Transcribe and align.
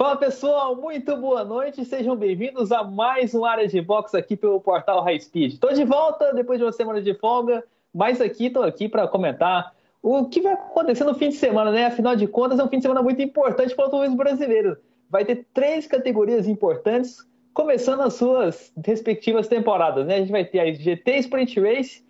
Fala 0.00 0.16
pessoal, 0.16 0.74
muito 0.76 1.14
boa 1.18 1.44
noite, 1.44 1.84
sejam 1.84 2.16
bem-vindos 2.16 2.72
a 2.72 2.82
mais 2.82 3.34
um 3.34 3.44
Área 3.44 3.68
de 3.68 3.82
Box 3.82 4.14
aqui 4.14 4.34
pelo 4.34 4.58
portal 4.58 5.04
High 5.04 5.20
Speed. 5.20 5.52
Estou 5.52 5.74
de 5.74 5.84
volta 5.84 6.32
depois 6.32 6.58
de 6.58 6.64
uma 6.64 6.72
semana 6.72 7.02
de 7.02 7.12
folga, 7.12 7.62
mas 7.92 8.18
aqui 8.18 8.46
estou 8.46 8.62
aqui 8.62 8.88
para 8.88 9.06
comentar 9.06 9.74
o 10.02 10.24
que 10.24 10.40
vai 10.40 10.54
acontecer 10.54 11.04
no 11.04 11.14
fim 11.14 11.28
de 11.28 11.34
semana, 11.34 11.70
né? 11.70 11.84
Afinal 11.84 12.16
de 12.16 12.26
contas, 12.26 12.58
é 12.58 12.64
um 12.64 12.68
fim 12.68 12.78
de 12.78 12.84
semana 12.84 13.02
muito 13.02 13.20
importante 13.20 13.74
para 13.74 13.82
o 13.82 13.84
automobilismo 13.84 14.16
brasileiro. 14.16 14.78
Vai 15.10 15.22
ter 15.26 15.46
três 15.52 15.86
categorias 15.86 16.48
importantes, 16.48 17.18
começando 17.52 18.00
as 18.00 18.14
suas 18.14 18.72
respectivas 18.82 19.48
temporadas, 19.48 20.06
né? 20.06 20.14
A 20.14 20.18
gente 20.20 20.32
vai 20.32 20.46
ter 20.46 20.60
a 20.60 20.72
GT 20.72 21.18
Sprint 21.18 21.60
Race, 21.60 22.02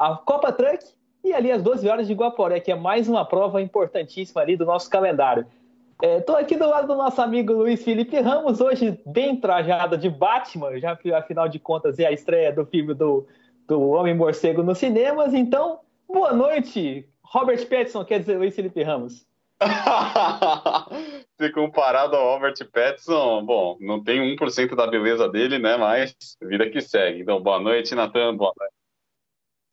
a 0.00 0.16
Copa 0.16 0.50
Truck 0.50 0.82
e 1.22 1.34
ali 1.34 1.52
as 1.52 1.62
12 1.62 1.86
horas 1.86 2.06
de 2.06 2.14
Guaporé, 2.14 2.58
que 2.58 2.72
é 2.72 2.74
mais 2.74 3.06
uma 3.06 3.22
prova 3.22 3.60
importantíssima 3.60 4.40
ali 4.40 4.56
do 4.56 4.64
nosso 4.64 4.88
calendário. 4.88 5.46
Estou 6.02 6.38
é, 6.38 6.42
aqui 6.42 6.56
do 6.56 6.68
lado 6.68 6.86
do 6.86 6.96
nosso 6.96 7.20
amigo 7.22 7.52
Luiz 7.52 7.82
Felipe 7.84 8.18
Ramos, 8.20 8.60
hoje 8.60 9.00
bem 9.06 9.36
trajado 9.36 9.96
de 9.96 10.10
Batman, 10.10 10.78
já 10.78 10.96
que 10.96 11.12
afinal 11.12 11.48
de 11.48 11.58
contas 11.58 11.98
é 11.98 12.06
a 12.06 12.12
estreia 12.12 12.52
do 12.52 12.66
filme 12.66 12.94
do, 12.94 13.26
do 13.66 13.90
Homem 13.90 14.14
Morcego 14.14 14.62
nos 14.62 14.78
cinemas. 14.78 15.32
Então, 15.32 15.80
boa 16.08 16.32
noite, 16.32 17.08
Robert 17.22 17.66
Pattinson, 17.68 18.04
quer 18.04 18.20
dizer 18.20 18.36
Luiz 18.36 18.54
Felipe 18.54 18.82
Ramos. 18.82 19.26
Se 21.40 21.50
comparado 21.50 22.16
ao 22.16 22.34
Robert 22.34 22.54
Pattinson, 22.72 23.44
bom, 23.44 23.76
não 23.80 24.02
tem 24.02 24.36
1% 24.36 24.74
da 24.74 24.86
beleza 24.86 25.28
dele, 25.28 25.58
né? 25.58 25.76
Mas 25.76 26.14
vida 26.42 26.68
que 26.68 26.80
segue. 26.80 27.20
Então, 27.20 27.40
boa 27.40 27.60
noite, 27.60 27.94
Natan, 27.94 28.36
boa 28.36 28.52
noite. 28.58 28.83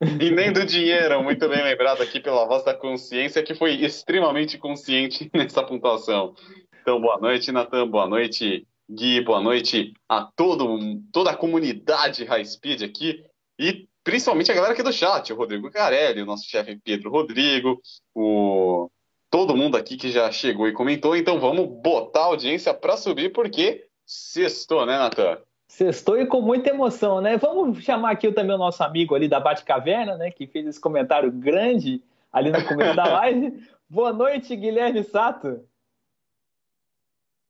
E 0.01 0.31
nem 0.31 0.51
do 0.51 0.65
dinheiro, 0.65 1.21
muito 1.23 1.47
bem 1.47 1.63
lembrado 1.63 2.01
aqui 2.01 2.19
pela 2.19 2.43
voz 2.47 2.63
da 2.63 2.73
consciência, 2.73 3.43
que 3.43 3.53
foi 3.53 3.75
extremamente 3.75 4.57
consciente 4.57 5.29
nessa 5.31 5.61
pontuação. 5.61 6.33
Então, 6.81 6.99
boa 6.99 7.19
noite, 7.19 7.51
Natan, 7.51 7.87
boa 7.87 8.07
noite, 8.07 8.65
Gui, 8.89 9.21
boa 9.21 9.39
noite 9.39 9.93
a 10.09 10.23
todo, 10.35 10.99
toda 11.13 11.29
a 11.29 11.37
comunidade 11.37 12.25
High 12.25 12.45
Speed 12.45 12.81
aqui, 12.81 13.23
e 13.59 13.87
principalmente 14.03 14.51
a 14.51 14.55
galera 14.55 14.73
aqui 14.73 14.81
do 14.81 14.91
chat, 14.91 15.31
o 15.31 15.35
Rodrigo 15.35 15.69
Carelli, 15.69 16.23
o 16.23 16.25
nosso 16.25 16.49
chefe 16.49 16.79
Pedro 16.83 17.11
Rodrigo, 17.11 17.79
o 18.15 18.89
todo 19.29 19.55
mundo 19.55 19.77
aqui 19.77 19.97
que 19.97 20.11
já 20.11 20.31
chegou 20.31 20.67
e 20.67 20.73
comentou. 20.73 21.15
Então, 21.15 21.39
vamos 21.39 21.67
botar 21.79 22.21
a 22.21 22.25
audiência 22.25 22.73
para 22.73 22.97
subir, 22.97 23.31
porque 23.31 23.85
sextou, 24.03 24.83
né, 24.83 24.97
Natan? 24.97 25.37
Sextou 25.71 26.19
e 26.19 26.25
com 26.25 26.41
muita 26.41 26.69
emoção, 26.69 27.21
né? 27.21 27.37
Vamos 27.37 27.81
chamar 27.81 28.11
aqui 28.11 28.29
também 28.29 28.53
o 28.53 28.59
nosso 28.59 28.83
amigo 28.83 29.15
ali 29.15 29.29
da 29.29 29.39
Batcaverna, 29.39 30.17
né? 30.17 30.29
Que 30.29 30.45
fez 30.45 30.67
esse 30.67 30.79
comentário 30.79 31.31
grande 31.31 32.03
ali 32.29 32.51
no 32.51 32.61
começo 32.65 32.93
da 32.93 33.05
live. 33.07 33.63
Boa 33.89 34.11
noite, 34.11 34.53
Guilherme 34.53 35.01
Sato. 35.01 35.61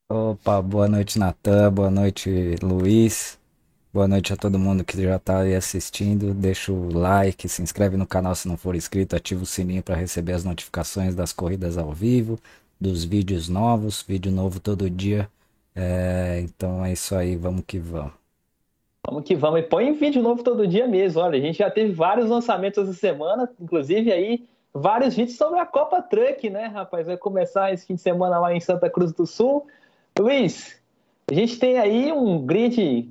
Opa, 0.08 0.62
boa 0.62 0.88
noite, 0.88 1.18
Natan. 1.18 1.74
Boa 1.74 1.90
noite, 1.90 2.58
Luiz. 2.62 3.40
Boa 3.92 4.08
noite 4.08 4.32
a 4.32 4.38
todo 4.38 4.60
mundo 4.60 4.86
que 4.86 5.02
já 5.02 5.16
está 5.16 5.40
aí 5.40 5.56
assistindo. 5.56 6.32
Deixa 6.32 6.72
o 6.72 6.94
like, 6.94 7.50
se 7.50 7.64
inscreve 7.64 7.98
no 7.98 8.06
canal 8.06 8.36
se 8.36 8.48
não 8.48 8.56
for 8.56 8.76
inscrito, 8.76 9.16
ativa 9.16 9.42
o 9.42 9.48
sininho 9.48 9.82
para 9.82 9.96
receber 9.96 10.34
as 10.34 10.44
notificações 10.44 11.16
das 11.16 11.34
corridas 11.34 11.76
ao 11.76 11.92
vivo, 11.92 12.38
dos 12.80 13.04
vídeos 13.04 13.50
novos, 13.50 14.06
vídeo 14.08 14.32
novo 14.32 14.60
todo 14.60 14.88
dia. 14.92 15.28
É, 15.76 16.42
então 16.44 16.84
é 16.84 16.92
isso 16.92 17.16
aí, 17.16 17.36
vamos 17.36 17.64
que 17.66 17.80
vamos. 17.80 18.14
Vamos 19.06 19.24
que 19.24 19.36
vamos. 19.36 19.62
E 19.62 19.64
põe 19.64 19.92
vídeo 19.94 20.22
novo 20.22 20.44
todo 20.44 20.68
dia 20.68 20.88
mesmo. 20.88 21.22
Olha, 21.22 21.38
a 21.38 21.42
gente 21.42 21.58
já 21.58 21.72
teve 21.72 21.92
vários 21.92 22.30
lançamentos 22.30 22.84
essa 22.84 22.98
semana, 22.98 23.50
inclusive 23.60 24.12
aí 24.12 24.48
vários 24.74 25.16
vídeos 25.16 25.38
sobre 25.38 25.60
a 25.60 25.66
Copa 25.66 26.02
Truck, 26.02 26.50
né, 26.50 26.68
rapaz? 26.68 27.08
Vai 27.08 27.18
começar 27.18 27.74
esse 27.74 27.86
fim 27.86 27.96
de 27.96 28.02
semana 28.02 28.40
lá 28.40 28.54
em 28.54 28.60
Santa 28.60 28.90
Cruz 28.90 29.12
do 29.12 29.26
Sul. 29.26 29.66
Luiz, 30.20 30.80
a 31.30 31.34
gente 31.34 31.58
tem 31.58 31.80
aí 31.80 32.12
um 32.12 32.46
grid 32.46 33.10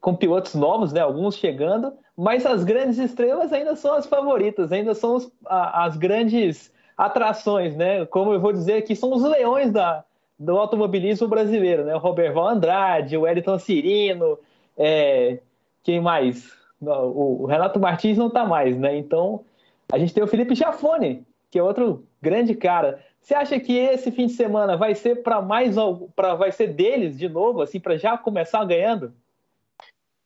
com 0.00 0.14
pilotos 0.14 0.54
novos, 0.54 0.92
né? 0.92 1.00
Alguns 1.00 1.36
chegando, 1.36 1.92
mas 2.16 2.46
as 2.46 2.62
grandes 2.64 2.98
estrelas 2.98 3.52
ainda 3.52 3.74
são 3.74 3.94
as 3.94 4.06
favoritas, 4.06 4.70
ainda 4.70 4.94
são 4.94 5.16
os, 5.16 5.32
a, 5.46 5.84
as 5.86 5.96
grandes 5.96 6.72
atrações, 6.96 7.74
né? 7.74 8.06
Como 8.06 8.32
eu 8.32 8.40
vou 8.40 8.52
dizer 8.52 8.74
aqui, 8.74 8.94
são 8.94 9.12
os 9.12 9.22
leões 9.22 9.72
da, 9.72 10.04
do 10.42 10.58
automobilismo 10.58 11.28
brasileiro, 11.28 11.84
né? 11.84 11.94
O 11.94 12.00
Roberval 12.00 12.48
Andrade, 12.48 13.16
o 13.16 13.22
Wellington 13.22 13.58
Cirino, 13.60 14.36
é, 14.76 15.38
quem 15.84 16.00
mais? 16.00 16.50
O, 16.80 17.46
Renato 17.46 17.78
Martins 17.78 18.18
não 18.18 18.26
está 18.26 18.44
mais, 18.44 18.76
né? 18.76 18.96
Então 18.96 19.44
a 19.92 19.98
gente 19.98 20.12
tem 20.12 20.22
o 20.22 20.26
Felipe 20.26 20.56
Jafone, 20.56 21.24
que 21.48 21.58
é 21.60 21.62
outro 21.62 22.04
grande 22.20 22.56
cara. 22.56 23.00
Você 23.20 23.34
acha 23.34 23.60
que 23.60 23.76
esse 23.76 24.10
fim 24.10 24.26
de 24.26 24.32
semana 24.32 24.76
vai 24.76 24.96
ser 24.96 25.22
para 25.22 25.40
mais 25.40 25.76
para 26.16 26.34
vai 26.34 26.50
ser 26.50 26.68
deles 26.68 27.16
de 27.16 27.28
novo, 27.28 27.62
assim, 27.62 27.78
para 27.78 27.96
já 27.96 28.18
começar 28.18 28.64
ganhando? 28.64 29.14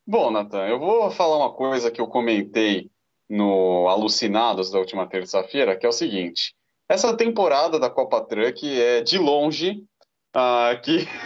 Bom, 0.06 0.30
Nathan, 0.30 0.66
eu 0.66 0.78
vou 0.78 1.10
falar 1.10 1.36
uma 1.36 1.52
coisa 1.52 1.90
que 1.90 2.00
eu 2.00 2.06
comentei 2.06 2.90
no 3.28 3.86
Alucinados 3.88 4.70
da 4.70 4.78
última 4.78 5.06
terça-feira, 5.06 5.76
que 5.76 5.84
é 5.84 5.88
o 5.88 5.92
seguinte: 5.92 6.54
essa 6.88 7.14
temporada 7.14 7.78
da 7.78 7.90
Copa 7.90 8.22
Truck 8.22 8.66
é 8.80 9.02
de 9.02 9.18
longe 9.18 9.84
ah, 10.38 10.70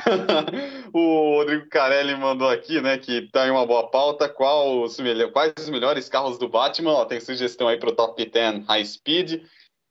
o 0.94 1.38
Rodrigo 1.38 1.68
Carelli 1.68 2.14
mandou 2.14 2.48
aqui, 2.48 2.80
né, 2.80 2.96
que 2.96 3.28
tá 3.32 3.44
em 3.48 3.50
uma 3.50 3.66
boa 3.66 3.90
pauta, 3.90 4.28
qual 4.28 4.82
os 4.82 4.96
quais 5.32 5.52
os 5.58 5.68
melhores 5.68 6.08
carros 6.08 6.38
do 6.38 6.48
Batman, 6.48 6.92
ó, 6.92 7.04
tem 7.04 7.18
sugestão 7.18 7.66
aí 7.66 7.76
para 7.76 7.90
o 7.90 7.96
Top 7.96 8.24
10 8.24 8.66
High 8.66 8.84
Speed, 8.84 9.42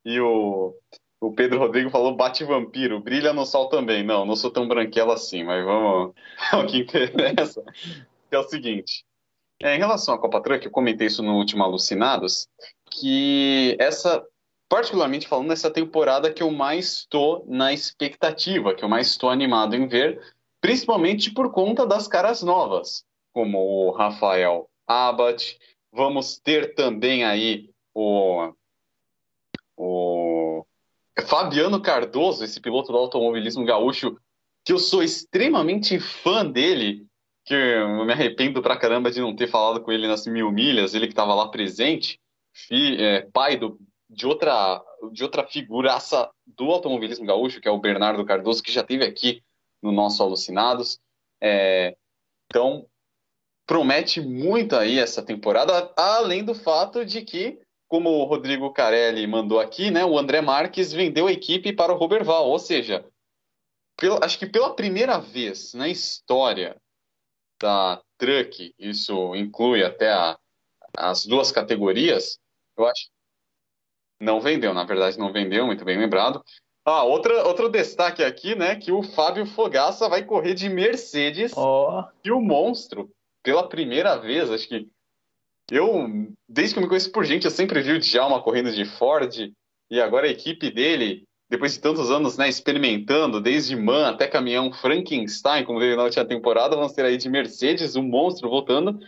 e 0.05 0.19
o 0.21 0.73
O 1.19 1.33
Pedro 1.33 1.59
Rodrigo 1.59 1.89
falou 1.89 2.15
bate 2.15 2.45
vampiro, 2.45 3.01
brilha 3.01 3.33
no 3.33 3.45
sol 3.45 3.67
também. 3.67 4.05
Não, 4.05 4.25
não 4.25 4.37
sou 4.37 4.49
tão 4.49 4.65
branquela 4.65 5.15
assim, 5.15 5.43
mas 5.43 5.65
vamos 5.65 6.13
ao 6.53 6.65
que 6.65 6.77
interessa. 6.79 7.61
Que 8.29 8.35
é 8.35 8.39
o 8.39 8.43
seguinte. 8.43 9.03
É, 9.61 9.75
em 9.75 9.79
relação 9.79 10.15
à 10.15 10.17
Copa 10.17 10.41
Truck, 10.41 10.65
eu 10.65 10.71
comentei 10.71 11.07
isso 11.07 11.21
no 11.21 11.35
último 11.35 11.61
Alucinados, 11.63 12.47
que 12.89 13.75
essa, 13.77 14.25
particularmente 14.69 15.27
falando, 15.27 15.51
essa 15.51 15.71
temporada 15.71 16.31
que 16.31 16.43
eu 16.43 16.51
mais 16.51 16.99
estou 16.99 17.43
na 17.47 17.73
expectativa, 17.73 18.75
que 18.75 18.83
eu 18.85 18.89
mais 18.89 19.07
estou 19.07 19.31
animado 19.31 19.75
em 19.75 19.87
ver, 19.87 20.21
principalmente 20.61 21.31
por 21.31 21.51
conta 21.51 21.87
das 21.87 22.07
caras 22.07 22.43
novas, 22.43 23.03
como 23.33 23.57
o 23.57 23.91
Rafael 23.91 24.69
Abad. 24.87 25.57
Vamos 25.91 26.39
ter 26.39 26.75
também 26.75 27.23
aí 27.25 27.71
o, 27.95 28.53
o 29.75 30.63
Fabiano 31.25 31.81
Cardoso, 31.81 32.43
esse 32.43 32.61
piloto 32.61 32.91
do 32.91 32.97
automobilismo 32.99 33.65
gaúcho, 33.65 34.17
que 34.63 34.71
eu 34.71 34.77
sou 34.77 35.01
extremamente 35.01 35.99
fã 35.99 36.45
dele, 36.45 37.07
que 37.43 37.55
eu 37.55 38.05
me 38.05 38.13
arrependo 38.13 38.61
pra 38.61 38.77
caramba 38.77 39.09
de 39.09 39.19
não 39.19 39.35
ter 39.35 39.47
falado 39.47 39.81
com 39.81 39.91
ele 39.91 40.07
nas 40.07 40.27
mil 40.27 40.51
milhas, 40.51 40.93
ele 40.93 41.07
que 41.07 41.13
estava 41.13 41.33
lá 41.33 41.47
presente, 41.47 42.19
fi, 42.53 43.01
é, 43.01 43.21
pai 43.33 43.57
do, 43.57 43.79
de 44.09 44.25
outra 44.25 44.83
de 45.13 45.23
outra 45.23 45.45
figuraça 45.47 46.29
do 46.45 46.65
automobilismo 46.65 47.25
gaúcho, 47.25 47.61
que 47.61 47.67
é 47.67 47.71
o 47.71 47.79
Bernardo 47.79 48.25
Cardoso, 48.25 48.63
que 48.63 48.71
já 48.71 48.83
teve 48.83 49.05
aqui 49.05 49.43
no 49.81 49.91
nosso 49.91 50.21
Alucinados. 50.21 50.99
É, 51.41 51.95
então, 52.45 52.85
promete 53.65 54.19
muito 54.19 54.75
aí 54.75 54.99
essa 54.99 55.21
temporada, 55.21 55.93
além 55.95 56.43
do 56.43 56.55
fato 56.55 57.05
de 57.05 57.21
que 57.21 57.59
como 57.87 58.09
o 58.09 58.23
Rodrigo 58.23 58.71
Carelli 58.71 59.25
mandou 59.25 59.59
aqui, 59.59 59.89
né, 59.89 60.05
o 60.05 60.17
André 60.17 60.41
Marques 60.41 60.93
vendeu 60.93 61.25
a 61.25 61.31
equipe 61.31 61.73
para 61.73 61.91
o 61.91 61.97
Roberval, 61.97 62.47
ou 62.47 62.59
seja, 62.59 63.03
acho 64.21 64.37
que 64.37 64.45
pela 64.45 64.75
primeira 64.75 65.17
vez 65.17 65.73
na 65.73 65.89
história 65.89 66.79
da 67.59 68.01
Truck, 68.17 68.73
isso 68.77 69.35
inclui 69.35 69.83
até 69.83 70.11
a, 70.11 70.37
as 70.95 71.25
duas 71.25 71.51
categorias, 71.51 72.39
eu 72.77 72.85
acho 72.85 73.09
não 74.19 74.41
vendeu, 74.41 74.73
na 74.73 74.83
verdade 74.83 75.17
não 75.17 75.31
vendeu, 75.31 75.65
muito 75.65 75.85
bem 75.85 75.97
lembrado. 75.97 76.43
Ah, 76.85 77.03
outra, 77.03 77.47
outro 77.47 77.69
destaque 77.69 78.23
aqui, 78.23 78.55
né, 78.55 78.75
que 78.75 78.91
o 78.91 79.03
Fábio 79.03 79.45
Fogaça 79.45 80.09
vai 80.09 80.23
correr 80.23 80.53
de 80.53 80.67
Mercedes 80.69 81.53
oh. 81.55 82.03
e 82.23 82.31
o 82.31 82.41
Monstro, 82.41 83.09
pela 83.43 83.67
primeira 83.67 84.15
vez, 84.17 84.49
acho 84.49 84.67
que 84.67 84.87
eu, 85.71 86.07
desde 86.47 86.73
que 86.73 86.79
eu 86.79 86.83
me 86.83 86.89
conheço 86.89 87.11
por 87.11 87.23
gente, 87.25 87.45
eu 87.45 87.51
sempre 87.51 87.81
vi 87.81 87.91
o 87.91 87.99
Djalma 87.99 88.41
correndo 88.41 88.71
de 88.71 88.85
Ford 88.85 89.31
e 89.89 90.01
agora 90.01 90.27
a 90.27 90.31
equipe 90.31 90.71
dele, 90.71 91.27
depois 91.49 91.73
de 91.73 91.79
tantos 91.79 92.09
anos 92.09 92.37
né, 92.37 92.49
experimentando, 92.49 93.39
desde 93.39 93.75
MAN 93.75 94.09
até 94.09 94.27
caminhão 94.27 94.71
Frankenstein, 94.71 95.65
como 95.65 95.79
veio 95.79 95.95
na 95.95 96.03
última 96.03 96.25
temporada, 96.25 96.75
vamos 96.75 96.93
ter 96.93 97.05
aí 97.05 97.17
de 97.17 97.29
Mercedes, 97.29 97.95
um 97.95 98.03
monstro 98.03 98.49
voltando. 98.49 98.99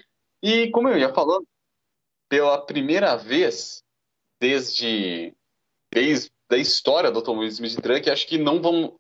E 0.42 0.70
como 0.70 0.90
eu 0.90 0.98
ia 0.98 1.14
falando, 1.14 1.46
pela 2.30 2.64
primeira 2.64 3.16
vez 3.16 3.84
desde, 4.42 5.34
desde 5.94 6.32
a 6.50 6.58
história 6.58 7.12
do 7.12 7.20
automobilismo 7.20 7.68
de 7.68 7.78
truck, 7.78 8.10
acho 8.10 8.28
que 8.28 8.40
não 8.40 8.60
vamos, 8.60 8.94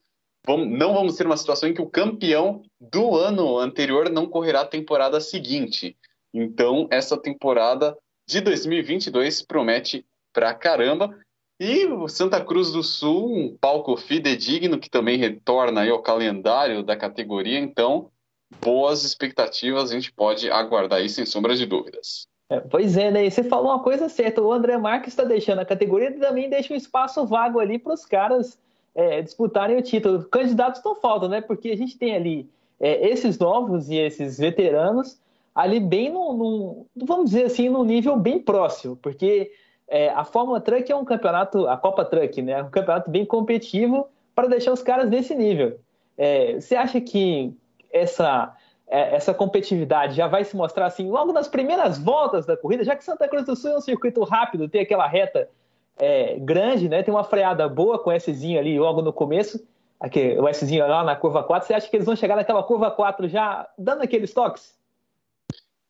vamos, 0.45 0.67
não 0.69 0.93
vamos 0.93 1.15
ter 1.15 1.25
uma 1.25 1.35
situação 1.35 1.67
em 1.67 1.73
que 1.73 1.81
o 1.81 1.89
campeão 1.89 2.61
do 2.79 3.17
ano 3.17 3.57
anterior 3.57 4.09
não 4.11 4.27
correrá 4.27 4.61
a 4.61 4.67
temporada 4.67 5.19
seguinte. 5.19 5.97
Então, 6.31 6.87
essa 6.91 7.17
temporada 7.17 7.97
de 8.29 8.39
2022 8.39 9.41
promete 9.41 10.05
pra 10.31 10.53
caramba. 10.53 11.19
E 11.59 11.85
o 11.85 12.07
Santa 12.07 12.43
Cruz 12.43 12.71
do 12.71 12.81
Sul, 12.81 13.35
um 13.35 13.57
palco 13.57 13.97
fidedigno 13.97 14.79
que 14.79 14.89
também 14.89 15.17
retorna 15.17 15.87
ao 15.89 16.01
calendário 16.01 16.83
da 16.83 16.95
categoria. 16.95 17.59
Então, 17.59 18.11
boas 18.59 19.03
expectativas 19.03 19.91
a 19.91 19.93
gente 19.93 20.11
pode 20.11 20.49
aguardar 20.49 20.99
aí 20.99 21.09
sem 21.09 21.25
sombra 21.25 21.55
de 21.55 21.65
dúvidas. 21.65 22.27
É, 22.51 22.59
pois 22.59 22.97
é, 22.97 23.09
né? 23.09 23.29
Você 23.29 23.43
falou 23.43 23.71
uma 23.71 23.79
coisa 23.79 24.09
certa. 24.09 24.41
O 24.41 24.51
André 24.51 24.77
Marques 24.77 25.13
está 25.13 25.23
deixando 25.23 25.59
a 25.59 25.65
categoria 25.65 26.09
e 26.09 26.19
também 26.19 26.49
deixa 26.49 26.73
um 26.73 26.77
espaço 26.77 27.25
vago 27.25 27.61
ali 27.61 27.79
para 27.79 27.93
os 27.93 28.05
caras 28.05 28.59
é, 28.93 29.21
disputarem 29.21 29.77
o 29.77 29.81
título. 29.81 30.25
Candidatos 30.25 30.83
não 30.83 30.93
faltam, 30.93 31.29
né? 31.29 31.39
Porque 31.39 31.69
a 31.69 31.77
gente 31.77 31.97
tem 31.97 32.13
ali 32.13 32.49
é, 32.77 33.09
esses 33.09 33.39
novos 33.39 33.89
e 33.89 33.95
esses 33.95 34.37
veteranos 34.37 35.17
ali 35.55 35.79
bem 35.79 36.11
no, 36.11 36.33
no, 36.33 36.85
vamos 37.05 37.29
dizer 37.29 37.45
assim, 37.45 37.69
no 37.69 37.85
nível 37.85 38.17
bem 38.17 38.39
próximo, 38.39 38.95
porque 38.97 39.51
é, 39.87 40.09
a 40.09 40.23
Fórmula 40.23 40.61
Truck 40.61 40.89
é 40.89 40.95
um 40.95 41.03
campeonato, 41.03 41.67
a 41.67 41.77
Copa 41.77 42.05
Truck, 42.05 42.41
né, 42.41 42.63
um 42.63 42.69
campeonato 42.69 43.11
bem 43.11 43.25
competitivo 43.25 44.07
para 44.33 44.47
deixar 44.47 44.71
os 44.71 44.81
caras 44.81 45.09
nesse 45.09 45.35
nível. 45.35 45.77
É, 46.17 46.59
você 46.59 46.75
acha 46.75 47.01
que 47.01 47.53
essa 47.91 48.55
essa 48.91 49.33
competitividade 49.33 50.13
já 50.13 50.27
vai 50.27 50.43
se 50.43 50.55
mostrar 50.55 50.87
assim 50.87 51.09
logo 51.09 51.31
nas 51.31 51.47
primeiras 51.47 51.97
voltas 51.97 52.45
da 52.45 52.57
corrida, 52.57 52.83
já 52.83 52.95
que 52.95 53.03
Santa 53.03 53.27
Cruz 53.27 53.45
do 53.45 53.55
Sul 53.55 53.71
é 53.71 53.77
um 53.77 53.81
circuito 53.81 54.21
rápido, 54.23 54.67
tem 54.67 54.81
aquela 54.81 55.07
reta 55.07 55.49
é, 55.97 56.37
grande, 56.39 56.89
né, 56.89 57.01
tem 57.01 57.13
uma 57.13 57.23
freada 57.23 57.69
boa 57.69 57.97
com 57.97 58.09
o 58.09 58.19
Szinho 58.19 58.59
ali 58.59 58.77
logo 58.77 59.01
no 59.01 59.13
começo, 59.13 59.65
aqui, 59.97 60.37
o 60.37 60.53
Szinho 60.53 60.85
lá 60.87 61.03
na 61.03 61.15
curva 61.15 61.41
4, 61.41 61.67
você 61.67 61.73
acha 61.73 61.89
que 61.89 61.95
eles 61.95 62.05
vão 62.05 62.15
chegar 62.17 62.35
naquela 62.35 62.63
curva 62.63 62.91
4 62.91 63.29
já 63.29 63.69
dando 63.77 64.01
aqueles 64.01 64.33
toques? 64.33 64.75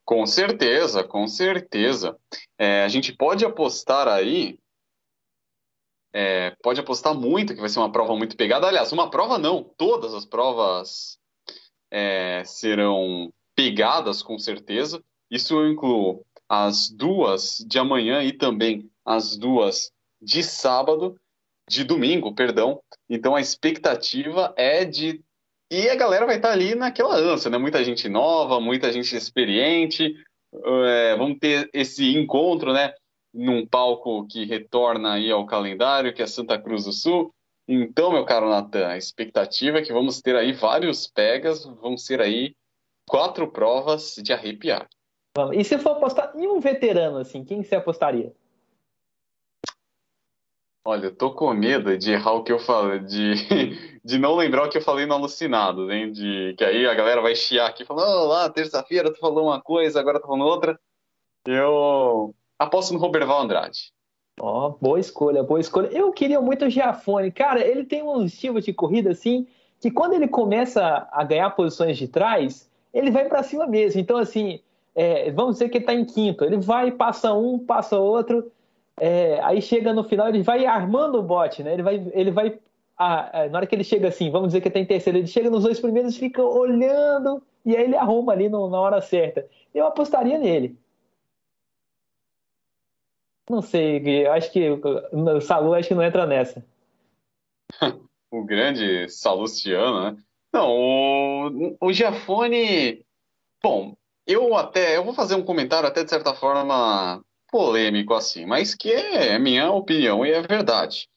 Com 0.05 0.25
certeza, 0.25 1.03
com 1.03 1.25
certeza. 1.27 2.17
É, 2.57 2.83
a 2.83 2.87
gente 2.87 3.13
pode 3.13 3.45
apostar 3.45 4.07
aí, 4.07 4.59
é, 6.13 6.53
pode 6.61 6.79
apostar 6.79 7.15
muito 7.15 7.55
que 7.55 7.61
vai 7.61 7.69
ser 7.69 7.79
uma 7.79 7.91
prova 7.91 8.15
muito 8.15 8.35
pegada. 8.35 8.67
Aliás, 8.67 8.91
uma 8.91 9.09
prova 9.09 9.37
não, 9.37 9.63
todas 9.63 10.13
as 10.13 10.25
provas 10.25 11.20
é, 11.91 12.43
serão 12.45 13.31
pegadas 13.55 14.23
com 14.23 14.39
certeza. 14.39 15.03
Isso 15.29 15.53
eu 15.53 15.69
incluo 15.69 16.25
as 16.49 16.89
duas 16.89 17.63
de 17.67 17.77
amanhã 17.77 18.23
e 18.23 18.33
também 18.33 18.89
as 19.05 19.37
duas 19.37 19.91
de 20.21 20.43
sábado, 20.43 21.15
de 21.69 21.83
domingo, 21.83 22.33
perdão. 22.33 22.81
Então 23.09 23.35
a 23.35 23.41
expectativa 23.41 24.53
é 24.57 24.83
de 24.85 25.21
e 25.71 25.87
a 25.87 25.95
galera 25.95 26.25
vai 26.25 26.35
estar 26.35 26.51
ali 26.51 26.75
naquela 26.75 27.15
ânsia, 27.15 27.49
né? 27.49 27.57
Muita 27.57 27.81
gente 27.81 28.09
nova, 28.09 28.59
muita 28.59 28.91
gente 28.91 29.15
experiente. 29.15 30.13
É, 30.53 31.15
vamos 31.15 31.39
ter 31.39 31.69
esse 31.73 32.13
encontro, 32.17 32.73
né? 32.73 32.93
Num 33.33 33.65
palco 33.65 34.27
que 34.27 34.43
retorna 34.43 35.13
aí 35.13 35.31
ao 35.31 35.45
calendário, 35.45 36.13
que 36.13 36.21
é 36.21 36.27
Santa 36.27 36.59
Cruz 36.59 36.83
do 36.83 36.91
Sul. 36.91 37.33
Então, 37.73 38.11
meu 38.11 38.25
caro 38.25 38.49
Natan, 38.49 38.85
a 38.85 38.97
expectativa 38.97 39.77
é 39.77 39.81
que 39.81 39.93
vamos 39.93 40.21
ter 40.21 40.35
aí 40.35 40.51
vários 40.51 41.07
pegas, 41.07 41.63
vamos 41.63 42.03
ter 42.03 42.19
aí 42.19 42.53
quatro 43.07 43.49
provas 43.49 44.15
de 44.15 44.33
arrepiar. 44.33 44.89
E 45.53 45.63
se 45.63 45.77
for 45.77 45.91
apostar 45.91 46.33
em 46.35 46.45
um 46.47 46.59
veterano, 46.59 47.19
assim, 47.19 47.45
quem 47.45 47.63
você 47.63 47.75
apostaria? 47.75 48.33
Olha, 50.83 51.05
eu 51.05 51.15
tô 51.15 51.33
com 51.33 51.53
medo 51.53 51.97
de 51.97 52.11
errar 52.11 52.33
o 52.33 52.43
que 52.43 52.51
eu 52.51 52.59
falei, 52.59 52.99
de, 52.99 53.35
de 54.03 54.19
não 54.19 54.35
lembrar 54.35 54.65
o 54.65 54.69
que 54.69 54.77
eu 54.77 54.81
falei 54.81 55.05
no 55.05 55.13
Alucinado, 55.13 55.89
hein? 55.93 56.11
De, 56.11 56.53
que 56.57 56.65
aí 56.65 56.85
a 56.85 56.93
galera 56.93 57.21
vai 57.21 57.37
chiar 57.37 57.69
aqui 57.69 57.85
falando, 57.85 58.09
oh, 58.09 58.25
lá, 58.25 58.49
terça-feira 58.49 59.13
tu 59.13 59.19
falou 59.19 59.45
uma 59.45 59.61
coisa, 59.61 59.97
agora 59.97 60.19
tu 60.19 60.27
falando 60.27 60.43
outra. 60.43 60.77
Eu 61.47 62.35
aposto 62.59 62.93
no 62.93 62.99
Roberval 62.99 63.43
Andrade. 63.43 63.93
Ó, 64.39 64.67
oh, 64.67 64.77
boa 64.81 64.99
escolha, 64.99 65.43
boa 65.43 65.59
escolha. 65.59 65.87
Eu 65.87 66.11
queria 66.11 66.41
muito 66.41 66.65
o 66.65 66.69
Giafone. 66.69 67.31
Cara, 67.31 67.65
ele 67.65 67.83
tem 67.83 68.01
um 68.01 68.23
estilo 68.23 68.61
de 68.61 68.73
corrida 68.73 69.11
assim, 69.11 69.47
que 69.79 69.91
quando 69.91 70.13
ele 70.13 70.27
começa 70.27 71.07
a 71.11 71.23
ganhar 71.23 71.49
posições 71.51 71.97
de 71.97 72.07
trás, 72.07 72.69
ele 72.93 73.11
vai 73.11 73.25
para 73.25 73.43
cima 73.43 73.67
mesmo. 73.67 73.99
Então, 73.99 74.17
assim, 74.17 74.59
é, 74.95 75.31
vamos 75.31 75.55
dizer 75.55 75.69
que 75.69 75.77
ele 75.77 75.85
tá 75.85 75.93
em 75.93 76.05
quinto. 76.05 76.43
Ele 76.43 76.57
vai, 76.57 76.91
passa 76.91 77.33
um, 77.33 77.59
passa 77.59 77.99
outro 77.99 78.51
é, 78.99 79.39
aí 79.41 79.61
chega 79.63 79.91
no 79.93 80.03
final, 80.03 80.27
ele 80.27 80.43
vai 80.43 80.63
armando 80.65 81.17
o 81.17 81.23
bote, 81.23 81.63
né? 81.63 81.73
Ele 81.73 81.81
vai, 81.81 82.11
ele 82.13 82.29
vai 82.29 82.59
a, 82.95 83.41
a, 83.41 83.49
na 83.49 83.57
hora 83.57 83.65
que 83.65 83.73
ele 83.73 83.83
chega 83.83 84.09
assim, 84.09 84.29
vamos 84.29 84.49
dizer 84.49 84.61
que 84.61 84.67
está 84.67 84.79
em 84.79 84.85
terceiro, 84.85 85.17
ele 85.17 85.25
chega 85.25 85.49
nos 85.49 85.63
dois 85.63 85.79
primeiros, 85.79 86.17
fica 86.17 86.43
olhando 86.43 87.41
e 87.65 87.75
aí 87.75 87.85
ele 87.85 87.95
arruma 87.95 88.31
ali 88.31 88.47
no, 88.47 88.69
na 88.69 88.79
hora 88.79 89.01
certa. 89.01 89.43
Eu 89.73 89.87
apostaria 89.87 90.37
nele. 90.37 90.77
Não 93.49 93.61
sei, 93.61 94.27
acho 94.27 94.51
que 94.51 94.69
o 94.69 95.41
Salu 95.41 95.73
acho 95.73 95.87
que 95.87 95.95
não 95.95 96.03
entra 96.03 96.25
nessa. 96.25 96.65
o 98.31 98.43
grande 98.45 99.09
Salustiano, 99.09 100.11
né? 100.11 100.23
Não, 100.53 100.69
o, 100.69 101.77
o 101.81 101.93
Giafone. 101.93 103.05
Bom, 103.63 103.95
eu 104.25 104.55
até. 104.55 104.97
Eu 104.97 105.03
vou 105.03 105.13
fazer 105.13 105.35
um 105.35 105.43
comentário 105.43 105.87
até 105.87 106.03
de 106.03 106.09
certa 106.09 106.33
forma 106.33 107.23
polêmico 107.49 108.13
assim, 108.13 108.45
mas 108.45 108.73
que 108.73 108.91
é 108.91 109.37
minha 109.37 109.71
opinião 109.71 110.25
e 110.25 110.31
é 110.31 110.41
verdade. 110.41 111.09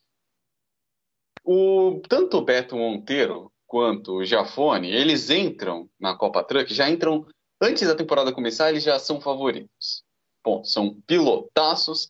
O, 1.44 2.00
tanto 2.08 2.38
o 2.38 2.44
Beto 2.44 2.76
Monteiro 2.76 3.52
quanto 3.66 4.16
o 4.16 4.24
Jafone, 4.24 4.90
eles 4.90 5.30
entram 5.30 5.88
na 5.98 6.16
Copa 6.16 6.42
Truck, 6.42 6.72
já 6.72 6.88
entram 6.88 7.26
antes 7.60 7.86
da 7.86 7.94
temporada 7.94 8.32
começar, 8.32 8.70
eles 8.70 8.82
já 8.82 8.98
são 8.98 9.20
favoritos. 9.20 10.03
Bom, 10.44 10.62
são 10.62 11.00
pilotaços, 11.06 12.08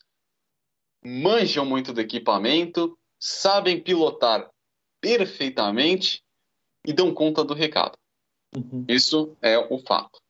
manjam 1.04 1.64
muito 1.64 1.92
do 1.92 2.00
equipamento, 2.00 2.98
sabem 3.18 3.80
pilotar 3.80 4.50
perfeitamente 5.00 6.22
e 6.84 6.92
dão 6.92 7.14
conta 7.14 7.44
do 7.44 7.54
recado. 7.54 7.96
Uhum. 8.56 8.84
Isso 8.88 9.36
é 9.40 9.56
o 9.58 9.78
fato. 9.78 10.20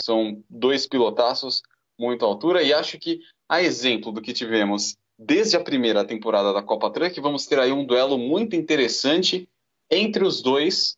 São 0.00 0.42
dois 0.48 0.86
pilotaços 0.86 1.62
muito 1.98 2.24
à 2.24 2.28
altura 2.28 2.62
e 2.62 2.72
acho 2.72 2.98
que, 2.98 3.20
a 3.48 3.60
exemplo 3.60 4.12
do 4.12 4.22
que 4.22 4.32
tivemos 4.32 4.96
desde 5.18 5.56
a 5.56 5.64
primeira 5.64 6.04
temporada 6.04 6.52
da 6.52 6.62
Copa 6.62 6.90
Truck, 6.90 7.20
vamos 7.20 7.46
ter 7.46 7.58
aí 7.58 7.72
um 7.72 7.84
duelo 7.84 8.16
muito 8.16 8.54
interessante 8.54 9.48
entre 9.90 10.24
os 10.24 10.40
dois 10.40 10.96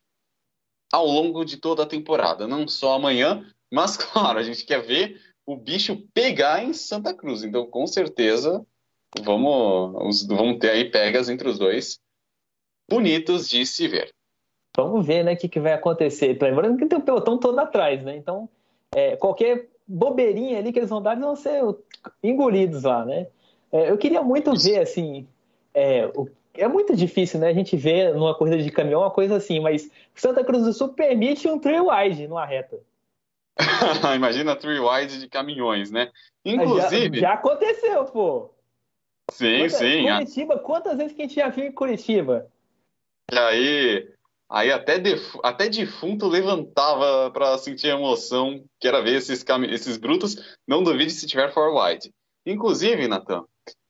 ao 0.93 1.07
longo 1.07 1.45
de 1.45 1.57
toda 1.57 1.85
a 1.85 1.87
temporada. 1.87 2.47
Não 2.47 2.69
só 2.69 2.95
amanhã, 2.95 3.51
mas, 3.73 3.97
claro, 3.97 4.39
a 4.39 4.43
gente 4.43 4.65
quer 4.65 4.83
ver 4.83 5.21
o 5.53 5.57
bicho 5.57 5.97
pegar 6.15 6.63
em 6.63 6.73
Santa 6.73 7.13
Cruz. 7.13 7.43
Então, 7.43 7.67
com 7.67 7.87
certeza, 7.87 8.65
vamos, 9.23 10.27
vamos 10.27 10.59
ter 10.59 10.71
aí 10.71 10.91
pegas 10.91 11.29
entre 11.29 11.49
os 11.49 11.59
dois 11.59 11.99
bonitos 12.89 13.49
de 13.49 13.65
se 13.67 13.89
ver. 13.89 14.11
Vamos 14.77 15.07
ver, 15.07 15.25
né, 15.25 15.35
o 15.35 15.37
que, 15.37 15.49
que 15.49 15.61
vai 15.61 15.73
acontecer. 15.73 16.39
Lembrando 16.41 16.79
que 16.79 16.87
tem 16.87 16.99
o 16.99 17.03
pelotão 17.03 17.39
todo 17.39 17.59
atrás, 17.59 18.05
né? 18.05 18.17
Então, 18.17 18.49
é, 18.95 19.17
qualquer 19.17 19.69
bobeirinha 19.87 20.59
ali 20.59 20.73
que 20.73 20.79
eles 20.79 20.91
vão 20.91 21.03
dar, 21.03 21.13
eles 21.13 21.25
vão 21.25 21.37
ser 21.37 21.63
engolidos 22.23 22.85
lá, 22.85 23.05
né? 23.05 23.27
É, 23.73 23.91
eu 23.91 23.99
queria 23.99 24.23
muito 24.23 24.53
ver, 24.57 24.79
assim, 24.79 25.27
é, 25.75 26.07
o, 26.15 26.29
é 26.55 26.69
muito 26.69 26.95
difícil, 26.95 27.41
né, 27.41 27.49
a 27.49 27.53
gente 27.53 27.77
ver 27.77 28.15
numa 28.15 28.35
corrida 28.35 28.63
de 28.63 28.71
caminhão 28.71 29.01
uma 29.01 29.11
coisa 29.11 29.37
assim, 29.37 29.61
mas 29.61 29.91
Santa 30.15 30.45
Cruz 30.45 30.65
do 30.65 30.73
Sul 30.73 30.91
permite 30.91 31.49
um 31.49 31.59
three 31.59 31.81
wide 31.81 32.29
numa 32.29 32.45
reta. 32.45 32.79
Imagina 34.17 34.57
three 34.57 34.81
wide 34.81 35.19
de 35.19 35.29
caminhões, 35.29 35.91
né? 35.91 36.11
Inclusive... 36.45 37.19
Já, 37.19 37.29
já 37.29 37.33
aconteceu, 37.35 38.05
pô! 38.07 38.51
Sim, 39.31 39.61
Quanta, 39.61 39.77
sim. 39.77 40.03
Curitiba, 40.03 40.59
quantas 40.59 40.97
vezes 40.97 41.13
que 41.13 41.23
a 41.23 41.25
gente 41.27 41.37
já 41.37 41.49
viu 41.49 41.65
em 41.65 41.73
Curitiba? 41.73 42.49
E 43.33 43.39
aí, 43.39 44.09
aí 44.49 44.73
até, 44.73 44.99
def, 44.99 45.37
até 45.43 45.69
defunto 45.69 46.27
levantava 46.27 47.31
para 47.31 47.57
sentir 47.59 47.89
emoção, 47.89 48.65
que 48.81 48.89
era 48.89 49.01
ver 49.01 49.17
esses, 49.17 49.45
esses 49.71 49.97
brutos. 49.97 50.59
Não 50.67 50.83
duvide 50.83 51.13
se 51.13 51.27
tiver 51.27 51.53
forward. 51.53 52.11
Inclusive, 52.45 53.07
Natan, 53.07 53.45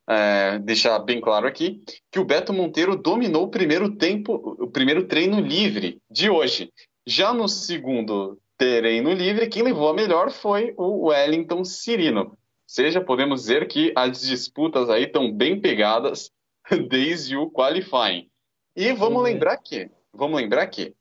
é, 0.09 0.59
deixar 0.59 0.99
bem 0.99 1.21
claro 1.21 1.47
aqui 1.47 1.83
que 2.11 2.19
o 2.19 2.25
Beto 2.25 2.53
Monteiro 2.53 2.97
dominou 2.97 3.45
o 3.45 3.51
primeiro 3.51 3.97
tempo, 3.97 4.57
o 4.59 4.71
primeiro 4.71 5.07
treino 5.07 5.41
livre 5.41 5.99
de 6.11 6.29
hoje. 6.29 6.71
Já 7.07 7.33
no 7.33 7.49
segundo 7.49 8.39
treino 8.61 9.15
livre, 9.15 9.49
quem 9.49 9.63
levou 9.63 9.89
a 9.89 9.95
melhor 9.95 10.31
foi 10.31 10.75
o 10.77 11.07
Wellington 11.07 11.65
Cirino. 11.65 12.21
Ou 12.21 12.39
seja, 12.67 13.01
podemos 13.01 13.41
dizer 13.41 13.67
que 13.67 13.91
as 13.97 14.21
disputas 14.21 14.91
aí 14.91 15.05
estão 15.05 15.33
bem 15.33 15.59
pegadas 15.59 16.31
desde 16.91 17.39
o 17.39 17.51
qualifying. 17.51 18.29
E 18.77 18.93
vamos 18.93 19.23
lembrar 19.23 19.57
que, 19.57 19.91
vamos 20.13 20.39
lembrar 20.39 20.67
que, 20.67 20.95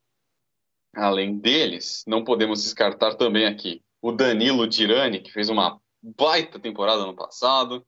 além 0.95 1.37
deles, 1.37 2.05
não 2.07 2.23
podemos 2.23 2.63
descartar 2.63 3.15
também 3.15 3.45
aqui 3.45 3.81
o 4.01 4.13
Danilo 4.13 4.65
Dirani, 4.65 5.19
que 5.19 5.29
fez 5.29 5.49
uma 5.49 5.81
baita 6.01 6.57
temporada 6.59 7.05
no 7.05 7.13
passado. 7.13 7.85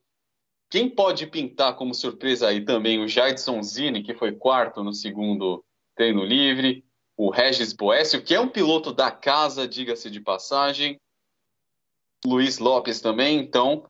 Quem 0.68 0.86
pode 0.86 1.26
pintar 1.26 1.76
como 1.76 1.94
surpresa 1.94 2.48
aí 2.48 2.62
também 2.62 3.00
o 3.00 3.08
Jadson 3.08 3.62
Zini, 3.62 4.02
que 4.02 4.12
foi 4.12 4.32
quarto 4.32 4.84
no 4.84 4.92
segundo 4.92 5.64
treino 5.96 6.22
livre, 6.22 6.84
o 7.16 7.30
Regis 7.30 7.72
Boécio, 7.72 8.22
que 8.22 8.34
é 8.34 8.40
um 8.40 8.48
piloto 8.48 8.92
da 8.92 9.10
casa, 9.10 9.68
diga-se 9.68 10.10
de 10.10 10.20
passagem, 10.20 10.98
Luiz 12.24 12.58
Lopes 12.58 13.00
também, 13.00 13.38
então 13.38 13.84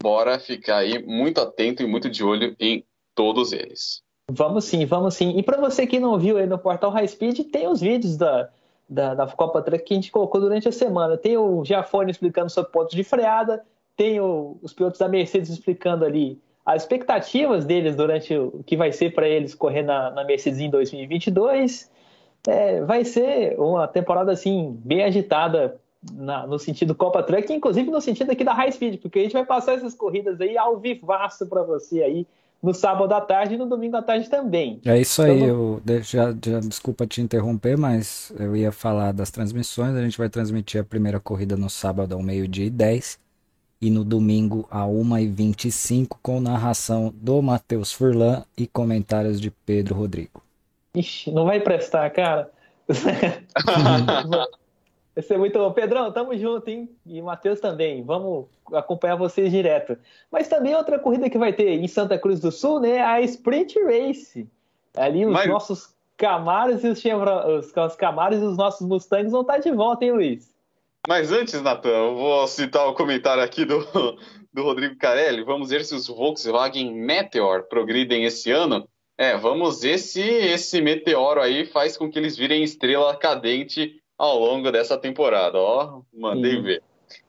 bora 0.00 0.38
ficar 0.38 0.78
aí 0.78 1.04
muito 1.04 1.40
atento 1.40 1.82
e 1.82 1.86
muito 1.86 2.10
de 2.10 2.22
olho 2.22 2.54
em 2.58 2.84
todos 3.14 3.52
eles. 3.52 4.02
Vamos 4.30 4.64
sim, 4.64 4.84
vamos 4.84 5.14
sim. 5.14 5.38
E 5.38 5.42
para 5.42 5.60
você 5.60 5.86
que 5.86 6.00
não 6.00 6.18
viu 6.18 6.36
aí 6.36 6.46
no 6.46 6.58
portal 6.58 6.90
High 6.90 7.08
Speed, 7.08 7.50
tem 7.50 7.68
os 7.68 7.80
vídeos 7.80 8.16
da, 8.16 8.50
da, 8.88 9.14
da 9.14 9.26
Copa 9.28 9.62
Truck 9.62 9.84
que 9.84 9.94
a 9.94 9.96
gente 9.96 10.10
colocou 10.10 10.40
durante 10.40 10.68
a 10.68 10.72
semana. 10.72 11.16
Tem 11.16 11.36
o 11.36 11.64
Giafone 11.64 12.10
explicando 12.10 12.50
sobre 12.50 12.72
pontos 12.72 12.94
de 12.94 13.04
freada, 13.04 13.64
tem 13.96 14.20
o, 14.20 14.58
os 14.62 14.72
pilotos 14.72 14.98
da 14.98 15.08
Mercedes 15.08 15.50
explicando 15.50 16.04
ali 16.04 16.40
as 16.64 16.82
expectativas 16.82 17.64
deles 17.64 17.94
durante 17.94 18.36
o 18.36 18.64
que 18.66 18.76
vai 18.76 18.90
ser 18.90 19.14
para 19.14 19.28
eles 19.28 19.54
correr 19.54 19.82
na, 19.82 20.10
na, 20.10 20.24
Mercedes 20.24 20.58
em 20.58 20.68
2022. 20.68 21.88
É, 22.46 22.80
vai 22.82 23.04
ser 23.04 23.58
uma 23.58 23.88
temporada 23.88 24.32
assim 24.32 24.78
bem 24.84 25.02
agitada 25.02 25.80
na, 26.12 26.46
no 26.46 26.58
sentido 26.58 26.94
Copa 26.94 27.22
Truck, 27.22 27.52
inclusive 27.52 27.90
no 27.90 28.00
sentido 28.00 28.30
aqui 28.30 28.44
da 28.44 28.52
High 28.52 28.72
Speed, 28.72 29.00
porque 29.00 29.18
a 29.18 29.22
gente 29.22 29.32
vai 29.32 29.44
passar 29.44 29.74
essas 29.74 29.94
corridas 29.94 30.40
aí 30.40 30.56
ao 30.56 30.78
vivaço 30.78 31.46
para 31.46 31.62
você 31.62 32.02
aí 32.02 32.26
no 32.62 32.72
sábado 32.72 33.12
à 33.12 33.20
tarde 33.20 33.54
e 33.54 33.58
no 33.58 33.66
domingo 33.66 33.96
à 33.96 34.02
tarde 34.02 34.28
também. 34.28 34.80
É 34.84 34.98
isso 34.98 35.22
aí, 35.22 35.42
então, 35.42 35.80
eu 35.86 36.02
já, 36.02 36.32
já, 36.32 36.60
desculpa 36.60 37.06
te 37.06 37.20
interromper, 37.20 37.76
mas 37.76 38.32
eu 38.38 38.56
ia 38.56 38.72
falar 38.72 39.12
das 39.12 39.30
transmissões. 39.30 39.94
A 39.94 40.02
gente 40.02 40.18
vai 40.18 40.28
transmitir 40.28 40.80
a 40.80 40.84
primeira 40.84 41.20
corrida 41.20 41.56
no 41.56 41.68
sábado 41.68 42.14
ao 42.14 42.22
meio-dia 42.22 42.66
e 42.66 42.70
10 42.70 43.18
e 43.80 43.90
no 43.90 44.04
domingo 44.04 44.66
a 44.70 44.84
1h25 44.84 46.16
com 46.22 46.40
narração 46.40 47.12
do 47.14 47.42
Matheus 47.42 47.92
Furlan 47.92 48.42
e 48.56 48.66
comentários 48.66 49.40
de 49.40 49.50
Pedro 49.50 49.94
Rodrigo. 49.94 50.45
Ixi, 50.96 51.30
não 51.30 51.44
vai 51.44 51.60
prestar, 51.60 52.08
cara. 52.10 52.50
Vai 55.14 55.22
ser 55.22 55.38
muito 55.38 55.58
bom. 55.58 55.72
Pedrão, 55.72 56.12
tamo 56.12 56.36
junto, 56.36 56.68
hein? 56.68 56.90
E 57.06 57.22
Matheus 57.22 57.58
também. 57.58 58.04
Vamos 58.04 58.48
acompanhar 58.74 59.16
vocês 59.16 59.50
direto. 59.50 59.96
Mas 60.30 60.46
também 60.46 60.74
outra 60.74 60.98
corrida 60.98 61.30
que 61.30 61.38
vai 61.38 61.54
ter 61.54 61.70
em 61.70 61.88
Santa 61.88 62.18
Cruz 62.18 62.38
do 62.38 62.52
Sul, 62.52 62.80
né? 62.80 63.00
A 63.00 63.22
Sprint 63.22 63.82
Race. 63.82 64.46
Ali 64.94 65.24
os 65.24 65.32
Mas... 65.32 65.48
nossos 65.48 65.94
Camaros 66.18 66.84
e 66.84 66.88
os, 66.88 67.00
Chevron... 67.00 67.58
os 67.58 67.96
Camaros 67.96 68.42
e 68.42 68.44
os 68.44 68.58
nossos 68.58 68.86
Mustangs 68.86 69.32
vão 69.32 69.40
estar 69.40 69.56
de 69.56 69.70
volta, 69.70 70.04
hein, 70.04 70.12
Luiz? 70.12 70.54
Mas 71.08 71.32
antes, 71.32 71.62
Natan, 71.62 71.88
eu 71.88 72.14
vou 72.14 72.46
citar 72.46 72.86
o 72.86 72.94
comentário 72.94 73.42
aqui 73.42 73.64
do, 73.64 73.78
do 74.52 74.62
Rodrigo 74.62 74.96
Carelli. 74.96 75.42
Vamos 75.44 75.70
ver 75.70 75.82
se 75.82 75.94
os 75.94 76.08
Volkswagen 76.08 76.92
Meteor 76.92 77.62
progridem 77.68 78.24
esse 78.24 78.50
ano. 78.50 78.86
É, 79.18 79.36
vamos 79.36 79.80
ver 79.80 79.98
se 79.98 80.20
esse 80.20 80.80
meteoro 80.80 81.40
aí 81.40 81.64
faz 81.64 81.96
com 81.96 82.10
que 82.10 82.18
eles 82.18 82.36
virem 82.36 82.62
estrela 82.62 83.16
cadente 83.16 84.00
ao 84.18 84.38
longo 84.38 84.70
dessa 84.70 84.98
temporada. 84.98 85.58
Ó, 85.58 86.02
mandei 86.12 86.56
Sim. 86.56 86.62
ver. 86.62 86.82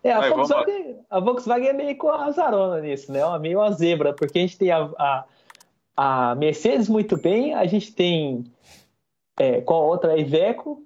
É, 0.03 0.11
a 0.11 0.29
Volkswagen, 0.29 0.83
vamos... 0.83 1.05
a 1.09 1.19
Volkswagen, 1.19 1.67
é 1.69 1.73
meio 1.73 1.97
com 1.97 2.09
a 2.09 2.25
azarona 2.25 2.81
nisso, 2.81 3.11
né? 3.11 3.19
É 3.19 3.39
meio 3.39 3.59
uma 3.59 3.71
zebra, 3.71 4.13
porque 4.13 4.39
a 4.39 4.41
gente 4.41 4.57
tem 4.57 4.71
a, 4.71 4.89
a, 4.97 5.25
a 5.95 6.35
Mercedes 6.35 6.89
muito 6.89 7.15
bem, 7.15 7.53
a 7.53 7.65
gente 7.65 7.93
tem 7.93 8.43
é, 9.39 9.63
a 9.65 9.73
outra 9.73 10.13
a 10.13 10.17
Iveco, 10.17 10.83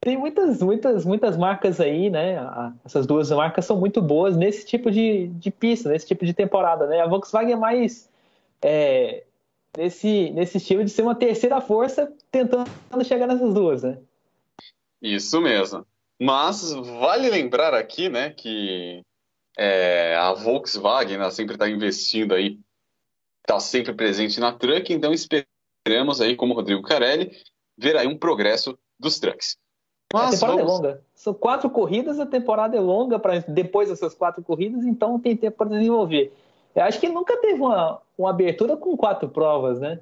tem 0.00 0.18
muitas, 0.18 0.60
muitas, 0.60 1.04
muitas 1.04 1.36
marcas 1.36 1.80
aí, 1.80 2.10
né? 2.10 2.36
essas 2.84 3.06
duas 3.06 3.30
marcas 3.30 3.64
são 3.64 3.78
muito 3.78 4.02
boas 4.02 4.36
nesse 4.36 4.66
tipo 4.66 4.90
de, 4.90 5.28
de 5.28 5.50
pista, 5.50 5.88
nesse 5.88 6.06
tipo 6.06 6.26
de 6.26 6.34
temporada, 6.34 6.86
né? 6.86 7.00
A 7.00 7.06
Volkswagen 7.06 7.54
é 7.54 7.56
mais 7.56 8.10
é, 8.60 9.22
nesse, 9.76 10.30
nesse 10.30 10.58
estilo 10.58 10.84
de 10.84 10.90
ser 10.90 11.02
uma 11.02 11.14
terceira 11.14 11.60
força 11.60 12.12
tentando 12.30 12.68
chegar 13.04 13.26
nessas 13.26 13.52
duas, 13.52 13.82
né? 13.82 13.98
Isso 15.00 15.40
mesmo. 15.40 15.86
Mas 16.20 16.72
vale 16.72 17.28
lembrar 17.28 17.74
aqui, 17.74 18.08
né, 18.08 18.30
que 18.30 19.02
é, 19.58 20.16
a 20.16 20.32
Volkswagen 20.32 21.16
ela 21.16 21.30
sempre 21.30 21.54
está 21.54 21.68
investindo 21.68 22.34
aí, 22.34 22.58
está 23.40 23.58
sempre 23.60 23.92
presente 23.92 24.40
na 24.40 24.52
truck, 24.52 24.92
então 24.92 25.12
esperamos 25.12 26.20
aí, 26.20 26.36
como 26.36 26.54
Rodrigo 26.54 26.82
Carelli, 26.82 27.36
ver 27.76 27.96
aí 27.96 28.06
um 28.06 28.16
progresso 28.16 28.78
dos 28.98 29.18
trucks. 29.18 29.56
Mas 30.12 30.28
a 30.28 30.46
temporada 30.46 30.60
é 30.60 30.64
vamos... 30.64 30.80
é 30.80 30.88
longa. 30.88 31.04
São 31.14 31.34
quatro 31.34 31.68
corridas, 31.68 32.20
a 32.20 32.26
temporada 32.26 32.76
é 32.76 32.80
longa 32.80 33.18
para 33.18 33.40
depois 33.40 33.88
dessas 33.88 34.14
quatro 34.14 34.42
corridas, 34.42 34.84
então 34.84 35.18
tem 35.18 35.36
tempo 35.36 35.56
para 35.56 35.70
desenvolver. 35.70 36.32
Eu 36.74 36.82
acho 36.82 36.98
que 36.98 37.08
nunca 37.08 37.36
teve 37.36 37.60
uma, 37.60 38.00
uma 38.18 38.30
abertura 38.30 38.76
com 38.76 38.96
quatro 38.96 39.28
provas, 39.28 39.80
né? 39.80 40.00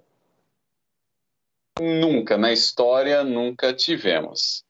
Nunca, 1.81 2.37
na 2.37 2.53
história 2.53 3.25
nunca 3.25 3.73
tivemos. 3.73 4.65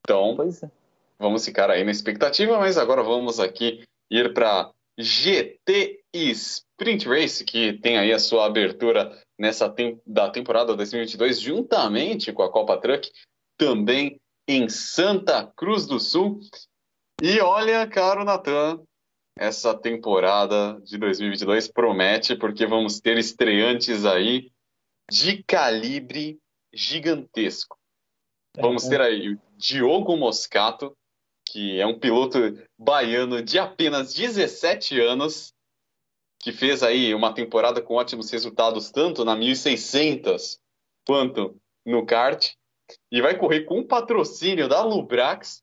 Então, 0.00 0.36
é. 0.40 0.70
vamos 1.18 1.44
ficar 1.44 1.70
aí 1.70 1.84
na 1.84 1.90
expectativa, 1.90 2.58
mas 2.58 2.76
agora 2.76 3.02
vamos 3.02 3.38
aqui 3.38 3.82
ir 4.10 4.32
para 4.34 4.70
GT 4.98 6.00
Sprint 6.12 7.08
Race, 7.08 7.44
que 7.44 7.74
tem 7.74 7.98
aí 7.98 8.12
a 8.12 8.18
sua 8.18 8.46
abertura 8.46 9.16
nessa 9.38 9.68
tem 9.68 10.00
da 10.06 10.30
temporada 10.30 10.74
2022, 10.74 11.40
juntamente 11.40 12.32
com 12.32 12.42
a 12.42 12.50
Copa 12.50 12.76
Truck, 12.78 13.10
também 13.56 14.18
em 14.46 14.68
Santa 14.68 15.46
Cruz 15.56 15.86
do 15.86 16.00
Sul. 16.00 16.40
E 17.22 17.40
olha, 17.40 17.86
caro 17.86 18.24
Natan, 18.24 18.80
essa 19.38 19.74
temporada 19.74 20.80
de 20.82 20.98
2022 20.98 21.68
promete, 21.68 22.36
porque 22.36 22.66
vamos 22.66 23.00
ter 23.00 23.16
estreantes 23.16 24.04
aí 24.04 24.50
de 25.10 25.42
calibre 25.44 26.38
gigantesco. 26.72 27.78
Vamos 28.56 28.86
ter 28.88 29.00
aí 29.00 29.34
o 29.34 29.40
Diogo 29.56 30.16
Moscato, 30.16 30.96
que 31.46 31.80
é 31.80 31.86
um 31.86 31.98
piloto 31.98 32.38
baiano 32.76 33.42
de 33.42 33.58
apenas 33.58 34.12
17 34.12 35.00
anos. 35.00 35.54
que 36.40 36.52
fez 36.52 36.84
aí 36.84 37.12
uma 37.14 37.34
temporada 37.34 37.82
com 37.82 37.94
ótimos 37.94 38.30
resultados, 38.30 38.92
tanto 38.92 39.24
na 39.24 39.34
1600 39.34 40.60
quanto 41.04 41.60
no 41.84 42.06
kart, 42.06 42.52
e 43.10 43.20
vai 43.20 43.36
correr 43.36 43.64
com 43.64 43.84
patrocínio 43.84 44.68
da 44.68 44.82
Lubrax, 44.82 45.62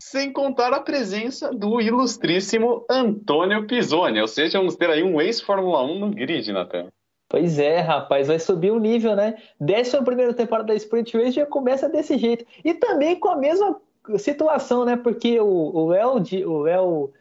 sem 0.00 0.32
contar 0.32 0.72
a 0.72 0.80
presença 0.80 1.50
do 1.52 1.80
ilustríssimo 1.80 2.84
Antônio 2.88 3.66
Pisoni, 3.66 4.20
ou 4.20 4.28
seja, 4.28 4.58
vamos 4.58 4.76
ter 4.76 4.90
aí 4.90 5.02
um 5.02 5.20
ex-Fórmula 5.20 5.82
1 5.82 5.98
no 5.98 6.10
grid, 6.10 6.52
Natan. 6.52 6.88
Pois 7.28 7.58
é, 7.58 7.80
rapaz, 7.80 8.28
vai 8.28 8.38
subir 8.38 8.70
o 8.70 8.78
nível, 8.78 9.14
né? 9.14 9.36
Décima 9.60 10.02
primeira 10.02 10.32
temporada 10.32 10.68
da 10.68 10.74
Sprint 10.74 11.14
Race 11.16 11.32
já 11.32 11.44
começa 11.44 11.88
desse 11.88 12.16
jeito. 12.16 12.46
E 12.64 12.72
também 12.72 13.20
com 13.20 13.28
a 13.28 13.36
mesma 13.36 13.78
situação, 14.16 14.86
né? 14.86 14.96
Porque 14.96 15.38
o, 15.38 15.46
o, 15.46 15.92
El, 15.92 16.22
o, 16.46 16.66
El, 16.66 17.12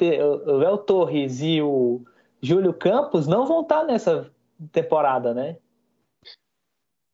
o 0.00 0.62
El 0.62 0.78
Torres 0.78 1.40
e 1.40 1.62
o 1.62 2.02
Júlio 2.42 2.74
Campos 2.74 3.26
não 3.26 3.46
vão 3.46 3.62
estar 3.62 3.84
nessa 3.84 4.30
temporada, 4.70 5.32
né? 5.32 5.56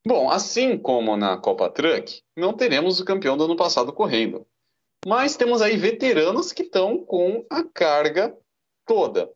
Bom, 0.05 0.29
assim 0.29 0.77
como 0.77 1.17
na 1.17 1.37
Copa 1.37 1.71
Truck, 1.71 2.21
não 2.37 2.53
teremos 2.53 2.99
o 2.99 3.05
campeão 3.05 3.37
do 3.37 3.45
ano 3.45 3.55
passado 3.55 3.93
correndo. 3.93 4.45
Mas 5.07 5.37
temos 5.37 5.63
aí 5.63 5.77
veteranos 5.77 6.53
que 6.53 6.63
estão 6.63 7.03
com 7.05 7.45
a 7.51 7.65
carga 7.65 8.37
toda. 8.87 9.31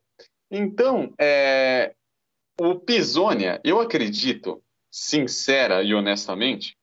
Então, 0.51 1.13
é, 1.19 1.95
o 2.61 2.75
Pisonia, 2.77 3.61
eu 3.65 3.81
acredito, 3.81 4.63
sincera 4.91 5.83
e 5.83 5.95
honestamente, 5.95 6.77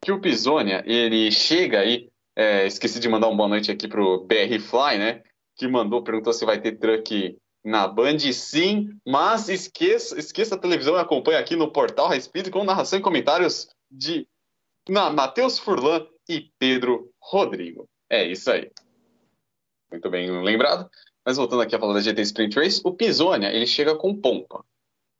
que 0.00 0.12
o 0.12 0.20
Pisonia, 0.20 0.82
ele 0.86 1.30
chega 1.30 1.80
aí, 1.80 2.08
é, 2.36 2.66
esqueci 2.66 3.00
de 3.00 3.08
mandar 3.08 3.28
uma 3.28 3.36
boa 3.36 3.48
noite 3.48 3.70
aqui 3.70 3.88
pro 3.88 4.24
BR 4.24 4.58
Fly, 4.60 4.98
né, 4.98 5.22
que 5.56 5.66
mandou, 5.68 6.02
perguntou 6.02 6.32
se 6.32 6.44
vai 6.44 6.60
ter 6.60 6.78
truck 6.78 7.36
na 7.64 7.86
Band, 7.86 8.18
sim, 8.32 8.88
mas 9.06 9.48
esqueça, 9.48 10.18
esqueça 10.18 10.54
a 10.54 10.58
televisão 10.58 10.96
e 10.96 11.00
acompanhe 11.00 11.38
aqui 11.38 11.54
no 11.54 11.70
Portal 11.70 12.08
High 12.08 12.50
com 12.50 12.64
narração 12.64 12.98
e 12.98 13.02
comentários 13.02 13.68
de 13.90 14.26
Matheus 14.88 15.58
Furlan 15.58 16.06
e 16.28 16.50
Pedro 16.58 17.12
Rodrigo. 17.20 17.88
É 18.12 18.24
isso 18.26 18.50
aí. 18.50 18.70
Muito 19.90 20.10
bem 20.10 20.30
lembrado. 20.42 20.90
Mas 21.24 21.38
voltando 21.38 21.62
aqui 21.62 21.74
a 21.74 21.78
falar 21.78 21.94
da 21.94 22.00
GT 22.00 22.20
Sprint 22.20 22.56
Race, 22.56 22.82
o 22.84 22.92
Pisonia, 22.92 23.50
ele 23.50 23.66
chega 23.66 23.96
com 23.96 24.14
pompa 24.14 24.62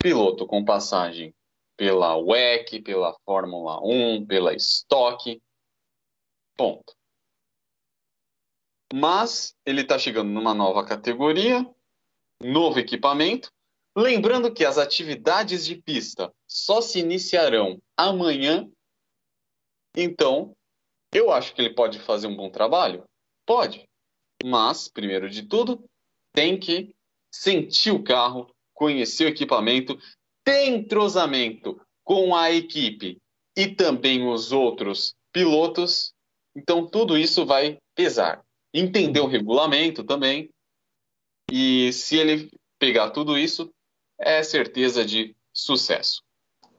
piloto 0.02 0.46
com 0.46 0.64
passagem 0.64 1.32
pela 1.76 2.16
WEC, 2.16 2.82
pela 2.82 3.16
Fórmula 3.24 3.80
1, 3.82 4.26
pela 4.26 4.52
Stock. 4.54 5.40
Ponto. 6.56 6.94
Mas 8.92 9.56
ele 9.64 9.80
está 9.80 9.98
chegando 9.98 10.30
numa 10.30 10.52
nova 10.52 10.84
categoria, 10.84 11.64
novo 12.42 12.78
equipamento. 12.78 13.50
Lembrando 13.96 14.52
que 14.52 14.66
as 14.66 14.76
atividades 14.76 15.64
de 15.64 15.76
pista 15.76 16.30
só 16.46 16.82
se 16.82 16.98
iniciarão 16.98 17.80
amanhã. 17.96 18.68
Então, 19.96 20.54
eu 21.12 21.30
acho 21.30 21.54
que 21.54 21.60
ele 21.60 21.74
pode 21.74 21.98
fazer 21.98 22.26
um 22.26 22.36
bom 22.36 22.50
trabalho? 22.50 23.04
Pode. 23.46 23.84
Mas, 24.44 24.88
primeiro 24.88 25.28
de 25.28 25.42
tudo, 25.42 25.84
tem 26.32 26.58
que 26.58 26.94
sentir 27.32 27.90
o 27.90 28.02
carro, 28.02 28.50
conhecer 28.74 29.26
o 29.26 29.28
equipamento, 29.28 29.98
tem 30.44 30.74
entrosamento 30.74 31.80
com 32.04 32.34
a 32.34 32.50
equipe 32.50 33.18
e 33.56 33.68
também 33.68 34.26
os 34.26 34.50
outros 34.50 35.14
pilotos, 35.32 36.12
então 36.56 36.86
tudo 36.86 37.16
isso 37.16 37.46
vai 37.46 37.78
pesar. 37.94 38.42
Entender 38.74 39.20
o 39.20 39.26
regulamento 39.26 40.02
também, 40.02 40.48
e 41.50 41.92
se 41.92 42.16
ele 42.16 42.50
pegar 42.78 43.10
tudo 43.10 43.36
isso, 43.36 43.70
é 44.18 44.42
certeza 44.42 45.04
de 45.04 45.36
sucesso. 45.52 46.22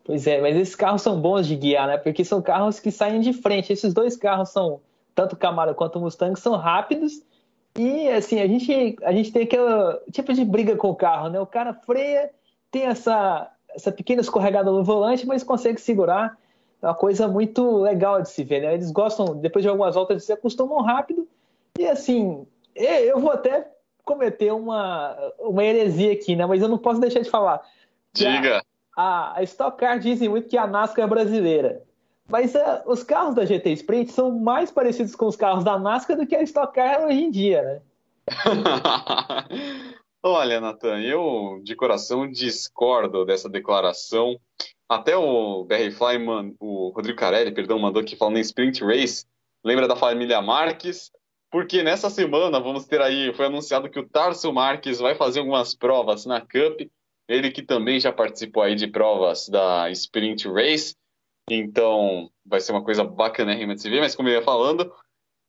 Pois 0.06 0.28
é, 0.28 0.42
mas 0.42 0.56
esses 0.56 0.76
carros 0.76 1.02
são 1.02 1.20
bons 1.20 1.48
de 1.48 1.56
guiar, 1.56 1.88
né? 1.88 1.98
Porque 1.98 2.26
são 2.26 2.42
carros 2.42 2.80
que 2.80 2.92
saem 2.92 3.22
de 3.22 3.32
frente. 3.34 3.72
Esses 3.72 3.94
dois 3.94 4.18
carros 4.18 4.50
são, 4.50 4.82
tanto 5.16 5.34
o 5.34 5.38
Camaro 5.38 5.74
quanto 5.74 5.98
o 5.98 6.02
Mustang, 6.02 6.38
são 6.39 6.56
rápidos 6.56 7.22
e 7.78 8.08
assim, 8.10 8.39
a 8.39 8.48
gente, 8.48 8.96
a 9.02 9.12
gente 9.12 9.32
tem 9.32 9.44
aquele 9.44 9.63
tipo 10.12 10.32
de 10.34 10.46
briga 10.46 10.76
com 10.76 10.89
o 10.89 10.96
carro, 10.96 11.30
né? 11.30 11.39
O 11.39 11.46
cara 11.46 11.74
freia, 11.74 12.30
tem 12.70 12.84
essa, 12.84 13.52
essa 13.70 13.92
pequena 13.92 14.22
escorregada 14.22 14.72
no 14.72 14.84
volante, 14.84 15.26
mas 15.26 15.44
consegue 15.44 15.82
segurar. 15.82 16.38
É 16.82 16.86
uma 16.86 16.94
coisa 16.94 17.28
muito 17.28 17.78
legal 17.78 18.22
de 18.22 18.30
se 18.30 18.44
ver, 18.44 18.62
né? 18.62 18.74
Eles 18.76 18.92
gostam, 18.92 19.36
depois 19.36 19.63
de 19.63 19.70
algumas 19.70 19.96
voltas, 19.96 20.16
eles 20.16 20.26
se 20.26 20.34
acostumam 20.34 20.82
rápido. 20.82 21.28
E 21.80 21.88
assim, 21.88 22.46
eu 22.76 23.20
vou 23.20 23.32
até 23.32 23.68
cometer 24.06 24.52
uma, 24.52 25.18
uma 25.39 25.63
heresia 25.63 26.13
aqui, 26.13 26.36
né? 26.36 26.46
Mas 26.46 26.62
eu 26.62 26.68
não 26.68 26.78
posso 26.78 27.00
deixar 27.00 27.22
de 27.22 27.30
falar. 27.30 27.62
Diga. 28.13 28.62
A, 28.96 29.42
Stock 29.44 29.78
Car 29.78 30.00
dizem 30.00 30.30
muito 30.30 30.48
que 30.48 30.58
a 30.58 30.68
NASCAR 30.68 31.06
é 31.06 31.10
brasileira. 31.10 31.84
Mas 32.30 32.56
uh, 32.56 32.82
os 32.86 33.04
carros 33.04 33.36
da 33.36 33.46
GT 33.46 33.72
Sprint 33.74 34.12
são 34.12 34.32
mais 34.32 34.72
parecidos 34.72 35.16
com 35.16 35.28
os 35.28 35.36
carros 35.36 35.64
da 35.64 35.78
NASCAR 35.78 36.18
do 36.18 36.26
que 36.26 36.36
a 36.36 36.44
Stock 36.44 36.74
Car 36.74 37.06
hoje 37.06 37.24
em 37.24 37.32
dia, 37.32 37.62
né? 37.62 37.82
Olha, 40.26 40.62
Nathan, 40.62 41.02
eu 41.02 41.60
de 41.64 41.76
coração 41.76 42.30
discordo 42.30 43.26
dessa 43.26 43.50
declaração. 43.50 44.40
Até 44.88 45.18
o 45.18 45.66
BR 45.66 45.92
Flyman, 45.92 46.56
o 46.60 46.94
Rodrigo 46.96 47.20
Carelli, 47.20 47.54
perdão, 47.54 47.78
mandou 47.78 48.04
que 48.04 48.16
falando 48.16 48.38
em 48.38 48.42
Sprint 48.42 48.86
Race, 48.86 49.26
lembra 49.64 49.86
da 49.88 49.96
família 49.96 50.42
Marques? 50.42 51.12
Porque 51.52 51.84
nessa 51.84 52.10
semana 52.10 52.60
vamos 52.60 52.86
ter 52.86 53.02
aí, 53.02 53.34
foi 53.34 53.48
anunciado 53.48 53.90
que 53.90 54.00
o 54.00 54.08
Tarso 54.08 54.52
Marques 54.54 55.00
vai 55.00 55.14
fazer 55.14 55.40
algumas 55.40 55.76
provas 55.76 56.26
na 56.26 56.40
Cup, 56.40 56.82
ele 57.28 57.52
que 57.52 57.62
também 57.62 58.00
já 58.00 58.12
participou 58.12 58.64
aí 58.64 58.76
de 58.76 58.88
provas 58.88 59.48
da 59.48 59.90
Sprint 59.92 60.48
Race. 60.48 60.96
Então, 61.50 62.30
vai 62.46 62.62
ser 62.62 62.72
uma 62.72 62.84
coisa 62.84 63.04
bacanérrima 63.04 63.76
de 63.76 63.82
se 63.82 63.90
ver, 63.90 64.00
mas 64.00 64.16
como 64.16 64.30
eu 64.30 64.34
ia 64.34 64.42
falando, 64.42 64.94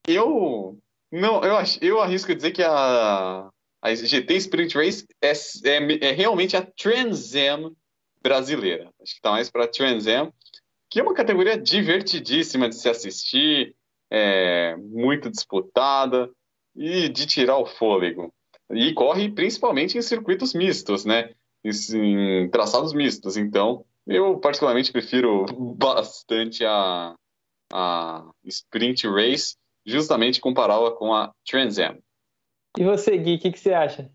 eu 0.07 0.79
não, 1.13 1.45
eu, 1.45 1.55
eu 1.81 2.01
arrisco 2.01 2.35
dizer 2.35 2.51
que 2.51 2.63
a, 2.63 3.49
a 3.81 3.95
GT 3.95 4.35
Sprint 4.35 4.77
Race 4.77 5.07
é, 5.23 5.31
é, 5.31 6.09
é 6.09 6.11
realmente 6.11 6.57
a 6.57 6.63
Trans 6.63 7.35
Am 7.37 7.73
brasileira. 8.21 8.91
Acho 9.01 9.13
que 9.13 9.19
está 9.19 9.31
mais 9.31 9.49
para 9.49 9.69
Trans 9.69 10.09
Am, 10.09 10.33
que 10.91 10.99
é 10.99 11.03
uma 11.03 11.15
categoria 11.15 11.57
divertidíssima 11.57 12.69
de 12.69 12.75
se 12.75 12.89
assistir, 12.89 13.77
é, 14.11 14.75
muito 14.77 15.31
disputada 15.31 16.29
e 16.75 17.09
de 17.09 17.27
tirar 17.27 17.59
o 17.59 17.67
fôlego. 17.67 18.35
E 18.71 18.93
corre 18.93 19.31
principalmente 19.31 19.97
em 19.97 20.03
circuitos 20.03 20.53
mistos, 20.53 21.05
né? 21.05 21.31
Em 21.64 22.50
traçados 22.50 22.92
mistos. 22.92 23.37
Então, 23.37 23.85
eu, 24.07 24.38
particularmente, 24.38 24.92
prefiro 24.92 25.46
bastante 25.79 26.64
a, 26.64 27.14
a 27.72 28.31
Sprint 28.44 29.09
Race, 29.09 29.57
justamente 29.87 30.40
compará-la 30.40 30.90
com 30.92 31.14
a 31.14 31.33
Trans 31.48 31.79
Am. 31.79 31.98
E 32.79 32.85
você, 32.85 33.16
Gui, 33.16 33.37
o 33.37 33.38
que, 33.38 33.53
que 33.53 33.59
você 33.59 33.72
acha? 33.72 34.11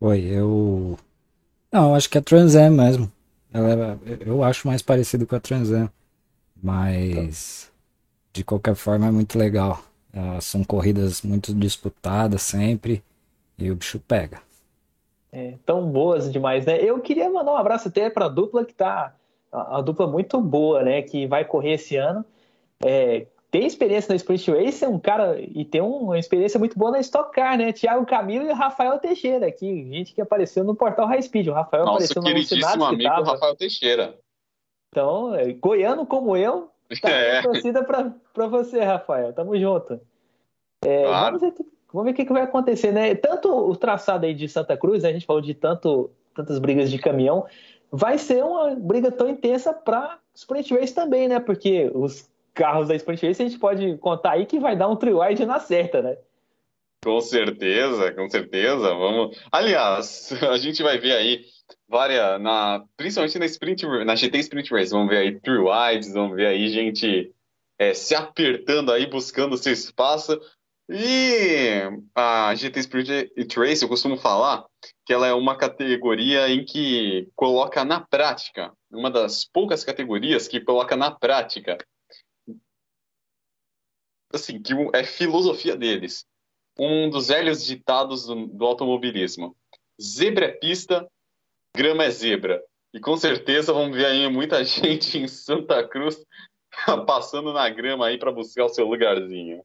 Oi, 0.00 0.20
eu. 0.24 0.98
Não, 1.70 1.94
acho 1.94 2.08
que 2.08 2.18
é 2.18 2.20
a 2.20 2.24
Trans 2.24 2.54
Am 2.56 2.70
mesmo. 2.70 3.12
Ela, 3.52 4.00
é, 4.06 4.28
eu 4.28 4.42
acho 4.42 4.66
mais 4.66 4.80
parecido 4.80 5.26
com 5.26 5.36
a 5.36 5.40
Trans 5.40 5.70
Am. 5.70 5.90
Mas, 6.60 7.70
de 8.32 8.42
qualquer 8.42 8.74
forma, 8.74 9.06
é 9.06 9.10
muito 9.10 9.38
legal. 9.38 9.82
São 10.40 10.62
corridas 10.64 11.22
muito 11.22 11.54
disputadas 11.54 12.42
sempre. 12.42 13.02
E 13.58 13.70
o 13.70 13.76
bicho 13.76 14.00
pega. 14.00 14.40
É, 15.30 15.54
tão 15.64 15.90
boas 15.90 16.30
demais, 16.30 16.66
né? 16.66 16.78
Eu 16.82 17.00
queria 17.00 17.30
mandar 17.30 17.52
um 17.52 17.56
abraço 17.56 17.88
até 17.88 18.10
para 18.10 18.26
a 18.26 18.28
dupla 18.28 18.64
que 18.64 18.74
tá. 18.74 19.14
A, 19.50 19.78
a, 19.78 19.80
dupla 19.80 20.06
muito 20.06 20.40
boa, 20.40 20.82
né? 20.82 21.02
Que 21.02 21.26
vai 21.26 21.44
correr 21.44 21.74
esse 21.74 21.96
ano. 21.96 22.24
É, 22.84 23.26
tem 23.50 23.66
experiência 23.66 24.10
na 24.10 24.16
Sprint 24.16 24.50
Race, 24.50 24.84
é 24.84 24.88
um 24.88 24.98
cara. 24.98 25.40
E 25.40 25.64
tem 25.64 25.80
uma 25.80 26.18
experiência 26.18 26.58
muito 26.58 26.78
boa 26.78 26.90
na 26.90 27.00
Stock 27.00 27.32
Car, 27.32 27.56
né? 27.56 27.72
Thiago 27.72 28.04
Camilo 28.04 28.46
e 28.46 28.52
Rafael 28.52 28.98
Teixeira, 28.98 29.46
aqui, 29.46 29.88
gente 29.90 30.14
que 30.14 30.20
apareceu 30.20 30.64
no 30.64 30.74
portal 30.74 31.06
High 31.06 31.22
Speed. 31.22 31.48
O 31.48 31.52
Rafael 31.52 31.84
Nosso 31.84 31.96
apareceu 31.96 32.22
no 32.22 32.28
queridíssimo 32.28 32.84
amigo 32.84 33.10
tava. 33.10 33.32
Rafael 33.32 33.54
Teixeira. 33.54 34.18
Então, 34.90 35.34
é, 35.34 35.52
goiano 35.52 36.04
como 36.04 36.36
eu, 36.36 36.71
tá 37.00 37.08
é. 37.10 37.42
torcida 37.42 37.82
para 37.84 38.46
você, 38.46 38.80
Rafael. 38.80 39.32
Tamo 39.32 39.58
junto. 39.58 40.00
É, 40.84 41.04
claro. 41.04 41.38
Vamos 41.38 41.54
aqui 41.54 41.72
Vamos 41.92 42.06
ver 42.06 42.12
o 42.12 42.14
que, 42.14 42.24
que 42.24 42.32
vai 42.32 42.42
acontecer, 42.42 42.90
né? 42.90 43.14
Tanto 43.14 43.54
o 43.54 43.76
traçado 43.76 44.24
aí 44.24 44.34
de 44.34 44.48
Santa 44.48 44.76
Cruz, 44.76 45.02
né? 45.02 45.10
a 45.10 45.12
gente 45.12 45.26
falou 45.26 45.42
de 45.42 45.52
tanto, 45.52 46.10
tantas 46.34 46.58
brigas 46.58 46.90
de 46.90 46.98
caminhão, 46.98 47.44
vai 47.90 48.16
ser 48.16 48.42
uma 48.42 48.74
briga 48.74 49.12
tão 49.12 49.28
intensa 49.28 49.74
para 49.74 50.18
Sprint 50.34 50.74
Race 50.74 50.94
também, 50.94 51.28
né? 51.28 51.38
Porque 51.38 51.90
os 51.94 52.30
carros 52.54 52.88
da 52.88 52.94
Sprint 52.94 53.26
Race 53.26 53.42
a 53.42 53.44
gente 53.44 53.58
pode 53.58 53.98
contar 53.98 54.32
aí 54.32 54.46
que 54.46 54.58
vai 54.58 54.74
dar 54.74 54.88
um 54.88 54.96
tri-wide 54.96 55.44
na 55.44 55.60
certa, 55.60 56.00
né? 56.00 56.16
Com 57.04 57.20
certeza, 57.20 58.12
com 58.12 58.28
certeza. 58.30 58.94
Vamos. 58.94 59.38
Aliás, 59.50 60.32
a 60.50 60.56
gente 60.56 60.82
vai 60.82 60.96
ver 60.98 61.12
aí 61.12 61.44
várias, 61.92 62.40
na, 62.40 62.82
principalmente 62.96 63.38
na 63.38 63.44
Sprint, 63.44 63.86
na 64.06 64.16
GT 64.16 64.38
Sprint 64.38 64.70
Race, 64.72 64.90
vamos 64.90 65.10
ver 65.10 65.18
aí 65.18 65.40
tri-wides, 65.40 66.14
vamos 66.14 66.34
ver 66.34 66.46
aí 66.46 66.70
gente 66.70 67.30
é, 67.78 67.92
se 67.92 68.14
apertando 68.14 68.90
aí, 68.90 69.06
buscando 69.06 69.58
seu 69.58 69.74
espaço. 69.74 70.40
E 70.88 71.82
a 72.14 72.54
GT 72.54 72.82
Spirit 72.82 73.58
Race, 73.58 73.82
eu 73.82 73.88
costumo 73.88 74.16
falar 74.16 74.64
que 75.04 75.12
ela 75.12 75.26
é 75.26 75.34
uma 75.34 75.56
categoria 75.56 76.48
em 76.48 76.64
que 76.64 77.28
coloca 77.36 77.84
na 77.84 78.00
prática, 78.00 78.72
uma 78.90 79.10
das 79.10 79.44
poucas 79.44 79.84
categorias 79.84 80.48
que 80.48 80.60
coloca 80.60 80.96
na 80.96 81.10
prática, 81.10 81.76
assim, 84.32 84.60
que 84.62 84.72
é 84.94 85.04
filosofia 85.04 85.76
deles. 85.76 86.24
Um 86.78 87.10
dos 87.10 87.28
velhos 87.28 87.62
ditados 87.64 88.24
do, 88.24 88.46
do 88.46 88.64
automobilismo. 88.64 89.54
Zebra 90.00 90.46
é 90.46 90.52
pista, 90.52 91.06
grama 91.76 92.04
é 92.04 92.10
zebra. 92.10 92.62
E 92.94 93.00
com 93.00 93.16
certeza 93.16 93.72
vamos 93.72 93.96
ver 93.96 94.06
aí 94.06 94.28
muita 94.28 94.62
gente 94.64 95.18
em 95.18 95.26
Santa 95.26 95.86
Cruz 95.86 96.22
passando 97.06 97.52
na 97.52 97.68
grama 97.68 98.06
aí 98.06 98.18
para 98.18 98.32
buscar 98.32 98.66
o 98.66 98.68
seu 98.68 98.86
lugarzinho. 98.86 99.62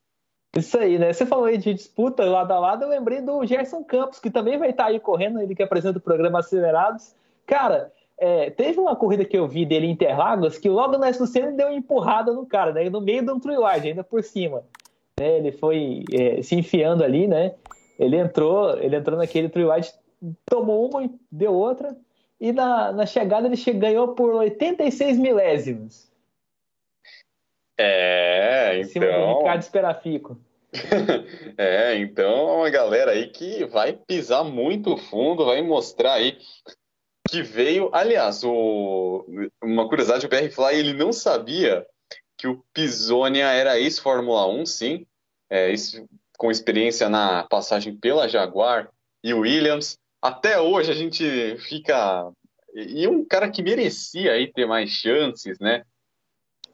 Isso 0.56 0.78
aí, 0.78 0.98
né? 0.98 1.14
Você 1.14 1.26
falou 1.26 1.46
aí 1.46 1.58
de 1.58 1.74
disputa 1.74 2.26
lado 2.26 2.52
a 2.52 2.60
lado, 2.60 2.84
eu 2.84 2.90
lembrei 2.90 3.22
do 3.22 3.46
Gerson 3.46 3.84
Campos, 3.84 4.20
que 4.20 4.32
também 4.32 4.58
vai 4.58 4.72
estar 4.72 4.86
aí 4.86 5.00
correndo, 5.00 5.40
ele 5.40 5.54
que 5.54 5.62
apresenta 5.62 6.00
o 6.00 6.02
programa 6.02 6.40
Acelerados. 6.40 7.14
Cara, 7.46 7.92
é, 8.20 8.50
teve 8.50 8.80
uma 8.80 8.96
corrida 8.96 9.24
que 9.24 9.38
eu 9.38 9.48
vi 9.48 9.66
dele 9.66 9.86
em 9.86 9.92
Interlagos, 9.92 10.58
que 10.58 10.68
logo 10.68 10.98
na 10.98 11.14
SUC 11.14 11.38
ele 11.38 11.52
deu 11.52 11.68
uma 11.68 11.76
empurrada 11.76 12.34
no 12.34 12.46
cara, 12.46 12.72
né? 12.72 12.90
No 12.90 13.00
meio 13.00 13.24
de 13.24 13.32
um 13.32 13.40
triwide, 13.40 13.90
ainda 13.90 14.04
por 14.04 14.24
cima. 14.24 14.64
Né? 15.20 15.38
Ele 15.38 15.52
foi 15.52 16.04
é, 16.12 16.42
se 16.42 16.56
enfiando 16.56 17.04
ali, 17.04 17.28
né? 17.28 17.54
Ele 18.00 18.18
entrou, 18.18 18.78
ele 18.80 18.96
entrou 18.96 19.18
naquele 19.18 19.50
triwide, 19.50 19.94
tomou 20.46 20.90
uma, 20.90 21.10
deu 21.32 21.54
outra, 21.54 21.96
e 22.40 22.52
na, 22.52 22.92
na 22.92 23.06
chegada 23.06 23.48
ele 23.48 23.74
ganhou 23.74 24.10
por 24.10 24.34
86 24.34 25.18
milésimos. 25.18 26.08
É, 27.78 28.80
então. 28.80 29.02
do 29.02 29.38
Ricardo 29.40 29.62
Esperafico. 29.62 30.38
é, 31.58 31.96
então 31.98 32.50
é 32.50 32.54
uma 32.54 32.70
galera 32.70 33.12
aí 33.12 33.28
que 33.30 33.66
vai 33.66 33.94
pisar 33.94 34.44
muito 34.44 34.98
fundo, 34.98 35.46
vai 35.46 35.62
mostrar 35.62 36.14
aí 36.14 36.38
que 37.30 37.42
veio. 37.42 37.90
Aliás, 37.94 38.44
o... 38.44 39.26
uma 39.64 39.88
curiosidade: 39.88 40.26
o 40.26 40.30
PR 40.30 40.50
Fly 40.52 40.76
ele 40.76 40.94
não 40.94 41.14
sabia 41.14 41.86
que 42.38 42.48
o 42.48 42.64
Pisonia 42.74 43.48
era 43.48 43.80
ex-Fórmula 43.80 44.48
1, 44.48 44.66
sim, 44.66 45.08
é, 45.50 45.74
com 46.38 46.52
experiência 46.52 47.10
na 47.10 47.44
passagem 47.44 47.96
pela 47.96 48.28
Jaguar 48.28 48.90
e 49.24 49.34
Williams. 49.34 49.98
Até 50.22 50.60
hoje 50.60 50.92
a 50.92 50.96
gente 50.96 51.58
fica. 51.60 52.32
E 52.74 53.08
um 53.08 53.26
cara 53.26 53.50
que 53.50 53.64
merecia 53.64 54.34
aí 54.34 54.52
ter 54.52 54.66
mais 54.66 54.90
chances, 54.90 55.60
né? 55.60 55.84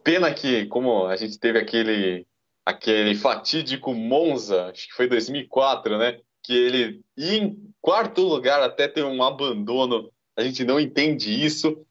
Pena 0.04 0.34
que, 0.34 0.66
como 0.66 1.06
a 1.06 1.16
gente 1.16 1.40
teve 1.40 1.60
aquele, 1.60 2.28
aquele 2.66 3.16
fatídico 3.16 3.94
Monza, 3.94 4.68
acho 4.68 4.88
que 4.88 4.94
foi 4.94 5.08
2004, 5.08 5.98
né? 5.98 6.20
Que 6.42 6.54
ele 6.54 7.02
ia 7.16 7.38
em 7.38 7.74
quarto 7.82 8.22
lugar 8.22 8.62
até 8.62 8.88
ter 8.88 9.04
um 9.06 9.24
abandono. 9.24 10.12
A 10.36 10.44
gente 10.44 10.64
não 10.64 10.80
entende 10.80 11.32
isso. 11.32 11.86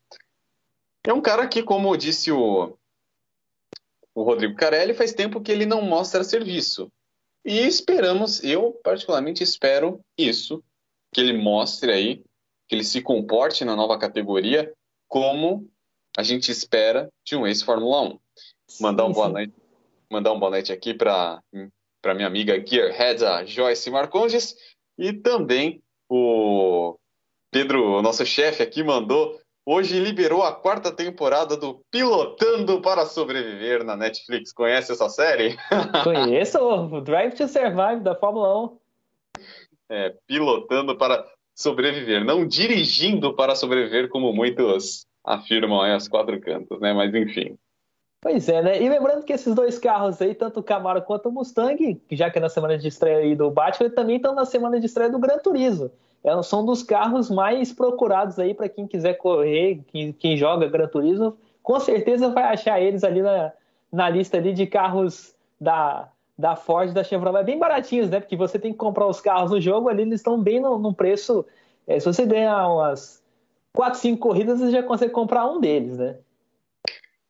É 1.04 1.12
um 1.12 1.22
cara 1.22 1.48
que, 1.48 1.62
como 1.62 1.96
disse 1.96 2.30
o, 2.30 2.76
o 4.14 4.22
Rodrigo 4.22 4.56
Carelli, 4.56 4.94
faz 4.94 5.12
tempo 5.12 5.40
que 5.40 5.50
ele 5.50 5.66
não 5.66 5.82
mostra 5.82 6.22
serviço. 6.22 6.90
E 7.44 7.58
esperamos, 7.60 8.42
eu 8.44 8.72
particularmente 8.84 9.42
espero 9.42 10.00
isso, 10.16 10.62
que 11.12 11.20
ele 11.20 11.34
mostre 11.34 11.92
aí, 11.92 12.22
que 12.68 12.74
ele 12.74 12.84
se 12.84 13.02
comporte 13.02 13.64
na 13.64 13.76
nova 13.76 13.98
categoria 13.98 14.72
como 15.08 15.68
a 16.16 16.22
gente 16.22 16.50
espera 16.50 17.08
de 17.24 17.36
um 17.36 17.46
ex-Fórmula 17.46 18.02
1. 18.02 18.18
Mandar 18.80 19.04
um 19.04 19.12
boa 19.12 19.28
noite, 19.28 19.52
mandar 20.10 20.32
um 20.32 20.38
boa 20.38 20.50
noite 20.50 20.72
aqui 20.72 20.94
para 20.94 21.42
minha 22.14 22.26
amiga 22.26 22.62
Gearhead, 22.64 23.24
a 23.24 23.44
Joyce 23.44 23.90
Marcondes, 23.90 24.56
e 24.98 25.12
também 25.12 25.82
o 26.08 26.96
Pedro, 27.50 28.00
nosso 28.00 28.24
chefe 28.24 28.62
aqui, 28.62 28.82
mandou. 28.82 29.38
Hoje 29.64 30.00
liberou 30.00 30.42
a 30.42 30.52
quarta 30.52 30.90
temporada 30.90 31.56
do 31.56 31.84
Pilotando 31.90 32.80
para 32.80 33.06
Sobreviver 33.06 33.84
na 33.84 33.96
Netflix. 33.96 34.52
Conhece 34.52 34.90
essa 34.90 35.08
série? 35.08 35.56
Conheço, 36.02 36.58
o 36.58 37.00
Drive 37.00 37.34
to 37.34 37.46
Survive 37.46 38.00
da 38.00 38.14
Fórmula 38.14 38.64
1. 38.64 38.81
É, 39.90 40.14
pilotando 40.26 40.96
para 40.96 41.24
sobreviver, 41.54 42.24
não 42.24 42.46
dirigindo 42.46 43.34
para 43.34 43.54
sobreviver, 43.54 44.08
como 44.08 44.32
muitos 44.32 45.06
afirmam 45.24 45.80
aí 45.80 45.92
as 45.92 46.08
quatro 46.08 46.40
cantos, 46.40 46.80
né? 46.80 46.92
Mas 46.92 47.14
enfim. 47.14 47.56
Pois 48.20 48.48
é, 48.48 48.62
né? 48.62 48.80
E 48.80 48.88
lembrando 48.88 49.24
que 49.24 49.32
esses 49.32 49.52
dois 49.54 49.78
carros 49.78 50.22
aí, 50.22 50.34
tanto 50.34 50.60
o 50.60 50.62
Camaro 50.62 51.02
quanto 51.02 51.28
o 51.28 51.32
Mustang, 51.32 52.00
já 52.12 52.30
que 52.30 52.38
é 52.38 52.40
na 52.40 52.48
semana 52.48 52.78
de 52.78 52.86
estreia 52.86 53.18
aí 53.18 53.34
do 53.34 53.50
Batman, 53.50 53.90
também 53.90 54.16
estão 54.16 54.32
na 54.32 54.44
semana 54.44 54.78
de 54.78 54.86
estreia 54.86 55.10
do 55.10 55.18
Gran 55.18 55.38
Turismo. 55.38 55.90
É, 56.22 56.40
são 56.42 56.64
dos 56.64 56.84
carros 56.84 57.28
mais 57.28 57.72
procurados 57.72 58.38
aí 58.38 58.54
para 58.54 58.68
quem 58.68 58.86
quiser 58.86 59.14
correr, 59.14 59.80
quem, 59.88 60.12
quem, 60.12 60.36
joga 60.36 60.68
Gran 60.68 60.86
Turismo, 60.86 61.36
com 61.64 61.80
certeza 61.80 62.28
vai 62.28 62.44
achar 62.44 62.80
eles 62.80 63.02
ali 63.02 63.22
na, 63.22 63.52
na 63.90 64.08
lista 64.08 64.36
ali 64.36 64.52
de 64.52 64.68
carros 64.68 65.34
da, 65.60 66.08
da 66.38 66.56
Ford, 66.56 66.92
da 66.92 67.04
Chevrolet, 67.04 67.44
bem 67.44 67.58
baratinhos, 67.58 68.10
né? 68.10 68.20
Porque 68.20 68.36
você 68.36 68.58
tem 68.58 68.72
que 68.72 68.78
comprar 68.78 69.06
os 69.06 69.20
carros 69.20 69.50
no 69.50 69.60
jogo 69.60 69.88
ali, 69.88 70.02
eles 70.02 70.20
estão 70.20 70.40
bem 70.40 70.60
no, 70.60 70.78
no 70.78 70.94
preço. 70.94 71.44
É, 71.86 71.98
se 71.98 72.06
você 72.06 72.24
ganhar 72.26 72.68
umas 72.68 73.22
4, 73.74 73.98
5 73.98 74.18
corridas, 74.18 74.58
você 74.58 74.70
já 74.70 74.82
consegue 74.82 75.12
comprar 75.12 75.46
um 75.46 75.60
deles, 75.60 75.98
né? 75.98 76.16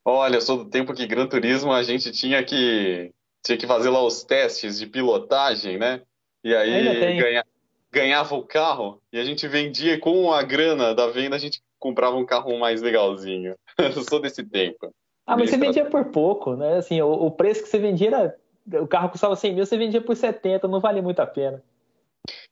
Olha, 0.05 0.37
eu 0.37 0.41
sou 0.41 0.59
do 0.59 0.71
tempo 0.71 0.95
que 0.95 1.07
Gran 1.07 1.27
Turismo 1.27 1.73
a 1.73 1.83
gente 1.83 2.11
tinha 2.11 2.43
que, 2.43 3.13
tinha 3.43 3.57
que 3.57 3.67
fazer 3.67 3.91
lá 3.91 4.05
os 4.05 4.25
testes 4.25 4.79
de 4.79 4.87
pilotagem, 4.87 5.79
né? 5.79 6.03
E 6.43 6.55
aí 6.55 7.21
ganha, 7.21 7.45
ganhava 7.91 8.35
o 8.35 8.43
carro 8.43 9.01
e 9.13 9.19
a 9.19 9.25
gente 9.25 9.47
vendia 9.47 10.01
com 10.01 10.33
a 10.33 10.43
grana 10.43 10.95
da 10.95 11.07
venda, 11.07 11.37
a 11.37 11.39
gente 11.39 11.63
comprava 11.79 12.17
um 12.17 12.27
carro 12.27 12.59
mais 12.59 12.83
legalzinho. 12.83 13.55
eu 13.79 14.03
sou 14.03 14.21
desse 14.21 14.43
tempo. 14.43 14.93
Ah, 15.27 15.37
mas 15.37 15.51
você 15.51 15.57
vendia 15.57 15.85
por 15.85 16.07
pouco, 16.07 16.57
né? 16.57 16.79
Assim, 16.79 17.01
o, 17.01 17.11
o, 17.11 17.31
preço 17.31 17.63
que 17.63 17.69
você 17.69 17.79
vendia 17.79 18.09
era. 18.09 18.37
O 18.81 18.87
carro 18.87 19.11
custava 19.11 19.35
100 19.35 19.55
mil, 19.55 19.67
você 19.67 19.77
vendia 19.77 20.01
por 20.01 20.17
70, 20.17 20.69
não 20.69 20.81
valia 20.81 21.03
muito 21.03 21.21
a 21.21 21.27
pena. 21.27 21.63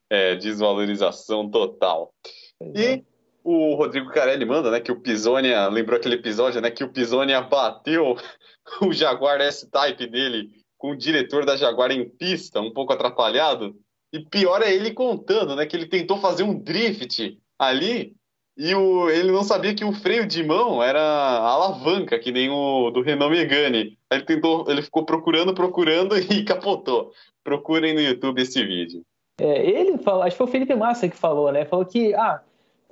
É, 0.08 0.34
desvalorização 0.34 1.48
total. 1.48 2.12
e 2.60 3.04
o 3.42 3.74
Rodrigo 3.74 4.10
Carelli 4.10 4.44
manda, 4.44 4.70
né, 4.70 4.80
que 4.80 4.92
o 4.92 5.00
Pisonia, 5.00 5.68
lembrou 5.68 5.98
aquele 5.98 6.16
episódio, 6.16 6.60
né, 6.60 6.70
que 6.70 6.84
o 6.84 6.92
Pisonia 6.92 7.40
bateu 7.40 8.16
o 8.82 8.92
Jaguar 8.92 9.40
S-Type 9.40 10.06
dele 10.06 10.50
com 10.76 10.90
o 10.90 10.96
diretor 10.96 11.44
da 11.44 11.56
Jaguar 11.56 11.90
em 11.90 12.08
pista, 12.08 12.60
um 12.60 12.72
pouco 12.72 12.92
atrapalhado. 12.92 13.76
E 14.12 14.24
pior 14.24 14.62
é 14.62 14.74
ele 14.74 14.92
contando, 14.92 15.54
né, 15.54 15.66
que 15.66 15.76
ele 15.76 15.86
tentou 15.86 16.18
fazer 16.18 16.42
um 16.42 16.58
drift 16.58 17.38
ali 17.58 18.16
e 18.62 18.74
o, 18.74 19.08
ele 19.08 19.32
não 19.32 19.42
sabia 19.42 19.74
que 19.74 19.86
o 19.86 19.90
freio 19.90 20.26
de 20.26 20.44
mão 20.44 20.82
era 20.82 21.00
a 21.00 21.48
alavanca, 21.48 22.18
que 22.18 22.30
nem 22.30 22.50
o 22.50 22.90
do 22.90 23.00
Renault 23.00 23.34
Megane. 23.34 23.96
Aí 24.10 24.18
ele 24.18 24.26
tentou, 24.26 24.66
ele 24.68 24.82
ficou 24.82 25.02
procurando, 25.02 25.54
procurando 25.54 26.14
e 26.30 26.44
capotou. 26.44 27.10
Procurem 27.42 27.94
no 27.94 28.02
YouTube 28.02 28.42
esse 28.42 28.62
vídeo. 28.62 29.00
É, 29.40 29.66
ele 29.66 29.96
falou, 29.96 30.24
acho 30.24 30.32
que 30.32 30.36
foi 30.36 30.46
o 30.46 30.50
Felipe 30.50 30.74
Massa 30.74 31.08
que 31.08 31.16
falou, 31.16 31.50
né? 31.50 31.64
Falou 31.64 31.86
que 31.86 32.12
ah, 32.12 32.42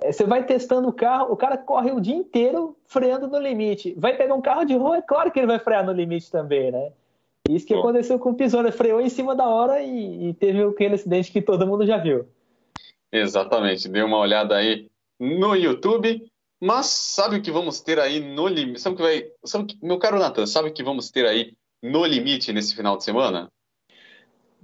é, 0.01 0.11
você 0.11 0.23
vai 0.23 0.43
testando 0.43 0.87
o 0.87 0.93
carro, 0.93 1.31
o 1.31 1.37
cara 1.37 1.55
corre 1.55 1.91
o 1.91 2.01
dia 2.01 2.15
inteiro 2.15 2.75
freando 2.87 3.27
no 3.27 3.37
limite. 3.37 3.93
Vai 3.95 4.17
pegar 4.17 4.33
um 4.33 4.41
carro 4.41 4.65
de 4.65 4.75
rua, 4.75 4.97
é 4.97 5.01
claro 5.03 5.29
que 5.29 5.37
ele 5.37 5.45
vai 5.45 5.59
frear 5.59 5.85
no 5.85 5.93
limite 5.93 6.31
também, 6.31 6.71
né? 6.71 6.91
Isso 7.47 7.67
que 7.67 7.75
aconteceu 7.75 8.17
com 8.17 8.31
o 8.31 8.35
Pisoni, 8.35 8.71
freou 8.71 8.99
em 8.99 9.09
cima 9.09 9.35
da 9.35 9.47
hora 9.47 9.83
e, 9.83 10.29
e, 10.29 10.33
teve 10.33 10.63
aquele 10.63 10.95
acidente 10.95 11.31
que 11.31 11.43
todo 11.43 11.67
mundo 11.67 11.85
já 11.85 11.97
viu. 11.97 12.27
Exatamente, 13.11 13.87
dê 13.87 14.01
uma 14.01 14.17
olhada 14.17 14.55
aí 14.55 14.89
no 15.19 15.55
YouTube. 15.55 16.31
Mas 16.61 16.87
sabe 16.87 17.37
o 17.37 17.41
que 17.41 17.51
vamos 17.51 17.81
ter 17.81 17.99
aí 17.99 18.19
no 18.19 18.47
limite? 18.47 18.81
Sabe 18.81 18.95
o 18.95 18.97
que 18.97 19.03
vai. 19.03 19.31
Sabe 19.45 19.65
que... 19.65 19.85
Meu 19.85 19.97
caro 19.97 20.19
Nathan, 20.19 20.45
sabe 20.45 20.69
o 20.69 20.73
que 20.73 20.83
vamos 20.83 21.09
ter 21.09 21.25
aí 21.25 21.53
no 21.81 22.05
limite 22.05 22.51
nesse 22.51 22.75
final 22.75 22.97
de 22.97 23.03
semana? 23.03 23.49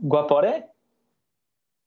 Guaporé? 0.01 0.67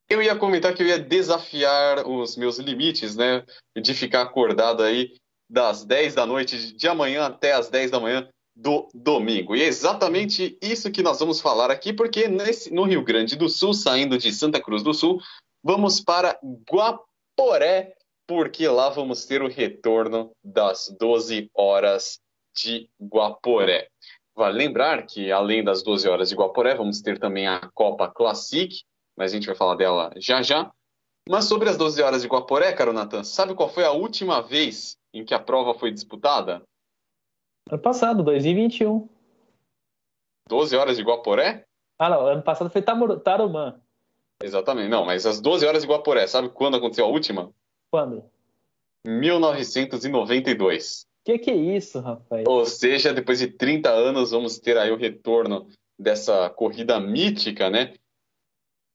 Eu 0.09 0.23
ia 0.23 0.35
comentar 0.35 0.75
que 0.75 0.83
eu 0.83 0.87
ia 0.87 0.99
desafiar 0.99 2.07
os 2.07 2.37
meus 2.37 2.59
limites, 2.59 3.15
né? 3.15 3.45
De 3.77 3.93
ficar 3.93 4.23
acordado 4.23 4.83
aí 4.83 5.15
das 5.51 5.85
10 5.85 6.15
da 6.15 6.27
noite 6.27 6.73
de 6.75 6.89
amanhã 6.89 7.27
até 7.27 7.53
as 7.53 7.69
10 7.69 7.91
da 7.91 8.01
manhã 8.01 8.29
do 8.59 8.89
domingo. 8.93 9.55
E 9.55 9.63
é 9.63 9.67
exatamente 9.67 10.59
isso 10.61 10.91
que 10.91 11.03
nós 11.03 11.21
vamos 11.21 11.41
falar 11.41 11.71
aqui, 11.71 11.93
porque 11.93 12.27
nesse, 12.27 12.73
no 12.73 12.83
Rio 12.83 13.05
Grande 13.05 13.37
do 13.37 13.49
Sul, 13.49 13.73
saindo 13.73 14.19
de 14.19 14.33
Santa 14.33 14.61
Cruz 14.61 14.83
do 14.83 14.93
Sul, 14.93 15.21
vamos 15.63 16.01
para 16.01 16.39
Guaporé, 16.69 17.95
porque 18.29 18.69
lá 18.69 18.91
vamos 18.91 19.25
ter 19.25 19.41
o 19.41 19.49
retorno 19.49 20.31
das 20.45 20.95
12 21.01 21.51
horas 21.55 22.21
de 22.55 22.91
Guaporé. 23.01 23.89
Vale 24.37 24.59
lembrar 24.59 25.07
que, 25.07 25.33
além 25.33 25.65
das 25.65 25.83
12 25.83 26.07
horas 26.07 26.29
de 26.29 26.37
Guaporé, 26.37 26.75
vamos 26.75 27.01
ter 27.01 27.19
também 27.19 27.49
a 27.49 27.71
Copa 27.73 28.07
Classic, 28.07 28.83
mas 29.17 29.33
a 29.33 29.35
gente 29.35 29.47
vai 29.47 29.57
falar 29.57 29.77
dela 29.77 30.13
já 30.17 30.43
já. 30.43 30.71
Mas 31.27 31.47
sobre 31.47 31.71
as 31.71 31.79
12 31.79 32.03
horas 32.03 32.21
de 32.21 32.29
Guaporé, 32.29 32.73
caro 32.75 32.93
Natan, 32.93 33.25
sabe 33.25 33.55
qual 33.55 33.71
foi 33.71 33.85
a 33.85 33.93
última 33.93 34.43
vez 34.43 34.99
em 35.13 35.25
que 35.25 35.33
a 35.33 35.41
prova 35.41 35.73
foi 35.73 35.91
disputada? 35.91 36.63
Ano 37.71 37.83
passado, 37.83 38.23
2021. 38.23 39.09
12 40.49 40.77
horas 40.77 40.97
de 40.99 41.03
Guaporé? 41.03 41.65
Ah, 41.99 42.11
não, 42.11 42.27
ano 42.27 42.43
passado 42.43 42.71
foi 42.71 42.83
Tarumã. 42.83 43.81
Exatamente, 44.43 44.89
não, 44.89 45.05
mas 45.05 45.25
às 45.25 45.41
12 45.41 45.67
horas 45.67 45.83
de 45.83 45.89
Guaporé, 45.89 46.27
sabe 46.27 46.51
quando 46.51 46.77
aconteceu 46.77 47.07
a 47.07 47.09
última? 47.09 47.53
Quando? 47.91 48.25
1992. 49.07 51.07
Que 51.25 51.39
que 51.39 51.51
é 51.51 51.57
isso, 51.57 52.01
rapaz? 52.01 52.45
Ou 52.47 52.65
seja, 52.65 53.13
depois 53.13 53.39
de 53.39 53.49
30 53.49 53.91
anos, 53.91 54.31
vamos 54.31 54.59
ter 54.59 54.79
aí 54.79 54.91
o 54.91 54.97
retorno 54.97 55.69
dessa 55.99 56.49
corrida 56.51 57.01
mítica, 57.01 57.69
né? 57.69 57.95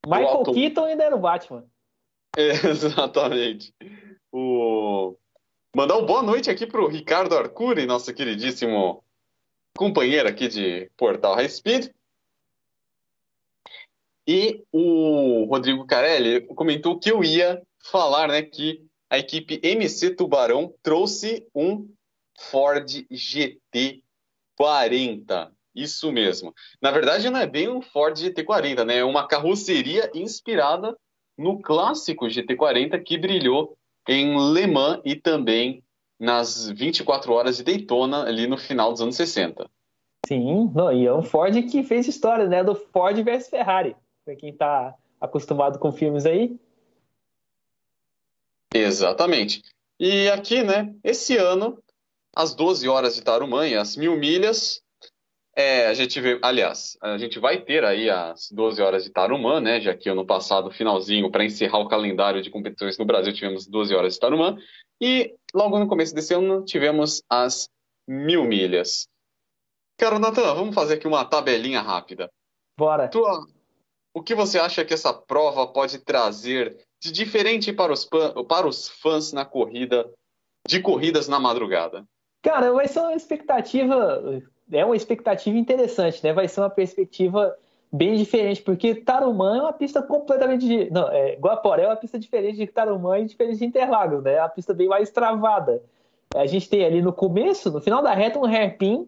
Michael 0.06 0.28
auto... 0.28 0.54
Keaton 0.54 0.86
ainda 0.86 1.04
era 1.04 1.16
o 1.16 1.20
Batman. 1.20 1.66
Exatamente. 2.38 3.74
O... 4.32 5.16
Mandar 5.76 5.98
uma 5.98 6.06
boa 6.06 6.24
noite 6.24 6.50
aqui 6.50 6.68
para 6.68 6.82
o 6.82 6.88
Ricardo 6.88 7.36
Arcuri, 7.36 7.86
nosso 7.86 8.14
queridíssimo 8.14 9.04
companheiro 9.76 10.30
aqui 10.30 10.48
de 10.48 10.90
Portal 10.96 11.36
High 11.36 11.50
Speed. 11.50 11.90
E 14.28 14.64
o 14.72 15.46
Rodrigo 15.46 15.86
Carelli 15.86 16.42
comentou 16.42 16.98
que 16.98 17.12
eu 17.12 17.24
ia 17.24 17.62
falar 17.84 18.30
né, 18.30 18.42
que 18.42 18.86
a 19.10 19.18
equipe 19.20 19.60
MC 19.62 20.16
Tubarão 20.16 20.74
trouxe 20.82 21.48
um 21.54 21.88
Ford 22.40 22.88
GT 23.12 24.02
40. 24.58 25.52
Isso 25.76 26.12
mesmo. 26.12 26.54
Na 26.82 26.92
verdade, 26.92 27.30
não 27.30 27.40
é 27.40 27.48
bem 27.48 27.68
um 27.68 27.82
Ford 27.82 28.16
GT40, 28.16 28.86
né? 28.86 28.98
É 28.98 29.04
uma 29.04 29.28
carroceria 29.28 30.10
inspirada 30.14 30.96
no 31.38 31.60
clássico 31.60 32.26
GT40 32.26 33.02
que 33.04 33.18
brilhou 33.18 33.76
em 34.08 34.54
Le 34.54 34.68
Mans 34.68 35.02
e 35.04 35.16
também 35.16 35.84
nas 36.20 36.70
24 36.70 37.34
horas 37.34 37.58
de 37.58 37.64
Daytona 37.64 38.24
ali 38.24 38.48
no 38.48 38.58
final 38.58 38.92
dos 38.92 39.02
anos 39.02 39.16
60. 39.16 39.68
Sim, 40.28 40.72
não, 40.74 40.92
e 40.92 41.06
é 41.06 41.14
um 41.14 41.24
Ford 41.24 41.54
que 41.70 41.84
fez 41.84 42.08
história, 42.08 42.48
né? 42.48 42.64
Do 42.64 42.76
Ford 42.76 43.22
versus 43.24 43.50
Ferrari. 43.50 43.96
Pra 44.24 44.36
quem 44.36 44.54
tá 44.54 44.96
acostumado 45.20 45.80
com 45.80 45.92
filmes 45.92 46.26
aí. 46.26 46.58
Exatamente. 48.74 49.62
E 50.00 50.30
aqui, 50.30 50.64
né, 50.64 50.94
esse 51.04 51.38
ano, 51.38 51.82
às 52.36 52.56
12 52.56 52.88
horas 52.90 53.16
de 53.16 53.22
Tarumã, 53.22 53.64
as 53.80 53.96
mil 53.96 54.18
milhas, 54.18 54.82
é, 55.56 55.86
a 55.86 55.94
gente 55.94 56.20
vê, 56.20 56.40
aliás, 56.42 56.98
a 57.00 57.18
gente 57.18 57.40
vai 57.40 57.62
ter 57.62 57.86
aí 57.86 58.10
as 58.10 58.50
12 58.52 58.82
horas 58.82 59.04
de 59.04 59.12
Tarumã, 59.12 59.60
né? 59.60 59.80
Já 59.80 59.96
que 59.96 60.10
ano 60.10 60.26
passado, 60.26 60.72
finalzinho, 60.72 61.30
para 61.30 61.46
encerrar 61.46 61.78
o 61.78 61.88
calendário 61.88 62.42
de 62.42 62.50
competições 62.50 62.98
no 62.98 63.06
Brasil, 63.06 63.32
tivemos 63.34 63.68
12 63.68 63.94
horas 63.94 64.16
de 64.16 64.20
Tarumã. 64.20 64.58
E 65.00 65.36
logo 65.54 65.78
no 65.78 65.88
começo 65.88 66.16
desse 66.16 66.34
ano, 66.34 66.66
tivemos 66.66 67.22
as 67.30 67.70
mil 68.08 68.46
milhas. 68.46 69.08
Cara, 69.98 70.18
Natan, 70.18 70.56
vamos 70.56 70.74
fazer 70.74 70.96
aqui 70.96 71.08
uma 71.08 71.24
tabelinha 71.24 71.82
rápida. 71.82 72.32
Bora. 72.76 73.08
Tua, 73.08 73.46
o 74.12 74.24
que 74.24 74.34
você 74.34 74.58
acha 74.58 74.84
que 74.84 74.94
essa 74.94 75.14
prova 75.14 75.68
pode 75.68 76.00
trazer 76.00 76.76
de 77.04 77.12
diferente 77.12 77.74
para 77.74 77.92
os, 77.92 78.08
para 78.48 78.68
os 78.68 78.88
fãs 78.88 79.34
na 79.34 79.44
corrida, 79.44 80.10
de 80.68 80.80
corridas 80.80 81.28
na 81.28 81.40
madrugada? 81.40 82.06
Cara, 82.42 82.72
vai 82.72 82.88
ser 82.88 83.00
uma 83.00 83.14
expectativa 83.14 84.42
é 84.72 84.86
uma 84.86 84.96
expectativa 84.96 85.58
interessante, 85.58 86.24
né? 86.24 86.34
Vai 86.34 86.48
ser 86.48 86.62
uma 86.62 86.70
perspectiva 86.70 87.56
bem 87.92 88.16
diferente, 88.16 88.62
porque 88.62 88.96
Tarumã 88.96 89.58
é 89.58 89.62
uma 89.62 89.74
pista 89.74 90.02
completamente. 90.02 90.90
Não, 90.90 91.10
é, 91.10 91.36
Guaporé 91.36 91.84
é 91.84 91.88
uma 91.88 91.96
pista 91.96 92.18
diferente 92.18 92.58
de 92.58 92.68
Tarumã 92.68 93.20
e 93.20 93.26
diferente 93.26 93.60
de 93.60 93.66
Interlagos, 93.66 94.24
né? 94.24 94.36
É 94.36 94.42
uma 94.42 94.50
pista 94.50 94.74
bem 94.74 94.88
mais 94.88 95.12
travada. 95.12 95.82
A 96.36 96.46
gente 96.46 96.70
tem 96.70 96.84
ali 96.84 97.02
no 97.02 97.14
começo, 97.14 97.70
no 97.70 97.82
final 97.82 98.02
da 98.02 98.14
reta, 98.14 98.40
um 98.40 98.46
hairpin, 98.46 99.08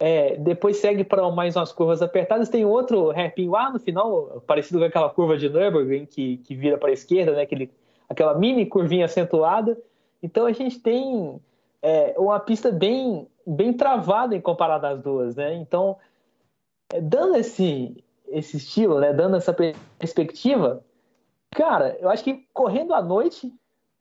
é, 0.00 0.34
depois 0.36 0.78
segue 0.78 1.04
para 1.04 1.30
mais 1.30 1.54
umas 1.56 1.72
curvas 1.72 2.00
apertadas, 2.00 2.48
tem 2.48 2.64
outro 2.64 3.10
hairpin 3.10 3.50
lá 3.50 3.70
no 3.70 3.78
final, 3.78 4.42
parecido 4.46 4.78
com 4.78 4.86
aquela 4.86 5.10
curva 5.10 5.36
de 5.36 5.50
Nürburgring 5.50 6.06
que, 6.06 6.38
que 6.38 6.54
vira 6.54 6.78
para 6.78 6.88
a 6.88 6.94
esquerda, 6.94 7.32
né? 7.32 7.42
Aquele, 7.42 7.70
aquela 8.08 8.34
mini 8.34 8.64
curvinha 8.64 9.04
acentuada. 9.04 9.78
Então 10.22 10.46
a 10.46 10.52
gente 10.52 10.80
tem 10.80 11.38
é, 11.82 12.14
uma 12.16 12.40
pista 12.40 12.72
bem 12.72 13.28
bem 13.46 13.72
travada 13.72 14.34
em 14.34 14.40
comparado 14.40 14.86
às 14.86 15.02
duas, 15.02 15.36
né? 15.36 15.54
Então, 15.54 15.96
é, 16.92 17.00
dando 17.00 17.36
esse, 17.36 18.02
esse 18.28 18.56
estilo, 18.56 19.00
né? 19.00 19.12
Dando 19.12 19.36
essa 19.36 19.54
perspectiva, 19.98 20.82
cara, 21.50 21.96
eu 22.00 22.08
acho 22.08 22.24
que 22.24 22.46
correndo 22.54 22.94
à 22.94 23.02
noite 23.02 23.52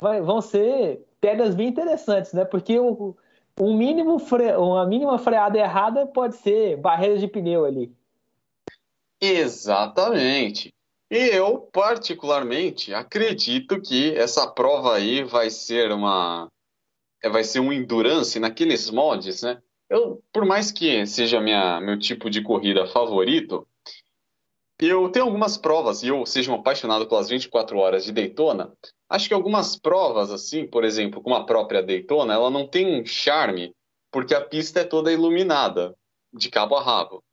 vai, 0.01 0.21
vão 0.21 0.39
ser 0.39 1.05
pedras 1.19 1.55
bem 1.55 1.67
interessantes, 1.67 2.31
né? 2.31 2.45
Porque 2.45 2.79
o, 2.79 3.17
um 3.59 3.75
mínimo 3.75 4.19
fre... 4.19 4.55
uma 4.55 4.85
mínima 4.85 5.17
freada 5.19 5.57
errada 5.57 6.07
pode 6.07 6.37
ser 6.37 6.77
barreiras 6.77 7.19
de 7.19 7.27
pneu 7.27 7.65
ali. 7.65 7.93
Exatamente. 9.21 10.73
E 11.11 11.17
eu, 11.17 11.59
particularmente, 11.73 12.93
acredito 12.93 13.81
que 13.81 14.15
essa 14.15 14.47
prova 14.47 14.95
aí 14.95 15.23
vai 15.23 15.49
ser 15.49 15.91
uma 15.91 16.47
é, 17.21 17.29
vai 17.29 17.43
ser 17.43 17.59
um 17.59 17.73
endurance 17.73 18.39
naqueles 18.39 18.89
mods, 18.89 19.41
né? 19.41 19.61
Eu, 19.89 20.23
por 20.31 20.45
mais 20.45 20.71
que 20.71 21.05
seja 21.05 21.41
minha, 21.41 21.81
meu 21.81 21.97
tipo 21.97 22.29
de 22.29 22.41
corrida 22.41 22.85
favorito, 22.87 23.67
eu 24.87 25.09
tenho 25.09 25.25
algumas 25.25 25.57
provas, 25.57 26.03
e 26.03 26.07
eu 26.07 26.25
seja 26.25 26.51
um 26.51 26.55
apaixonado 26.55 27.07
pelas 27.07 27.29
24 27.29 27.77
horas 27.77 28.05
de 28.05 28.11
Daytona, 28.11 28.71
acho 29.09 29.27
que 29.27 29.33
algumas 29.33 29.77
provas, 29.77 30.31
assim, 30.31 30.65
por 30.65 30.83
exemplo, 30.83 31.21
como 31.21 31.35
a 31.35 31.45
própria 31.45 31.83
Daytona, 31.83 32.33
ela 32.33 32.49
não 32.49 32.67
tem 32.67 32.99
um 32.99 33.05
charme, 33.05 33.73
porque 34.11 34.33
a 34.33 34.41
pista 34.41 34.81
é 34.81 34.83
toda 34.85 35.11
iluminada, 35.11 35.93
de 36.33 36.49
cabo 36.49 36.75
a 36.75 36.81
rabo. 36.81 37.23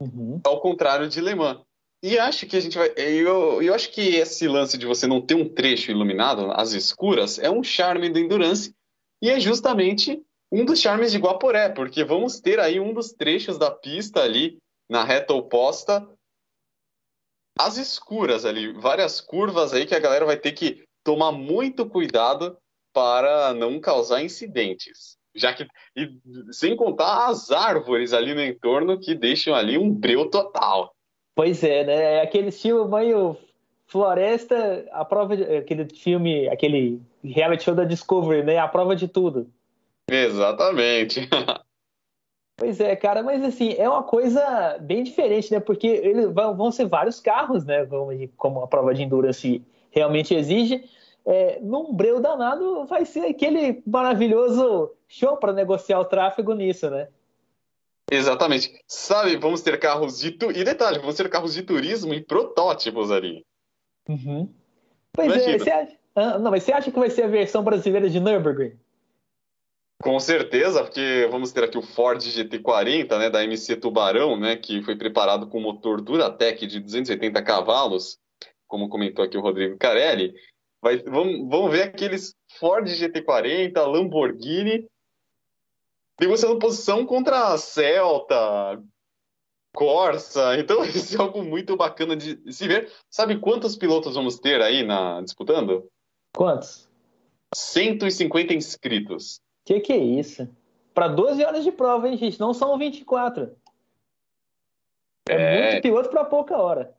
Uhum. 0.00 0.40
Ao 0.44 0.60
contrário 0.60 1.08
de 1.08 1.20
Le 1.20 1.34
Mans. 1.34 1.60
E 2.02 2.18
acho 2.18 2.46
que 2.46 2.56
a 2.56 2.60
gente 2.60 2.76
vai. 2.76 2.92
Eu, 2.96 3.62
eu 3.62 3.74
acho 3.74 3.90
que 3.90 4.00
esse 4.00 4.46
lance 4.46 4.76
de 4.76 4.86
você 4.86 5.06
não 5.06 5.20
ter 5.20 5.34
um 5.34 5.48
trecho 5.48 5.90
iluminado, 5.90 6.52
as 6.52 6.72
escuras, 6.72 7.38
é 7.38 7.50
um 7.50 7.64
charme 7.64 8.08
do 8.08 8.18
Endurance 8.18 8.74
e 9.22 9.30
é 9.30 9.40
justamente 9.40 10.22
um 10.52 10.64
dos 10.64 10.78
charmes 10.78 11.10
de 11.10 11.18
Guaporé, 11.18 11.70
porque 11.70 12.04
vamos 12.04 12.38
ter 12.38 12.60
aí 12.60 12.78
um 12.78 12.92
dos 12.92 13.12
trechos 13.12 13.58
da 13.58 13.70
pista 13.70 14.22
ali 14.22 14.58
na 14.88 15.02
reta 15.02 15.34
oposta, 15.34 16.06
as 17.58 17.76
escuras 17.76 18.44
ali, 18.44 18.72
várias 18.72 19.20
curvas 19.20 19.72
aí 19.72 19.86
que 19.86 19.94
a 19.94 20.00
galera 20.00 20.26
vai 20.26 20.36
ter 20.36 20.52
que 20.52 20.84
tomar 21.02 21.32
muito 21.32 21.86
cuidado 21.86 22.56
para 22.92 23.54
não 23.54 23.80
causar 23.80 24.22
incidentes. 24.22 25.16
Já 25.34 25.52
que, 25.52 25.66
e, 25.94 26.08
sem 26.50 26.74
contar 26.74 27.28
as 27.28 27.50
árvores 27.50 28.12
ali 28.12 28.34
no 28.34 28.42
entorno 28.42 28.98
que 28.98 29.14
deixam 29.14 29.54
ali 29.54 29.76
um 29.76 29.92
breu 29.92 30.30
total. 30.30 30.94
Pois 31.34 31.62
é, 31.62 31.84
né? 31.84 32.14
É 32.14 32.22
aquele 32.22 32.48
estilo 32.48 32.88
meio 32.88 33.36
Floresta, 33.86 34.86
a 34.90 35.04
prova 35.04 35.36
de, 35.36 35.44
aquele 35.44 35.86
filme, 35.94 36.48
aquele 36.48 37.00
reality 37.22 37.64
show 37.64 37.74
da 37.74 37.84
Discovery, 37.84 38.42
né? 38.42 38.58
A 38.58 38.66
prova 38.66 38.96
de 38.96 39.06
tudo. 39.06 39.48
Exatamente. 40.10 41.28
pois 42.56 42.80
é, 42.80 42.96
cara, 42.96 43.22
mas 43.22 43.44
assim, 43.44 43.74
é 43.76 43.88
uma 43.88 44.02
coisa 44.02 44.78
bem 44.80 45.02
diferente, 45.02 45.52
né? 45.52 45.60
Porque 45.60 45.86
eles 45.86 46.32
vão, 46.32 46.56
vão 46.56 46.72
ser 46.72 46.86
vários 46.86 47.20
carros, 47.20 47.64
né? 47.64 47.86
Como 48.36 48.62
a 48.62 48.66
prova 48.66 48.94
de 48.94 49.02
endurance 49.02 49.62
realmente 49.90 50.34
exige. 50.34 50.84
É, 51.24 51.58
num 51.60 51.92
breu 51.92 52.20
danado 52.20 52.86
vai 52.86 53.04
ser 53.04 53.26
aquele 53.26 53.82
maravilhoso 53.84 54.92
show 55.08 55.36
para 55.36 55.52
negociar 55.52 55.98
o 55.98 56.04
tráfego 56.04 56.54
nisso, 56.54 56.88
né? 56.88 57.08
Exatamente. 58.10 58.72
Sabe, 58.86 59.36
vamos 59.36 59.60
ter 59.62 59.78
carros 59.80 60.20
de 60.20 60.30
tu... 60.30 60.50
e 60.50 60.62
detalhe, 60.62 61.00
vamos 61.00 61.16
ter 61.16 61.28
carros 61.28 61.54
de 61.54 61.62
turismo 61.62 62.14
e 62.14 62.22
protótipos 62.22 63.10
ali. 63.10 63.44
Uhum. 64.08 64.48
Pois 65.12 65.32
é, 65.32 65.34
Imagina. 65.34 65.54
é, 65.54 65.58
você 65.58 65.70
acha... 65.70 65.96
Ah, 66.14 66.38
não, 66.38 66.50
mas 66.50 66.62
você 66.62 66.72
acha 66.72 66.90
que 66.90 66.98
vai 66.98 67.10
ser 67.10 67.24
a 67.24 67.28
versão 67.28 67.62
brasileira 67.62 68.08
de 68.08 68.20
Nürburgring? 68.20 68.78
Com 70.02 70.20
certeza, 70.20 70.82
porque 70.82 71.26
vamos 71.30 71.52
ter 71.52 71.64
aqui 71.64 71.78
o 71.78 71.82
Ford 71.82 72.20
GT40, 72.20 73.18
né, 73.18 73.30
da 73.30 73.42
MC 73.42 73.76
Tubarão, 73.76 74.38
né, 74.38 74.54
que 74.56 74.82
foi 74.82 74.94
preparado 74.94 75.48
com 75.48 75.58
motor 75.58 76.02
Duratec 76.02 76.66
de 76.66 76.80
280 76.80 77.42
cavalos, 77.42 78.18
como 78.66 78.88
comentou 78.88 79.24
aqui 79.24 79.38
o 79.38 79.40
Rodrigo 79.40 79.78
Carelli. 79.78 80.34
Vai, 80.82 80.98
vamos, 80.98 81.48
vamos 81.48 81.70
ver 81.70 81.84
aqueles 81.84 82.34
Ford 82.58 82.86
GT40, 82.86 83.74
Lamborghini, 83.86 84.86
negociando 86.20 86.58
posição 86.58 87.06
contra 87.06 87.54
a 87.54 87.58
Celta, 87.58 88.82
Corsa. 89.74 90.58
Então, 90.58 90.84
isso 90.84 91.16
é 91.16 91.20
algo 91.20 91.42
muito 91.42 91.76
bacana 91.76 92.14
de 92.14 92.52
se 92.52 92.68
ver. 92.68 92.92
Sabe 93.10 93.38
quantos 93.38 93.76
pilotos 93.76 94.14
vamos 94.14 94.38
ter 94.38 94.60
aí 94.60 94.82
na 94.82 95.22
disputando? 95.22 95.88
Quantos? 96.34 96.86
150 97.54 98.52
inscritos. 98.52 99.40
Que 99.66 99.80
que 99.80 99.92
é 99.92 99.98
isso? 99.98 100.48
Para 100.94 101.08
12 101.08 101.44
horas 101.44 101.64
de 101.64 101.72
prova, 101.72 102.08
hein, 102.08 102.16
gente? 102.16 102.38
Não 102.38 102.54
são 102.54 102.78
24. 102.78 103.54
É, 105.28 105.34
é 105.34 105.72
muito 105.72 105.82
piloto 105.82 106.08
para 106.08 106.24
pouca 106.24 106.56
hora. 106.56 106.94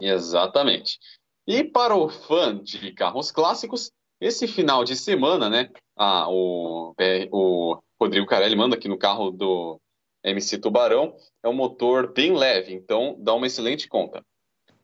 Exatamente. 0.00 1.00
E 1.46 1.64
para 1.64 1.96
o 1.96 2.08
fã 2.08 2.56
de 2.56 2.92
carros 2.92 3.32
clássicos, 3.32 3.90
esse 4.20 4.46
final 4.46 4.84
de 4.84 4.94
semana, 4.94 5.50
né? 5.50 5.70
Ah, 5.96 6.28
o, 6.30 6.94
o 7.32 7.82
Rodrigo 8.00 8.26
Carelli 8.26 8.54
manda 8.54 8.76
aqui 8.76 8.88
no 8.88 8.96
carro 8.96 9.32
do 9.32 9.80
MC 10.22 10.58
Tubarão, 10.58 11.16
é 11.42 11.48
um 11.48 11.52
motor 11.52 12.12
bem 12.12 12.34
leve, 12.34 12.72
então 12.72 13.16
dá 13.18 13.34
uma 13.34 13.46
excelente 13.46 13.88
conta. 13.88 14.24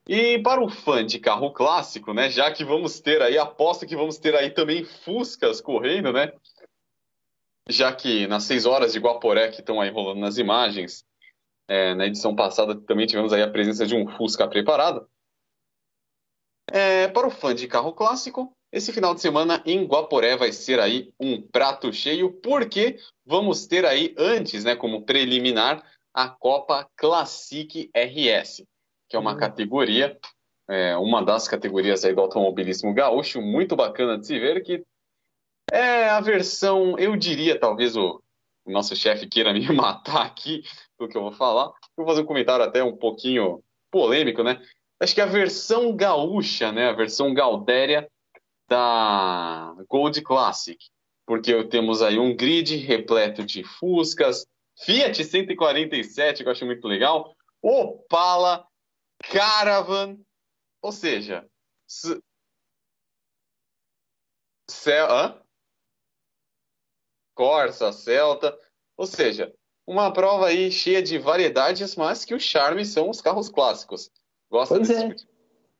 E 0.08 0.38
para 0.40 0.62
o 0.62 0.68
fã 0.68 1.06
de 1.06 1.18
carro 1.20 1.52
clássico, 1.52 2.12
né, 2.12 2.28
já 2.28 2.50
que 2.50 2.64
vamos 2.64 3.00
ter 3.00 3.22
aí, 3.22 3.38
aposto 3.38 3.86
que 3.86 3.94
vamos 3.94 4.18
ter 4.18 4.34
aí 4.34 4.50
também 4.50 4.84
Fuscas 4.84 5.60
correndo, 5.60 6.12
né? 6.12 6.32
Já 7.68 7.94
que 7.94 8.26
nas 8.26 8.44
6 8.44 8.66
horas 8.66 8.92
de 8.92 8.98
Guaporé, 8.98 9.48
que 9.48 9.60
estão 9.60 9.80
aí 9.80 9.90
rolando 9.90 10.20
nas 10.20 10.38
imagens, 10.38 11.04
é, 11.68 11.94
na 11.94 12.06
edição 12.06 12.34
passada 12.34 12.74
também 12.74 13.06
tivemos 13.06 13.32
aí 13.32 13.42
a 13.42 13.50
presença 13.50 13.86
de 13.86 13.94
um 13.94 14.08
Fusca 14.16 14.48
preparado. 14.48 15.08
É, 16.72 17.08
para 17.08 17.26
o 17.26 17.30
fã 17.30 17.54
de 17.54 17.66
carro 17.68 17.92
clássico, 17.92 18.52
esse 18.72 18.92
final 18.92 19.14
de 19.14 19.20
semana 19.20 19.62
em 19.66 19.84
Guaporé 19.84 20.36
vai 20.36 20.52
ser 20.52 20.78
aí 20.78 21.12
um 21.18 21.42
prato 21.42 21.92
cheio, 21.92 22.32
porque 22.40 22.98
vamos 23.24 23.66
ter 23.66 23.84
aí 23.84 24.14
antes, 24.16 24.64
né, 24.64 24.76
como 24.76 25.04
preliminar, 25.04 25.84
a 26.14 26.28
Copa 26.28 26.88
Classic 26.96 27.90
RS, 27.94 28.64
que 29.08 29.16
é 29.16 29.18
uma 29.18 29.32
uhum. 29.32 29.38
categoria, 29.38 30.18
é, 30.68 30.96
uma 30.96 31.24
das 31.24 31.48
categorias 31.48 32.04
aí 32.04 32.14
do 32.14 32.20
automobilismo 32.20 32.94
gaúcho, 32.94 33.40
muito 33.40 33.74
bacana 33.74 34.18
de 34.18 34.26
se 34.26 34.38
ver, 34.38 34.62
que 34.62 34.84
é 35.70 36.08
a 36.08 36.20
versão, 36.20 36.98
eu 36.98 37.16
diria, 37.16 37.58
talvez 37.58 37.96
o, 37.96 38.22
o 38.64 38.70
nosso 38.70 38.94
chefe 38.96 39.28
queira 39.28 39.52
me 39.52 39.66
matar 39.72 40.26
aqui 40.26 40.62
do 40.98 41.08
que 41.08 41.16
eu 41.16 41.22
vou 41.22 41.32
falar. 41.32 41.72
Vou 41.96 42.06
fazer 42.06 42.22
um 42.22 42.26
comentário 42.26 42.64
até 42.64 42.82
um 42.82 42.96
pouquinho 42.96 43.62
polêmico, 43.90 44.42
né? 44.42 44.60
Acho 45.00 45.14
que 45.14 45.20
a 45.20 45.26
versão 45.26 45.96
gaúcha, 45.96 46.70
né, 46.70 46.88
a 46.88 46.92
versão 46.92 47.32
gaudéria 47.32 48.06
da 48.68 49.74
Gold 49.88 50.20
Classic, 50.22 50.78
porque 51.26 51.64
temos 51.64 52.02
aí 52.02 52.18
um 52.18 52.36
grid 52.36 52.76
repleto 52.76 53.44
de 53.44 53.64
Fuscas, 53.64 54.46
Fiat 54.84 55.24
147, 55.24 56.42
que 56.42 56.48
eu 56.48 56.52
acho 56.52 56.66
muito 56.66 56.86
legal, 56.86 57.34
Opala, 57.62 58.66
Caravan, 59.22 60.18
ou 60.82 60.92
seja, 60.92 61.46
Cel 64.68 65.10
hã? 65.10 65.39
Corsa, 67.40 67.90
Celta, 67.90 68.54
ou 68.98 69.06
seja, 69.06 69.50
uma 69.86 70.12
prova 70.12 70.48
aí 70.48 70.70
cheia 70.70 71.02
de 71.02 71.16
variedades, 71.16 71.96
mas 71.96 72.22
que 72.22 72.34
o 72.34 72.38
charme 72.38 72.84
são 72.84 73.08
os 73.08 73.22
carros 73.22 73.48
clássicos. 73.48 74.10
Gosta 74.50 74.74
pois 74.74 74.86
desse 74.86 75.02
é. 75.02 75.08
tipo 75.14 75.30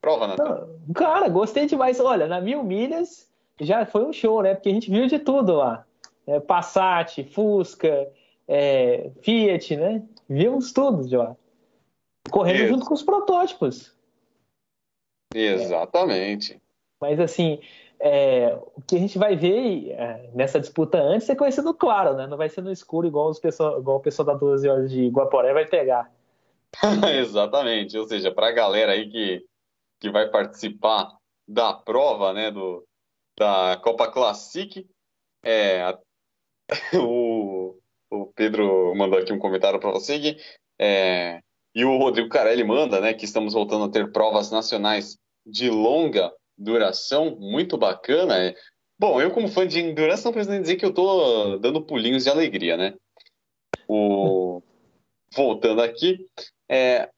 prova, 0.01 0.25
Natan? 0.25 0.67
Cara, 0.95 1.29
gostei 1.29 1.67
demais. 1.67 1.99
Olha, 1.99 2.25
na 2.25 2.41
Mil 2.41 2.63
Milhas 2.63 3.31
já 3.59 3.85
foi 3.85 4.03
um 4.03 4.11
show, 4.11 4.41
né? 4.41 4.55
Porque 4.55 4.69
a 4.69 4.73
gente 4.73 4.89
viu 4.89 5.05
de 5.05 5.19
tudo 5.19 5.53
lá. 5.53 5.85
É, 6.25 6.39
Passat, 6.39 7.23
Fusca, 7.25 8.11
é, 8.47 9.11
Fiat, 9.21 9.75
né? 9.75 10.01
Vimos 10.27 10.73
tudo 10.73 11.07
já. 11.07 11.35
Correndo 12.31 12.63
Isso. 12.63 12.69
junto 12.69 12.85
com 12.87 12.95
os 12.95 13.03
protótipos. 13.03 13.95
Exatamente. 15.31 16.53
É. 16.53 16.59
Mas 16.99 17.19
assim, 17.19 17.59
é, 18.01 18.59
o 18.75 18.81
que 18.81 18.95
a 18.95 18.99
gente 18.99 19.17
vai 19.17 19.35
ver 19.35 19.91
é, 19.91 20.29
nessa 20.33 20.59
disputa 20.59 20.99
antes 20.99 21.29
é 21.29 21.35
conhecido 21.35 21.73
claro, 21.73 22.15
né? 22.15 22.25
Não 22.25 22.35
vai 22.35 22.49
ser 22.49 22.61
no 22.61 22.71
escuro 22.71 23.07
igual, 23.07 23.29
os 23.29 23.39
pessoal, 23.39 23.79
igual 23.79 23.97
o 23.97 24.01
pessoal 24.01 24.25
da 24.25 24.33
12 24.33 24.67
horas 24.67 24.91
de 24.91 25.07
Guaporé 25.09 25.53
vai 25.53 25.65
pegar. 25.65 26.11
Exatamente. 27.19 27.97
Ou 27.97 28.07
seja, 28.07 28.31
para 28.31 28.47
a 28.47 28.51
galera 28.51 28.93
aí 28.93 29.09
que 29.09 29.45
que 30.01 30.09
vai 30.09 30.27
participar 30.29 31.15
da 31.47 31.73
prova, 31.73 32.33
né, 32.33 32.49
do, 32.49 32.83
da 33.37 33.79
Copa 33.83 34.11
Classic. 34.11 34.85
É, 35.43 35.95
o, 36.99 37.77
o 38.09 38.25
Pedro 38.33 38.95
mandou 38.95 39.19
aqui 39.19 39.31
um 39.31 39.39
comentário 39.39 39.79
para 39.79 39.91
você. 39.91 40.35
É, 40.79 41.39
e 41.75 41.85
o 41.85 41.97
Rodrigo 41.97 42.29
Carelli 42.29 42.63
manda, 42.63 42.99
né, 42.99 43.13
que 43.13 43.25
estamos 43.25 43.53
voltando 43.53 43.85
a 43.85 43.89
ter 43.89 44.11
provas 44.11 44.49
nacionais 44.49 45.17
de 45.45 45.69
longa 45.69 46.33
duração, 46.61 47.35
muito 47.39 47.77
bacana. 47.77 48.37
É, 48.37 48.55
bom, 48.99 49.21
eu 49.21 49.31
como 49.31 49.47
fã 49.47 49.67
de 49.67 49.79
endurance 49.79 50.23
não 50.23 50.31
preciso 50.31 50.51
nem 50.51 50.61
dizer 50.61 50.75
que 50.75 50.85
eu 50.85 50.89
estou 50.89 51.59
dando 51.59 51.81
pulinhos 51.81 52.23
de 52.23 52.29
alegria, 52.29 52.77
né? 52.77 52.93
O, 53.87 54.61
voltando 55.33 55.81
aqui, 55.81 56.25
é, 56.69 57.09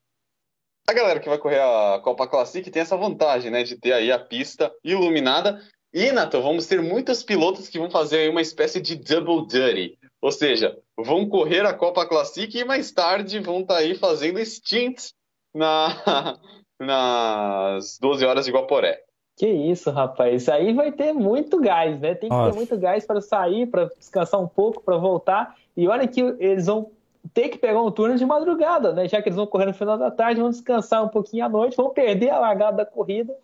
a 0.87 0.93
galera 0.93 1.19
que 1.19 1.29
vai 1.29 1.37
correr 1.37 1.59
a 1.59 1.99
Copa 2.03 2.27
Classic 2.27 2.69
tem 2.69 2.81
essa 2.81 2.97
vantagem, 2.97 3.49
né, 3.49 3.63
de 3.63 3.77
ter 3.77 3.93
aí 3.93 4.11
a 4.11 4.19
pista 4.19 4.73
iluminada. 4.83 5.61
E, 5.93 6.11
Nato, 6.11 6.41
vamos 6.41 6.65
ter 6.65 6.81
muitos 6.81 7.23
pilotos 7.23 7.69
que 7.69 7.77
vão 7.77 7.89
fazer 7.89 8.17
aí 8.17 8.29
uma 8.29 8.41
espécie 8.41 8.81
de 8.81 8.95
double 8.95 9.47
duty. 9.47 9.97
Ou 10.21 10.31
seja, 10.31 10.77
vão 10.97 11.29
correr 11.29 11.65
a 11.65 11.73
Copa 11.73 12.05
Classic 12.05 12.57
e 12.57 12.65
mais 12.65 12.91
tarde 12.91 13.39
vão 13.39 13.61
estar 13.61 13.75
tá 13.75 13.79
aí 13.79 13.95
fazendo 13.95 14.43
stints 14.43 15.13
na, 15.53 16.39
nas 16.79 17.99
12 17.99 18.25
horas 18.25 18.45
de 18.45 18.51
Guaporé. 18.51 19.03
Que 19.35 19.47
isso, 19.47 19.89
rapaz. 19.89 20.47
Aí 20.47 20.73
vai 20.73 20.91
ter 20.91 21.11
muito 21.11 21.59
gás, 21.59 21.99
né? 21.99 22.13
Tem 22.13 22.29
que 22.29 22.35
Nossa. 22.35 22.51
ter 22.51 22.55
muito 22.55 22.77
gás 22.77 23.05
para 23.05 23.19
sair, 23.19 23.65
para 23.65 23.85
descansar 23.97 24.39
um 24.39 24.47
pouco, 24.47 24.81
para 24.81 24.97
voltar. 24.97 25.55
E 25.75 25.87
olha 25.87 26.07
que 26.07 26.21
eles 26.21 26.67
vão 26.67 26.91
ter 27.33 27.49
que 27.49 27.57
pegar 27.57 27.81
um 27.81 27.91
turno 27.91 28.15
de 28.15 28.25
madrugada, 28.25 28.93
né? 28.93 29.07
Já 29.07 29.21
que 29.21 29.29
eles 29.29 29.37
vão 29.37 29.47
correr 29.47 29.65
no 29.65 29.73
final 29.73 29.97
da 29.97 30.11
tarde, 30.11 30.41
vão 30.41 30.49
descansar 30.49 31.03
um 31.03 31.07
pouquinho 31.07 31.45
à 31.45 31.49
noite, 31.49 31.75
vão 31.75 31.89
perder 31.89 32.29
a 32.29 32.39
largada 32.39 32.77
da 32.77 32.85
corrida 32.85 33.35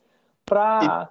para 0.46 1.10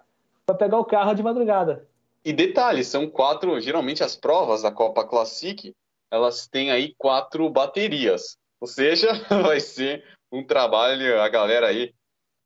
e... 0.49 0.55
pegar 0.55 0.79
o 0.79 0.85
carro 0.85 1.15
de 1.15 1.23
madrugada. 1.23 1.87
E 2.25 2.33
detalhe, 2.33 2.85
são 2.85 3.09
quatro, 3.09 3.61
geralmente 3.61 4.05
as 4.05 4.15
provas 4.15 4.63
da 4.63 4.71
Copa 4.71 5.05
Classic, 5.05 5.75
elas 6.11 6.47
têm 6.47 6.71
aí 6.71 6.95
quatro 6.99 7.49
baterias. 7.49 8.37
Ou 8.61 8.67
seja, 8.67 9.09
vai 9.43 9.61
ser 9.61 10.05
um 10.31 10.45
trabalho, 10.45 11.21
a 11.21 11.29
galera 11.29 11.69
aí 11.69 11.93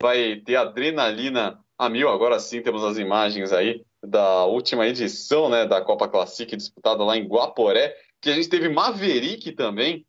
vai 0.01 0.37
ter 0.37 0.57
adrenalina 0.57 1.59
a 1.85 1.89
mil. 1.89 2.09
Agora 2.09 2.39
sim 2.39 2.63
temos 2.63 2.85
as 2.85 2.97
imagens 2.97 3.53
aí 3.53 3.83
da 4.05 4.45
última 4.45 4.87
edição, 4.87 5.49
né, 5.49 5.67
da 5.67 5.81
Copa 5.81 6.09
Classic 6.09 6.57
disputada 6.57 7.05
lá 7.05 7.17
em 7.17 7.27
Guaporé, 7.27 7.95
que 8.21 8.31
a 8.31 8.35
gente 8.35 8.49
teve 8.49 8.69
Maverick 8.69 9.53
também, 9.53 10.05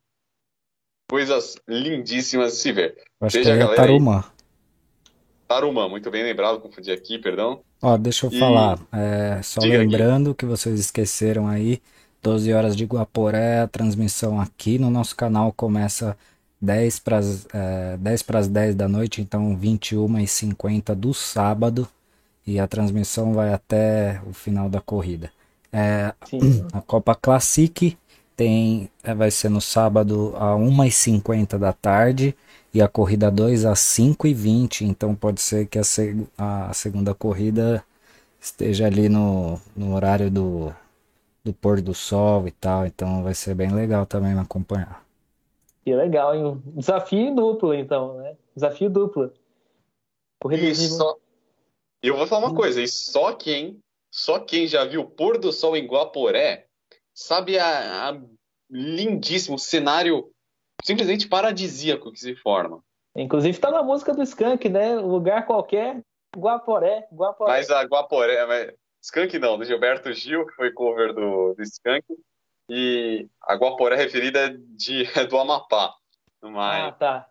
coisas 1.09 1.55
lindíssimas 1.67 2.53
de 2.53 2.57
se 2.59 2.71
ver. 2.71 2.97
Acho 3.21 3.37
Veja, 3.37 3.55
que 3.55 3.63
é 3.63 3.75
Tarumã. 3.75 4.23
Tarumã, 5.47 5.89
muito 5.89 6.09
bem 6.09 6.23
lembrado, 6.23 6.59
confundi 6.59 6.91
aqui, 6.91 7.19
perdão. 7.19 7.61
Ó, 7.81 7.97
deixa 7.97 8.25
eu 8.25 8.31
e... 8.31 8.39
falar, 8.39 8.79
é, 8.91 9.41
só 9.43 9.59
Diga 9.59 9.79
lembrando 9.79 10.31
aqui. 10.31 10.39
que 10.39 10.45
vocês 10.45 10.79
esqueceram 10.79 11.47
aí, 11.47 11.81
12 12.21 12.53
horas 12.53 12.75
de 12.75 12.85
Guaporé, 12.85 13.59
a 13.59 13.67
transmissão 13.67 14.39
aqui 14.39 14.79
no 14.79 14.89
nosso 14.89 15.15
canal 15.15 15.51
começa 15.51 16.17
10 16.63 16.99
para 16.99 17.19
é, 17.53 17.97
10 17.97 18.25
as 18.33 18.47
10 18.47 18.75
da 18.75 18.87
noite, 18.87 19.21
então 19.21 19.55
21 19.55 20.19
e 20.19 20.27
50 20.27 20.95
do 20.95 21.13
sábado, 21.13 21.87
e 22.47 22.57
a 22.59 22.67
transmissão 22.67 23.33
vai 23.33 23.53
até 23.53 24.21
o 24.25 24.33
final 24.33 24.69
da 24.69 24.79
corrida. 24.79 25.29
É, 25.71 26.13
a 26.71 26.81
Copa 26.81 27.15
Classic 27.15 27.97
tem 28.37 28.89
é, 29.03 29.13
vai 29.13 29.29
ser 29.29 29.49
no 29.49 29.59
sábado 29.59 30.33
a 30.37 30.53
1h50 30.53 31.57
da 31.57 31.73
tarde 31.73 32.35
e 32.73 32.81
a 32.81 32.87
corrida 32.87 33.29
2 33.29 33.65
às 33.65 33.79
5h20, 33.79 34.81
então 34.81 35.13
pode 35.13 35.41
ser 35.41 35.67
que 35.67 35.77
a, 35.77 35.83
seg 35.83 36.25
a 36.37 36.71
segunda 36.73 37.13
corrida 37.13 37.83
esteja 38.41 38.87
ali 38.87 39.09
no, 39.09 39.59
no 39.75 39.93
horário 39.95 40.31
do, 40.31 40.73
do 41.43 41.53
pôr 41.53 41.81
do 41.81 41.93
sol 41.93 42.47
e 42.47 42.51
tal, 42.51 42.85
então 42.85 43.23
vai 43.23 43.33
ser 43.33 43.53
bem 43.53 43.71
legal 43.71 44.05
também 44.05 44.33
acompanhar. 44.39 45.02
Que 45.83 45.93
legal, 45.93 46.35
hein? 46.35 46.61
Desafio 46.65 47.35
duplo, 47.35 47.73
então, 47.73 48.17
né? 48.17 48.37
Desafio 48.55 48.89
duplo. 48.89 49.33
Corrida 50.41 50.65
e 50.65 50.75
só... 50.75 51.17
Eu 52.01 52.17
vou 52.17 52.27
falar 52.27 52.47
uma 52.47 52.55
coisa, 52.55 52.81
e 52.81 52.87
só 52.87 53.33
quem, 53.33 53.79
só 54.11 54.39
quem 54.39 54.67
já 54.67 54.83
viu 54.85 55.01
o 55.01 55.09
pôr 55.09 55.37
do 55.37 55.51
sol 55.51 55.75
em 55.75 55.85
Guaporé 55.85 56.67
sabe 57.13 57.57
a, 57.57 58.09
a 58.09 58.21
lindíssimo 58.69 59.57
cenário 59.57 60.29
simplesmente 60.83 61.27
paradisíaco 61.27 62.11
que 62.11 62.19
se 62.19 62.35
forma. 62.35 62.83
Inclusive 63.15 63.51
está 63.51 63.69
na 63.69 63.83
música 63.83 64.13
do 64.13 64.23
Skank, 64.23 64.67
né? 64.69 64.95
Lugar 64.95 65.45
qualquer, 65.45 66.01
Guaporé, 66.35 67.07
Guaporé. 67.11 67.51
Mas 67.51 67.69
a 67.69 67.83
Guaporé, 67.83 68.45
mas... 68.45 68.73
Skank 69.01 69.37
não, 69.37 69.57
do 69.57 69.65
Gilberto 69.65 70.11
Gil, 70.13 70.45
que 70.45 70.55
foi 70.55 70.71
cover 70.71 71.13
do, 71.13 71.53
do 71.53 71.61
Skank, 71.61 72.05
e 72.73 73.29
a 73.43 73.53
Guaporé 73.53 73.95
referida 73.95 74.57
de, 74.75 75.03
é 75.15 75.25
do 75.25 75.37
Amapá. 75.37 75.93
Mas, 76.41 76.83
ah, 76.83 76.91
tá. 76.91 77.27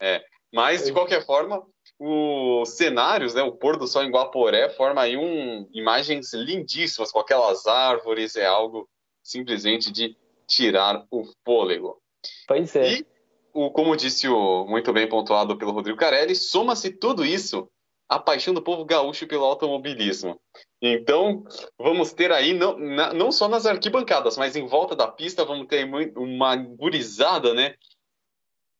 É, 0.00 0.22
mas, 0.52 0.84
de 0.84 0.92
qualquer 0.92 1.24
forma, 1.24 1.66
os 1.98 2.68
cenários, 2.70 3.34
né, 3.34 3.42
o 3.42 3.52
pôr 3.52 3.78
do 3.78 3.86
sol 3.86 4.04
em 4.04 4.10
Guaporé 4.10 4.68
forma 4.68 5.00
aí 5.00 5.16
um, 5.16 5.68
imagens 5.72 6.32
lindíssimas 6.34 7.10
com 7.10 7.18
aquelas 7.18 7.66
árvores, 7.66 8.36
é 8.36 8.44
algo 8.44 8.88
simplesmente 9.22 9.90
de 9.90 10.16
tirar 10.46 11.06
o 11.10 11.24
fôlego. 11.44 12.00
Pois 12.46 12.76
é. 12.76 12.94
E, 12.94 13.06
o, 13.54 13.70
como 13.70 13.96
disse 13.96 14.28
o 14.28 14.66
muito 14.66 14.92
bem 14.92 15.08
pontuado 15.08 15.56
pelo 15.56 15.72
Rodrigo 15.72 15.98
Carelli, 15.98 16.34
soma-se 16.34 16.90
tudo 16.90 17.24
isso 17.24 17.68
a 18.08 18.18
paixão 18.18 18.52
do 18.52 18.62
povo 18.62 18.84
gaúcho 18.84 19.26
pelo 19.26 19.44
automobilismo. 19.44 20.38
Então, 20.84 21.44
vamos 21.78 22.12
ter 22.12 22.32
aí, 22.32 22.52
não, 22.52 22.76
na, 22.76 23.12
não 23.12 23.30
só 23.30 23.46
nas 23.46 23.66
arquibancadas, 23.66 24.36
mas 24.36 24.56
em 24.56 24.66
volta 24.66 24.96
da 24.96 25.06
pista, 25.06 25.44
vamos 25.44 25.68
ter 25.68 25.88
uma 26.16 26.56
gurizada, 26.56 27.54
né? 27.54 27.76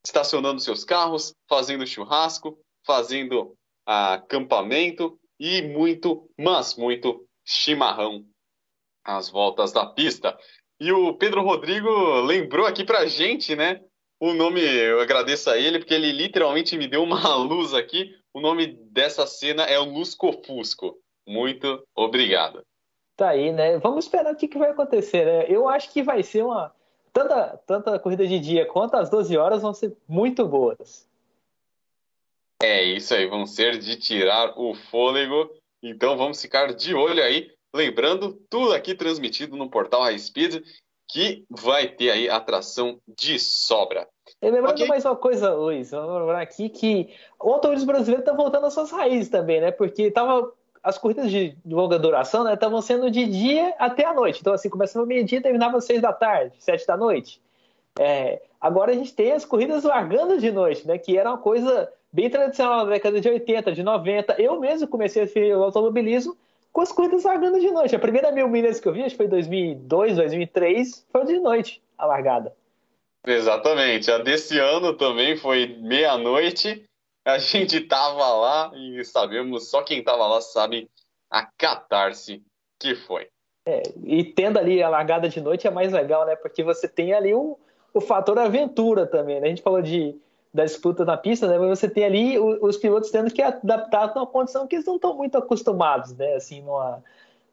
Estacionando 0.05 0.61
seus 0.61 0.83
carros, 0.83 1.33
fazendo 1.49 1.87
churrasco, 1.87 2.59
fazendo 2.85 3.57
acampamento 3.87 5.17
e 5.39 5.63
muito, 5.63 6.29
mas 6.37 6.75
muito 6.77 7.25
chimarrão 7.45 8.25
às 9.05 9.29
voltas 9.29 9.71
da 9.71 9.87
pista. 9.87 10.37
E 10.81 10.91
o 10.91 11.15
Pedro 11.15 11.43
Rodrigo 11.43 12.21
lembrou 12.23 12.67
aqui 12.67 12.85
pra 12.85 13.07
gente, 13.07 13.55
né? 13.55 13.81
O 14.19 14.33
nome, 14.35 14.61
eu 14.61 15.01
agradeço 15.01 15.51
a 15.51 15.57
ele, 15.57 15.79
porque 15.79 15.95
ele 15.95 16.11
literalmente 16.11 16.77
me 16.77 16.89
deu 16.89 17.05
uma 17.05 17.35
luz 17.39 17.73
aqui. 17.75 18.13
O 18.35 18.41
nome 18.41 18.67
dessa 18.91 19.25
cena 19.25 19.63
é 19.65 19.79
o 19.79 19.85
Lusco 19.85 20.33
Fusco. 20.45 21.02
Muito 21.27 21.87
obrigado. 21.95 22.63
Tá 23.17 23.31
aí, 23.31 23.53
né? 23.53 23.79
Vamos 23.79 24.05
esperar 24.05 24.33
o 24.33 24.37
que, 24.37 24.49
que 24.49 24.59
vai 24.59 24.71
acontecer, 24.71 25.25
né? 25.25 25.47
Eu 25.49 25.69
acho 25.69 25.93
que 25.93 26.03
vai 26.03 26.23
ser 26.23 26.45
uma. 26.45 26.75
Tanta, 27.13 27.61
tanta 27.67 27.99
corrida 27.99 28.27
de 28.27 28.39
dia 28.39 28.65
quanto 28.65 28.97
as 28.97 29.11
12 29.11 29.37
horas 29.37 29.61
vão 29.61 29.75
ser 29.75 29.95
muito 30.09 30.47
boas. 30.47 31.07
É 32.63 32.83
isso 32.83 33.13
aí, 33.15 33.27
vão 33.27 33.45
ser 33.45 33.79
de 33.79 33.97
tirar 33.97 34.59
o 34.59 34.75
fôlego. 34.75 35.51
Então 35.83 36.17
vamos 36.17 36.41
ficar 36.41 36.73
de 36.73 36.95
olho 36.95 37.23
aí. 37.23 37.51
Lembrando, 37.75 38.35
tudo 38.49 38.73
aqui 38.73 38.95
transmitido 38.95 39.57
no 39.57 39.69
portal 39.69 40.03
High 40.03 40.19
Speed, 40.19 40.65
que 41.11 41.45
vai 41.51 41.89
ter 41.89 42.11
aí 42.11 42.29
atração 42.29 42.99
de 43.07 43.39
sobra. 43.39 44.09
E 44.41 44.51
lembrando 44.51 44.77
okay. 44.77 44.87
mais 44.87 45.05
uma 45.05 45.17
coisa, 45.17 45.53
Luiz, 45.55 45.91
vamos 45.91 46.21
lembrar 46.21 46.41
aqui 46.41 46.69
que 46.69 47.15
o 47.41 47.51
automobilismo 47.53 47.93
brasileiro 47.93 48.23
está 48.23 48.33
voltando 48.33 48.67
às 48.67 48.75
suas 48.75 48.91
raízes 48.91 49.29
também, 49.29 49.61
né? 49.61 49.71
Porque 49.71 50.11
tava 50.11 50.53
as 50.83 50.99
corridas 50.99 51.31
de 51.31 51.57
longa 51.65 51.99
duração 51.99 52.51
estavam 52.53 52.79
né, 52.79 52.83
sendo 52.83 53.11
de 53.11 53.25
dia 53.25 53.75
até 53.79 54.05
a 54.05 54.13
noite. 54.13 54.41
Então, 54.41 54.53
assim, 54.53 54.69
começava 54.69 55.07
meio-dia 55.07 55.39
e 55.39 55.43
terminava 55.43 55.79
às 55.79 55.85
seis 55.85 56.03
da 56.03 56.13
tarde, 56.13 56.55
sete 56.59 56.87
da 56.87 56.97
noite. 56.97 57.41
É, 57.99 58.43
agora 58.61 58.91
a 58.91 58.95
gente 58.95 59.15
tem 59.15 59.33
as 59.33 59.45
corridas 59.45 59.85
largando 59.85 60.39
de 60.39 60.51
noite, 60.51 60.87
né? 60.87 60.99
Que 60.99 61.17
era 61.17 61.31
uma 61.31 61.39
coisa 61.39 61.89
bem 62.13 62.29
tradicional 62.29 62.85
na 62.85 62.93
década 62.93 63.21
de 63.21 63.29
80, 63.29 63.73
de 63.73 63.83
90. 63.83 64.41
Eu 64.41 64.59
mesmo 64.59 64.89
comecei 64.89 65.23
a 65.23 65.27
ver 65.27 65.57
o 65.57 65.63
automobilismo 65.63 66.37
com 66.73 66.81
as 66.81 66.91
corridas 66.91 67.25
largando 67.25 67.61
de 67.61 67.71
noite. 67.71 67.95
A 67.95 67.99
primeira 67.99 68.33
mil 68.33 68.49
milhas 68.49 68.81
que 68.81 68.89
eu 68.89 68.93
vi, 68.93 69.03
acho 69.03 69.11
que 69.11 69.17
foi 69.19 69.27
em 69.27 69.31
2002, 69.31 70.17
2003, 70.17 71.07
foi 71.13 71.25
de 71.27 71.39
noite 71.39 71.83
a 71.97 72.07
largada. 72.07 72.53
Exatamente. 73.25 74.11
A 74.11 74.19
desse 74.19 74.59
ano 74.59 74.95
também 74.95 75.37
foi 75.37 75.77
meia-noite 75.81 76.85
a 77.25 77.39
gente 77.39 77.81
tava 77.83 78.29
lá 78.35 78.73
e 78.75 79.05
sabemos, 79.05 79.69
só 79.69 79.83
quem 79.83 80.03
tava 80.03 80.27
lá 80.27 80.41
sabe 80.41 80.91
a 81.31 81.47
catarse 81.47 82.43
que 82.79 82.95
foi. 82.95 83.29
É, 83.67 83.83
e 84.05 84.25
tendo 84.25 84.59
ali 84.59 84.83
a 84.83 84.89
largada 84.89 85.29
de 85.29 85.41
noite 85.41 85.67
é 85.67 85.71
mais 85.71 85.93
legal, 85.93 86.27
né? 86.27 86.35
Porque 86.35 86.65
você 86.65 86.89
tem 86.89 87.13
ali 87.13 87.33
o, 87.33 87.57
fator 88.01 88.39
aventura 88.39 89.07
também, 89.07 89.41
né? 89.41 89.47
A 89.47 89.51
gente 89.51 89.63
falou 89.63 89.81
de, 89.81 90.17
da 90.53 90.65
disputa 90.65 91.05
na 91.05 91.17
pista, 91.17 91.47
né? 91.47 91.59
Mas 91.59 91.79
você 91.79 91.89
tem 91.89 92.05
ali 92.05 92.39
os, 92.39 92.59
os 92.61 92.77
pilotos 92.77 93.11
tendo 93.11 93.31
que 93.31 93.41
adaptar 93.41 94.13
numa 94.15 94.27
condição 94.27 94.67
que 94.67 94.75
eles 94.75 94.87
não 94.87 94.97
estão 94.97 95.17
muito 95.17 95.39
acostumados, 95.39 96.17
né? 96.17 96.35
Assim, 96.35 96.61
numa, 96.63 97.03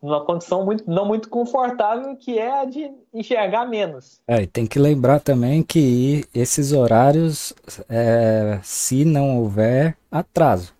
numa 0.02 0.24
condição 0.24 0.66
muito, 0.66 0.90
não 0.90 1.06
muito 1.06 1.30
confortável, 1.30 2.16
que 2.16 2.40
é 2.40 2.62
a 2.62 2.66
de 2.66 2.90
enxergar 3.14 3.66
menos. 3.66 4.22
É, 4.28 4.42
e 4.42 4.48
tem 4.48 4.66
que 4.66 4.80
lembrar 4.80 5.20
também 5.20 5.62
que 5.62 6.26
esses 6.34 6.72
horários, 6.72 7.54
é, 7.90 8.60
se 8.64 9.04
não 9.04 9.40
houver 9.40 9.98
atraso, 10.10 10.74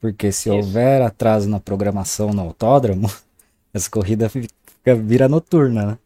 porque 0.00 0.32
se 0.32 0.48
Isso. 0.48 0.56
houver 0.56 1.02
atraso 1.02 1.48
na 1.48 1.60
programação 1.60 2.30
no 2.30 2.42
autódromo, 2.42 3.08
essa 3.72 3.90
corrida 3.90 4.28
fica, 4.28 4.94
vira 4.94 5.28
noturna, 5.28 5.86
né? 5.86 5.98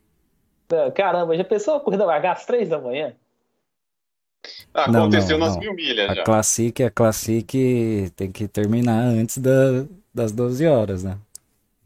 É, 0.71 0.91
caramba, 0.91 1.37
já 1.37 1.45
pensou 1.45 1.77
a 1.77 1.81
corrida 1.81 2.05
largar 2.05 2.33
às 2.33 2.45
três 2.45 2.69
da 2.69 2.79
manhã? 2.79 3.15
Aconteceu 4.75 5.39
não, 5.39 5.47
não, 5.47 5.55
nas 5.55 5.57
mil 5.57 5.75
milhas 5.75 6.11
a 6.11 6.15
já. 6.15 6.25
Classic, 6.25 6.83
a 6.83 6.91
Classic 6.91 8.13
tem 8.15 8.31
que 8.31 8.47
terminar 8.47 9.01
antes 9.01 9.39
da, 9.39 9.87
das 10.15 10.31
12 10.31 10.67
horas, 10.67 11.03
né? 11.03 11.19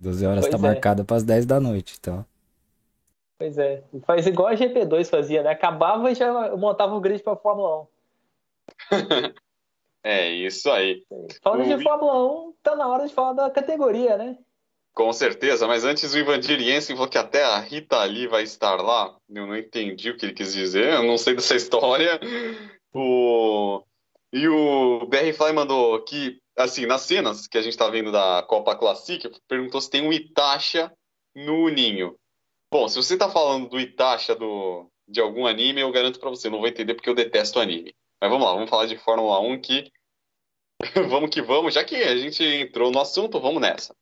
12 0.03 0.27
horas 0.27 0.45
está 0.45 0.59
é. 0.59 0.61
marcada 0.61 1.05
para 1.05 1.17
as 1.17 1.23
10 1.23 1.47
da 1.47 1.61
noite, 1.61 1.97
então. 1.99 2.27
Pois 3.39 3.57
é. 3.57 3.83
Faz 4.05 4.27
igual 4.27 4.49
a 4.49 4.55
GP2 4.55 5.09
fazia, 5.09 5.43
né? 5.43 5.51
Acabava 5.51 6.11
e 6.11 6.15
já 6.15 6.57
montava 6.57 6.95
o 6.95 7.01
grid 7.01 7.23
para 7.23 7.37
Fórmula 7.37 7.83
1. 7.83 7.87
é, 10.03 10.31
isso 10.31 10.71
aí. 10.71 11.03
Falando 11.41 11.73
o... 11.73 11.77
de 11.77 11.83
Fórmula 11.83 12.49
1, 12.49 12.55
tá 12.63 12.75
na 12.77 12.89
hora 12.89 13.07
de 13.07 13.15
falar 13.15 13.33
da 13.33 13.51
categoria, 13.51 14.17
né? 14.17 14.37
Com 14.93 15.13
certeza, 15.13 15.67
mas 15.67 15.85
antes 15.85 16.13
o 16.13 16.19
Ivandir 16.19 16.61
Jensen 16.61 16.95
falou 16.97 17.11
que 17.11 17.17
até 17.17 17.43
a 17.45 17.59
Rita 17.59 17.99
ali 17.99 18.27
vai 18.27 18.43
estar 18.43 18.75
lá. 18.83 19.17
Eu 19.29 19.47
não 19.47 19.57
entendi 19.57 20.11
o 20.11 20.17
que 20.17 20.27
ele 20.27 20.35
quis 20.35 20.53
dizer, 20.53 20.93
eu 20.93 21.03
não 21.03 21.17
sei 21.17 21.35
dessa 21.35 21.55
história. 21.55 22.21
O... 22.93 23.83
E 24.33 24.49
o 24.49 25.07
BR 25.07 25.33
Fly 25.37 25.53
mandou 25.53 26.03
que 26.05 26.41
assim, 26.57 26.87
nas 26.87 27.03
cenas 27.03 27.47
que 27.47 27.59
a 27.59 27.63
gente 27.63 27.77
tá 27.77 27.89
vendo 27.89 28.13
da 28.13 28.43
Copa 28.43 28.77
Classic, 28.77 29.31
perguntou 29.49 29.81
se 29.81 29.91
tem 29.91 30.07
um 30.07 30.13
Itacha 30.13 30.93
no 31.35 31.69
ninho. 31.69 32.17
Bom, 32.71 32.89
se 32.89 32.97
você 32.97 33.17
tá 33.17 33.29
falando 33.29 33.69
do 33.69 33.81
Itacha 33.81 34.35
do, 34.35 34.91
de 35.07 35.21
algum 35.21 35.47
anime, 35.47 35.81
eu 35.81 35.93
garanto 35.93 36.19
para 36.19 36.31
você, 36.31 36.49
não 36.49 36.59
vou 36.59 36.69
entender 36.69 36.95
porque 36.95 37.09
eu 37.09 37.15
detesto 37.15 37.61
anime. 37.61 37.95
Mas 38.21 38.31
vamos 38.31 38.47
lá, 38.47 38.55
vamos 38.55 38.71
falar 38.71 38.87
de 38.87 38.97
Fórmula 38.97 39.41
1 39.41 39.61
que 39.61 39.91
vamos 41.09 41.31
que 41.31 41.43
vamos, 41.43 41.75
já 41.75 41.85
que 41.85 41.97
a 41.97 42.17
gente 42.17 42.43
entrou 42.43 42.91
no 42.91 43.01
assunto, 43.01 43.41
vamos 43.41 43.61
nessa. 43.61 43.95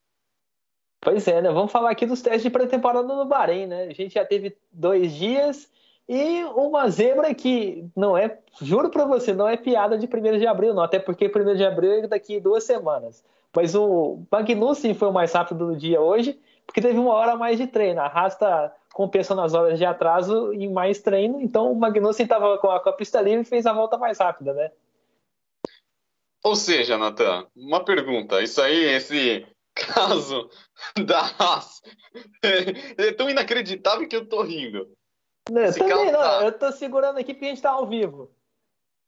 Pois 1.00 1.26
é, 1.26 1.40
né? 1.40 1.50
Vamos 1.50 1.72
falar 1.72 1.90
aqui 1.90 2.04
dos 2.04 2.20
testes 2.20 2.42
de 2.42 2.50
pré-temporada 2.50 3.06
no 3.06 3.24
Bahrein, 3.24 3.66
né? 3.66 3.84
A 3.84 3.92
gente 3.92 4.14
já 4.14 4.24
teve 4.24 4.56
dois 4.70 5.14
dias 5.14 5.70
e 6.12 6.42
uma 6.56 6.90
zebra 6.90 7.32
que 7.32 7.88
não 7.94 8.18
é, 8.18 8.36
juro 8.61 8.90
para 8.90 9.04
você, 9.04 9.32
não 9.32 9.48
é 9.48 9.56
piada 9.56 9.96
de 9.96 10.06
1 10.06 10.38
de 10.40 10.46
abril, 10.48 10.74
não. 10.74 10.82
Até 10.82 10.98
porque 10.98 11.30
1 11.32 11.54
de 11.54 11.64
abril 11.64 11.92
é 11.92 12.06
daqui 12.08 12.40
duas 12.40 12.64
semanas. 12.64 13.24
Mas 13.54 13.76
o 13.76 14.20
Magnussen 14.28 14.92
foi 14.92 15.06
o 15.06 15.12
mais 15.12 15.32
rápido 15.32 15.68
do 15.68 15.76
dia 15.76 16.00
hoje, 16.00 16.36
porque 16.66 16.80
teve 16.80 16.98
uma 16.98 17.14
hora 17.14 17.34
a 17.34 17.36
mais 17.36 17.58
de 17.58 17.68
treino. 17.68 18.00
A 18.00 18.06
Haas 18.06 18.32
está 18.32 18.74
compensando 18.92 19.40
as 19.40 19.54
horas 19.54 19.78
de 19.78 19.84
atraso 19.84 20.52
em 20.52 20.68
mais 20.68 21.00
treino, 21.00 21.40
então 21.40 21.70
o 21.70 21.76
Magnussen 21.76 22.24
estava 22.24 22.58
com, 22.58 22.66
com 22.66 22.88
a 22.88 22.92
pista 22.92 23.20
livre 23.20 23.42
e 23.42 23.48
fez 23.48 23.64
a 23.64 23.72
volta 23.72 23.96
mais 23.96 24.18
rápida, 24.18 24.52
né? 24.52 24.72
Ou 26.42 26.56
seja, 26.56 26.98
Natan, 26.98 27.46
uma 27.54 27.84
pergunta. 27.84 28.42
Isso 28.42 28.61
aí, 28.61 28.96
esse 28.96 29.46
caso 29.76 30.50
da 31.06 31.20
Haas, 31.38 31.80
é 32.98 33.12
tão 33.12 33.30
inacreditável 33.30 34.08
que 34.08 34.16
eu 34.16 34.26
tô 34.26 34.42
rindo. 34.42 34.90
Não, 35.49 35.72
também 35.72 36.12
não, 36.12 36.20
tá... 36.20 36.45
eu 36.45 36.53
tô 36.53 36.72
segurando 36.72 37.18
aqui 37.18 37.32
porque 37.32 37.47
a 37.47 37.49
gente 37.49 37.62
tá 37.62 37.70
ao 37.70 37.86
vivo. 37.86 38.30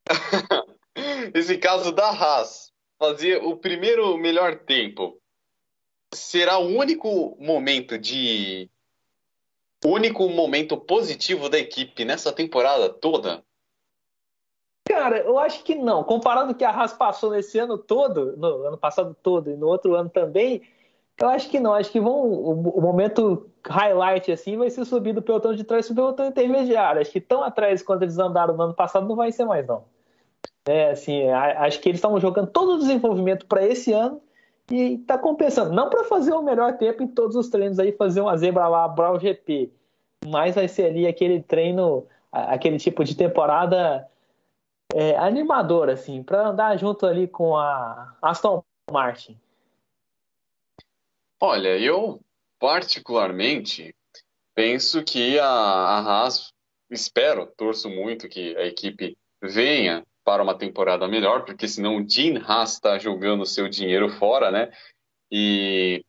Esse 1.34 1.58
caso 1.58 1.92
da 1.92 2.08
Haas, 2.08 2.72
fazer 2.98 3.42
o 3.42 3.56
primeiro 3.56 4.16
melhor 4.16 4.58
tempo, 4.60 5.20
será 6.12 6.58
o 6.58 6.66
único 6.66 7.36
momento 7.40 7.98
de. 7.98 8.70
O 9.84 9.88
único 9.88 10.28
momento 10.28 10.76
positivo 10.76 11.48
da 11.48 11.58
equipe 11.58 12.04
nessa 12.04 12.32
temporada 12.32 12.88
toda? 12.88 13.44
Cara, 14.84 15.18
eu 15.18 15.38
acho 15.38 15.64
que 15.64 15.74
não. 15.74 16.04
Comparado 16.04 16.48
com 16.48 16.52
o 16.52 16.56
que 16.56 16.64
a 16.64 16.70
Haas 16.70 16.92
passou 16.92 17.30
nesse 17.30 17.58
ano 17.58 17.78
todo, 17.78 18.36
no 18.36 18.66
ano 18.66 18.78
passado 18.78 19.16
todo 19.22 19.50
e 19.50 19.56
no 19.56 19.66
outro 19.66 19.94
ano 19.94 20.08
também, 20.08 20.62
eu 21.20 21.28
acho 21.28 21.48
que 21.48 21.60
não. 21.60 21.74
Acho 21.74 21.90
que 21.90 22.00
vão, 22.00 22.24
o, 22.24 22.80
momento 22.80 23.48
highlight 23.66 24.32
assim 24.32 24.56
vai 24.56 24.70
ser 24.70 24.84
subir 24.84 25.12
do 25.12 25.22
pelotão 25.22 25.54
de 25.54 25.64
trás 25.64 25.86
para 25.86 25.92
o 25.92 25.96
pelotão 25.96 26.26
intermediário. 26.26 27.00
Acho 27.00 27.12
que 27.12 27.20
tão 27.20 27.42
atrás 27.42 27.82
quando 27.82 28.02
eles 28.02 28.18
andaram 28.18 28.56
no 28.56 28.62
ano 28.62 28.74
passado 28.74 29.06
não 29.06 29.16
vai 29.16 29.30
ser 29.30 29.44
mais 29.44 29.66
não. 29.66 29.84
É, 30.64 30.90
assim, 30.90 31.28
acho 31.28 31.80
que 31.80 31.88
eles 31.88 31.98
estavam 31.98 32.20
jogando 32.20 32.48
todo 32.48 32.74
o 32.74 32.78
desenvolvimento 32.78 33.46
para 33.46 33.66
esse 33.66 33.92
ano 33.92 34.20
e 34.70 34.94
está 34.94 35.18
compensando. 35.18 35.72
Não 35.72 35.90
para 35.90 36.04
fazer 36.04 36.32
o 36.32 36.42
melhor 36.42 36.76
tempo 36.76 37.02
em 37.02 37.08
todos 37.08 37.36
os 37.36 37.48
treinos 37.48 37.78
aí, 37.78 37.92
fazer 37.92 38.20
uma 38.20 38.36
zebra 38.36 38.68
lá, 38.68 38.86
Brawl 38.86 39.18
GP, 39.18 39.72
mas 40.26 40.54
vai 40.54 40.68
ser 40.68 40.86
ali 40.86 41.06
aquele 41.06 41.42
treino, 41.42 42.06
aquele 42.30 42.78
tipo 42.78 43.04
de 43.04 43.16
temporada 43.16 44.08
é, 44.94 45.16
animador, 45.16 45.88
assim, 45.88 46.22
para 46.22 46.48
andar 46.48 46.76
junto 46.78 47.06
ali 47.06 47.26
com 47.26 47.56
a 47.56 48.14
Aston 48.22 48.62
Martin. 48.90 49.36
Olha, 51.44 51.76
eu 51.76 52.20
particularmente 52.60 53.92
penso 54.54 55.02
que 55.02 55.40
a, 55.40 55.44
a 55.44 55.98
Haas, 55.98 56.52
espero, 56.88 57.52
torço 57.56 57.90
muito 57.90 58.28
que 58.28 58.56
a 58.56 58.64
equipe 58.64 59.18
venha 59.42 60.06
para 60.24 60.40
uma 60.40 60.56
temporada 60.56 61.08
melhor, 61.08 61.44
porque 61.44 61.66
senão 61.66 61.96
o 61.96 62.06
Dean 62.06 62.40
Haas 62.46 62.74
está 62.74 62.96
jogando 62.96 63.44
seu 63.44 63.68
dinheiro 63.68 64.08
fora, 64.08 64.52
né? 64.52 64.70
E, 65.32 66.04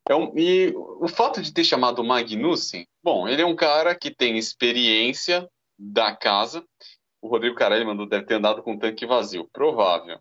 então, 0.00 0.32
e 0.36 0.72
o 0.74 1.06
fato 1.06 1.40
de 1.40 1.54
ter 1.54 1.62
chamado 1.62 2.02
Magnussen, 2.02 2.84
bom, 3.00 3.28
ele 3.28 3.42
é 3.42 3.46
um 3.46 3.54
cara 3.54 3.94
que 3.94 4.12
tem 4.12 4.36
experiência 4.36 5.48
da 5.78 6.16
casa. 6.16 6.64
O 7.22 7.28
Rodrigo 7.28 7.54
Carelli 7.54 7.84
mandou 7.84 8.08
deve 8.08 8.26
ter 8.26 8.34
andado 8.34 8.60
com 8.60 8.72
um 8.72 8.78
tanque 8.80 9.06
vazio, 9.06 9.48
provável. 9.52 10.18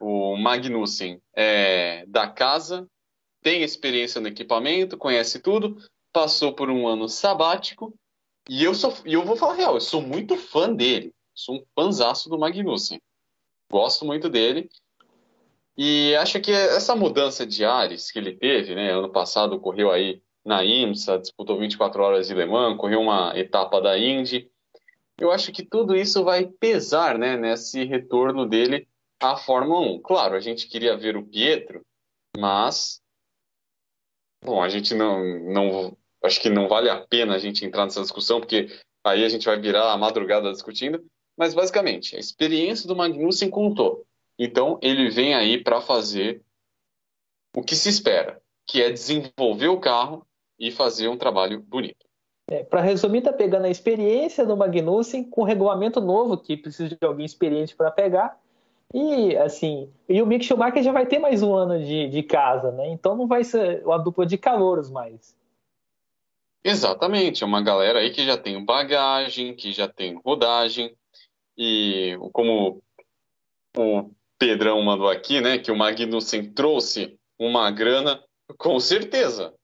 o 0.00 0.34
Magnussen 0.38 1.20
é 1.36 2.06
da 2.06 2.26
casa, 2.26 2.88
tem 3.42 3.62
experiência 3.62 4.20
no 4.20 4.28
equipamento, 4.28 4.96
conhece 4.96 5.40
tudo, 5.40 5.76
passou 6.12 6.52
por 6.52 6.70
um 6.70 6.86
ano 6.86 7.08
sabático, 7.08 7.94
e 8.48 8.62
eu, 8.64 8.74
sou, 8.74 8.94
e 9.04 9.14
eu 9.14 9.24
vou 9.24 9.36
falar 9.36 9.54
real, 9.54 9.74
eu 9.74 9.80
sou 9.80 10.00
muito 10.00 10.36
fã 10.36 10.72
dele, 10.72 11.12
sou 11.34 11.56
um 11.56 11.64
fanzaço 11.74 12.28
do 12.28 12.38
Magnussen. 12.38 13.00
Gosto 13.70 14.04
muito 14.04 14.28
dele. 14.28 14.68
E 15.76 16.14
acho 16.16 16.40
que 16.40 16.52
essa 16.52 16.94
mudança 16.94 17.46
de 17.46 17.64
ares 17.64 18.10
que 18.10 18.18
ele 18.18 18.36
teve, 18.36 18.74
né? 18.74 18.92
Ano 18.92 19.08
passado 19.08 19.58
correu 19.58 19.90
aí 19.90 20.20
na 20.44 20.64
IMSA, 20.64 21.18
disputou 21.18 21.58
24 21.58 22.02
horas 22.02 22.28
de 22.28 22.34
Le 22.34 22.44
Mans, 22.44 22.76
correu 22.76 23.00
uma 23.00 23.32
etapa 23.38 23.80
da 23.80 23.98
Indy. 23.98 24.50
Eu 25.18 25.30
acho 25.30 25.52
que 25.52 25.64
tudo 25.64 25.96
isso 25.96 26.24
vai 26.24 26.46
pesar, 26.46 27.16
né, 27.16 27.36
nesse 27.36 27.84
retorno 27.84 28.44
dele 28.44 28.88
à 29.20 29.36
Fórmula 29.36 29.80
1. 29.80 30.02
Claro, 30.02 30.34
a 30.34 30.40
gente 30.40 30.66
queria 30.66 30.96
ver 30.96 31.16
o 31.16 31.24
Pietro, 31.24 31.82
mas 32.36 33.01
bom, 34.42 34.62
a 34.62 34.68
gente 34.68 34.94
não, 34.94 35.22
não 35.40 35.96
acho 36.22 36.40
que 36.40 36.50
não 36.50 36.68
vale 36.68 36.88
a 36.88 37.00
pena 37.00 37.34
a 37.34 37.38
gente 37.38 37.64
entrar 37.64 37.84
nessa 37.84 38.02
discussão, 38.02 38.40
porque 38.40 38.68
aí 39.04 39.24
a 39.24 39.28
gente 39.28 39.46
vai 39.46 39.58
virar 39.58 39.92
a 39.92 39.96
madrugada 39.96 40.50
discutindo. 40.52 41.04
Mas 41.36 41.54
basicamente, 41.54 42.14
a 42.14 42.18
experiência 42.18 42.86
do 42.86 42.94
Magnussen 42.94 43.48
contou. 43.48 44.04
Então 44.38 44.78
ele 44.82 45.08
vem 45.08 45.34
aí 45.34 45.62
para 45.62 45.80
fazer 45.80 46.42
o 47.56 47.62
que 47.62 47.74
se 47.74 47.88
espera, 47.88 48.40
que 48.66 48.82
é 48.82 48.90
desenvolver 48.90 49.68
o 49.68 49.80
carro 49.80 50.26
e 50.58 50.70
fazer 50.70 51.08
um 51.08 51.16
trabalho 51.16 51.60
bonito. 51.60 52.06
É, 52.50 52.62
para 52.62 52.80
resumir, 52.80 53.22
tá 53.22 53.32
pegando 53.32 53.66
a 53.66 53.70
experiência 53.70 54.44
do 54.44 54.56
Magnussen 54.56 55.24
com 55.24 55.42
um 55.42 55.44
regulamento 55.44 56.00
novo 56.00 56.36
que 56.36 56.56
precisa 56.56 56.94
de 56.94 57.06
alguém 57.06 57.24
experiente 57.24 57.74
para 57.74 57.90
pegar. 57.90 58.38
E 58.94 59.36
assim, 59.36 59.90
e 60.08 60.20
o 60.20 60.26
Mick 60.26 60.44
Schumacher 60.44 60.82
já 60.82 60.92
vai 60.92 61.06
ter 61.06 61.18
mais 61.18 61.42
um 61.42 61.54
ano 61.54 61.82
de, 61.82 62.08
de 62.08 62.22
casa, 62.22 62.70
né? 62.72 62.88
Então 62.88 63.16
não 63.16 63.26
vai 63.26 63.42
ser 63.42 63.82
uma 63.84 63.98
dupla 63.98 64.26
de 64.26 64.36
calouros 64.36 64.90
mais. 64.90 65.34
Exatamente, 66.64 67.42
é 67.42 67.46
uma 67.46 67.62
galera 67.62 67.98
aí 67.98 68.10
que 68.10 68.24
já 68.24 68.36
tem 68.36 68.64
bagagem, 68.64 69.54
que 69.54 69.72
já 69.72 69.88
tem 69.88 70.14
rodagem, 70.24 70.94
e 71.56 72.16
como 72.32 72.80
o 73.76 74.10
Pedrão 74.38 74.80
mandou 74.82 75.08
aqui, 75.08 75.40
né, 75.40 75.58
que 75.58 75.72
o 75.72 75.76
Magnussen 75.76 76.52
trouxe 76.52 77.18
uma 77.38 77.70
grana, 77.70 78.22
com 78.58 78.78
certeza. 78.78 79.54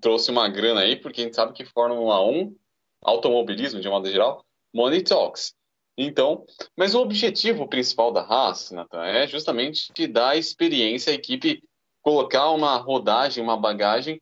Trouxe 0.00 0.30
uma 0.30 0.48
grana 0.48 0.80
aí, 0.80 0.96
porque 0.96 1.22
a 1.22 1.24
gente 1.24 1.36
sabe 1.36 1.54
que 1.54 1.64
Fórmula 1.64 2.22
1, 2.26 2.54
automobilismo 3.02 3.80
de 3.80 3.88
modo 3.88 4.10
geral, 4.10 4.44
money 4.74 5.02
talks. 5.02 5.54
Então, 5.96 6.44
mas 6.76 6.94
o 6.94 7.00
objetivo 7.00 7.66
principal 7.66 8.12
da 8.12 8.20
Haas, 8.20 8.70
Nathan, 8.70 9.04
é 9.04 9.26
justamente 9.26 9.92
te 9.92 10.06
dar 10.06 10.36
experiência 10.36 11.10
à 11.10 11.14
equipe, 11.14 11.62
colocar 12.02 12.50
uma 12.50 12.76
rodagem, 12.76 13.42
uma 13.42 13.56
bagagem, 13.56 14.20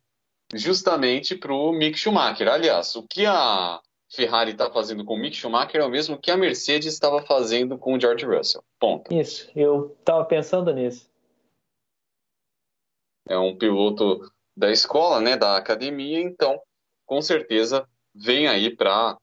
justamente 0.55 1.35
para 1.35 1.53
o 1.53 1.73
Mick 1.73 1.99
Schumacher. 1.99 2.49
Aliás, 2.49 2.95
o 2.95 3.03
que 3.03 3.27
a 3.27 3.81
Ferrari 4.09 4.53
está 4.53 4.71
fazendo 4.71 5.05
com 5.05 5.15
o 5.15 5.19
Mick 5.19 5.37
Schumacher 5.37 5.81
é 5.81 5.85
o 5.85 5.91
mesmo 5.91 6.17
que 6.17 6.31
a 6.31 6.37
Mercedes 6.37 6.93
estava 6.93 7.23
fazendo 7.23 7.77
com 7.77 7.95
o 7.95 8.01
George 8.01 8.25
Russell. 8.25 8.63
Ponto. 8.79 9.13
Isso, 9.13 9.51
eu 9.57 9.97
estava 9.99 10.25
pensando 10.25 10.73
nisso. 10.73 11.11
É 13.29 13.37
um 13.37 13.57
piloto 13.57 14.21
da 14.57 14.71
escola, 14.71 15.21
né, 15.21 15.37
da 15.37 15.57
academia, 15.57 16.21
então, 16.21 16.61
com 17.05 17.21
certeza, 17.21 17.89
vem 18.15 18.47
aí 18.47 18.75
para 18.75 19.19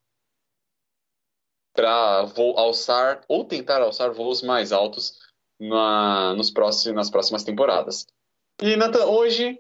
para 1.74 2.28
alçar 2.56 3.22
ou 3.28 3.46
tentar 3.46 3.82
alçar 3.82 4.12
voos 4.12 4.42
mais 4.42 4.72
altos 4.72 5.14
na, 5.60 6.34
nos 6.36 6.52
próximos, 6.52 6.96
nas 6.96 7.10
próximas 7.10 7.44
temporadas. 7.44 8.06
E 8.62 8.76
Nathan, 8.76 9.06
hoje 9.06 9.60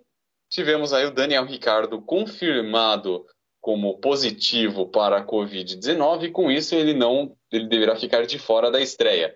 tivemos 0.49 0.93
aí 0.93 1.05
o 1.05 1.11
Daniel 1.11 1.45
Ricardo 1.45 2.01
confirmado 2.01 3.25
como 3.61 3.99
positivo 3.99 4.87
para 4.87 5.17
a 5.17 5.25
Covid-19 5.25 6.23
e 6.23 6.31
com 6.31 6.51
isso 6.51 6.73
ele 6.75 6.93
não 6.93 7.35
ele 7.51 7.67
deverá 7.67 7.95
ficar 7.95 8.25
de 8.25 8.39
fora 8.39 8.71
da 8.71 8.81
estreia. 8.81 9.35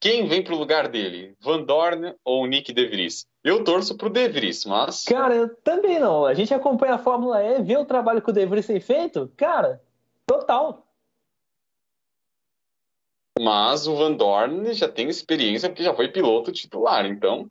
Quem 0.00 0.26
vem 0.26 0.42
para 0.42 0.54
o 0.54 0.58
lugar 0.58 0.88
dele? 0.88 1.34
Van 1.40 1.62
Dorn 1.62 2.14
ou 2.24 2.46
Nick 2.46 2.72
De 2.72 2.86
Vries? 2.86 3.26
Eu 3.42 3.64
torço 3.64 3.96
para 3.96 4.06
o 4.06 4.10
De 4.10 4.28
Vries, 4.28 4.64
mas... 4.64 5.04
Cara, 5.04 5.34
eu 5.34 5.56
também 5.62 5.98
não. 5.98 6.26
A 6.26 6.34
gente 6.34 6.52
acompanha 6.52 6.94
a 6.94 6.98
Fórmula 6.98 7.42
E, 7.42 7.62
vê 7.62 7.76
o 7.76 7.84
trabalho 7.84 8.20
que 8.20 8.30
o 8.30 8.32
De 8.32 8.44
Vries 8.44 8.66
tem 8.66 8.78
feito, 8.78 9.32
cara, 9.36 9.80
total. 10.26 10.85
Mas 13.40 13.86
o 13.86 13.94
Van 13.94 14.12
Dorn 14.12 14.72
já 14.72 14.88
tem 14.88 15.08
experiência 15.08 15.68
porque 15.68 15.82
já 15.82 15.94
foi 15.94 16.08
piloto 16.08 16.52
titular, 16.52 17.04
então... 17.06 17.50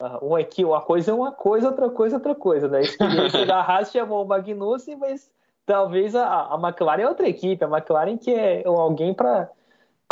Ah, 0.00 0.18
um 0.22 0.34
aqui, 0.34 0.64
uma 0.64 0.80
coisa 0.80 1.12
é 1.12 1.14
uma 1.14 1.30
coisa, 1.30 1.68
outra 1.68 1.88
coisa 1.90 2.16
é 2.16 2.18
outra 2.18 2.34
coisa, 2.34 2.66
né? 2.68 2.78
A 2.78 2.82
experiência 2.82 3.44
da 3.46 3.60
Haas 3.60 3.92
chamou 3.92 4.24
o 4.24 4.26
Magnussen, 4.26 4.96
mas 4.96 5.30
talvez 5.64 6.16
a, 6.16 6.46
a 6.46 6.60
McLaren 6.60 7.02
é 7.02 7.08
outra 7.08 7.28
equipe, 7.28 7.64
a 7.64 7.68
McLaren 7.68 8.16
que 8.16 8.32
é 8.32 8.62
alguém 8.66 9.14
para 9.14 9.48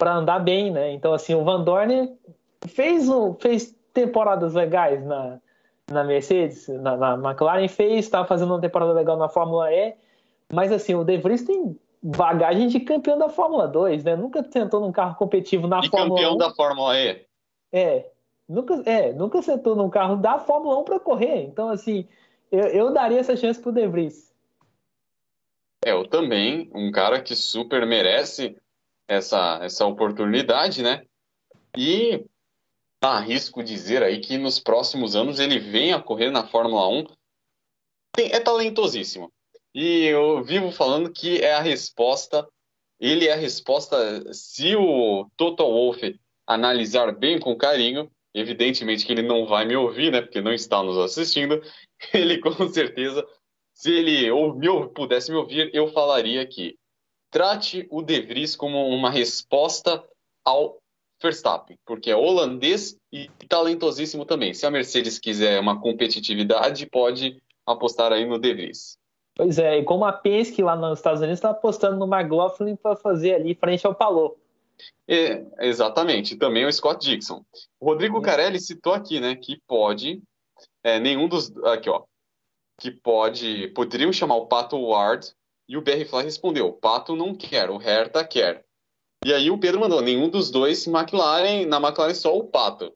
andar 0.04 0.38
bem, 0.38 0.70
né? 0.70 0.92
Então, 0.92 1.12
assim, 1.12 1.34
o 1.34 1.42
Van 1.42 1.64
Dorn 1.64 2.16
fez, 2.68 3.08
um, 3.08 3.34
fez 3.34 3.74
temporadas 3.92 4.54
legais 4.54 5.04
na, 5.04 5.40
na 5.90 6.04
Mercedes, 6.04 6.68
na, 6.68 6.96
na 6.96 7.30
McLaren 7.30 7.66
fez, 7.66 8.04
estava 8.04 8.28
fazendo 8.28 8.52
uma 8.52 8.60
temporada 8.60 8.92
legal 8.92 9.16
na 9.16 9.28
Fórmula 9.28 9.72
E, 9.72 9.94
mas 10.52 10.70
assim, 10.70 10.94
o 10.94 11.04
De 11.04 11.16
Vries 11.18 11.42
tem 11.42 11.76
bagagem 12.02 12.68
de 12.68 12.80
campeão 12.80 13.18
da 13.18 13.28
Fórmula 13.28 13.68
2, 13.68 14.04
né? 14.04 14.16
Nunca 14.16 14.42
tentou 14.42 14.80
num 14.80 14.92
carro 14.92 15.16
competitivo 15.16 15.66
na 15.66 15.80
e 15.80 15.88
Fórmula 15.88 16.20
campeão 16.20 16.34
1. 16.34 16.38
da 16.38 16.54
Fórmula 16.54 16.98
E. 16.98 17.26
É, 17.72 18.10
nunca, 18.48 18.82
é, 18.86 19.12
nunca 19.12 19.42
sentou 19.42 19.76
num 19.76 19.90
carro 19.90 20.16
da 20.16 20.38
Fórmula 20.38 20.78
1 20.78 20.84
para 20.84 21.00
correr. 21.00 21.44
Então, 21.44 21.68
assim, 21.68 22.08
eu, 22.50 22.66
eu 22.68 22.92
daria 22.92 23.20
essa 23.20 23.36
chance 23.36 23.60
pro 23.60 23.72
De 23.72 23.86
Vries. 23.86 24.32
É, 25.84 25.92
eu 25.92 26.06
também, 26.06 26.70
um 26.74 26.90
cara 26.90 27.22
que 27.22 27.34
super 27.34 27.86
merece 27.86 28.56
essa, 29.08 29.58
essa 29.62 29.86
oportunidade, 29.86 30.82
né? 30.82 31.04
E 31.76 32.24
arrisco 33.00 33.62
dizer 33.62 34.02
aí 34.02 34.20
que 34.20 34.36
nos 34.36 34.60
próximos 34.60 35.16
anos 35.16 35.38
ele 35.38 35.58
venha 35.58 35.96
a 35.96 36.02
correr 36.02 36.30
na 36.30 36.46
Fórmula 36.46 36.86
1. 36.88 37.04
Tem, 38.12 38.32
é 38.32 38.40
talentosíssimo. 38.40 39.32
E 39.74 40.04
eu 40.04 40.42
vivo 40.42 40.72
falando 40.72 41.12
que 41.12 41.38
é 41.38 41.54
a 41.54 41.60
resposta, 41.60 42.46
ele 42.98 43.28
é 43.28 43.32
a 43.32 43.36
resposta, 43.36 44.32
se 44.32 44.74
o 44.76 45.28
Toto 45.36 45.64
Wolff 45.64 46.18
analisar 46.46 47.12
bem 47.12 47.38
com 47.38 47.56
carinho, 47.56 48.10
evidentemente 48.34 49.06
que 49.06 49.12
ele 49.12 49.22
não 49.22 49.46
vai 49.46 49.64
me 49.64 49.76
ouvir, 49.76 50.10
né, 50.10 50.20
porque 50.20 50.40
não 50.40 50.52
está 50.52 50.82
nos 50.82 50.98
assistindo, 50.98 51.62
ele 52.12 52.38
com 52.38 52.68
certeza 52.68 53.26
se 53.80 53.90
ele 53.90 54.30
ou 54.30 54.54
me, 54.54 54.68
pudesse 54.90 55.30
me 55.30 55.38
ouvir, 55.38 55.70
eu 55.72 55.88
falaria 55.88 56.46
que 56.46 56.76
trate 57.30 57.86
o 57.90 58.02
De 58.02 58.20
Vries 58.20 58.54
como 58.54 58.86
uma 58.88 59.08
resposta 59.08 60.04
ao 60.44 60.76
Verstappen, 61.22 61.78
porque 61.86 62.10
é 62.10 62.16
holandês 62.16 62.94
e 63.10 63.30
talentosíssimo 63.48 64.26
também. 64.26 64.52
Se 64.52 64.66
a 64.66 64.70
Mercedes 64.70 65.18
quiser 65.18 65.58
uma 65.58 65.80
competitividade, 65.80 66.84
pode 66.90 67.42
apostar 67.66 68.12
aí 68.12 68.26
no 68.26 68.38
De 68.38 68.52
Vries. 68.52 68.98
Pois 69.40 69.58
é, 69.58 69.78
e 69.78 69.84
como 69.84 70.04
a 70.04 70.12
Penske 70.12 70.62
lá 70.62 70.76
nos 70.76 70.98
Estados 70.98 71.20
Unidos 71.20 71.38
está 71.38 71.48
apostando 71.48 71.96
no 71.96 72.04
McLaughlin 72.04 72.76
para 72.76 72.94
fazer 72.94 73.36
ali 73.36 73.54
frente 73.54 73.86
ao 73.86 73.94
Palou. 73.94 74.38
É, 75.08 75.42
exatamente, 75.60 76.36
também 76.36 76.66
o 76.66 76.70
Scott 76.70 77.02
Dixon. 77.02 77.42
O 77.80 77.86
Rodrigo 77.86 78.18
é. 78.18 78.20
Carelli 78.20 78.60
citou 78.60 78.92
aqui, 78.92 79.18
né, 79.18 79.34
que 79.34 79.58
pode 79.66 80.22
é, 80.84 81.00
nenhum 81.00 81.26
dos 81.26 81.56
aqui 81.64 81.88
ó, 81.88 82.02
que 82.78 82.90
pode 82.90 83.68
poderiam 83.68 84.12
chamar 84.12 84.36
o 84.36 84.46
Pato 84.46 84.78
Ward 84.78 85.32
e 85.66 85.74
o 85.78 85.80
BR 85.80 86.04
Fly 86.04 86.22
respondeu: 86.22 86.68
o 86.68 86.74
Pato 86.74 87.16
não 87.16 87.34
quer, 87.34 87.70
o 87.70 87.78
Hertha 87.78 88.22
quer. 88.22 88.62
E 89.24 89.32
aí 89.32 89.50
o 89.50 89.56
Pedro 89.56 89.80
mandou: 89.80 90.02
nenhum 90.02 90.28
dos 90.28 90.50
dois 90.50 90.86
McLaren, 90.86 91.64
na 91.64 91.78
McLaren 91.78 92.12
só 92.12 92.36
o 92.36 92.44
Pato. 92.44 92.92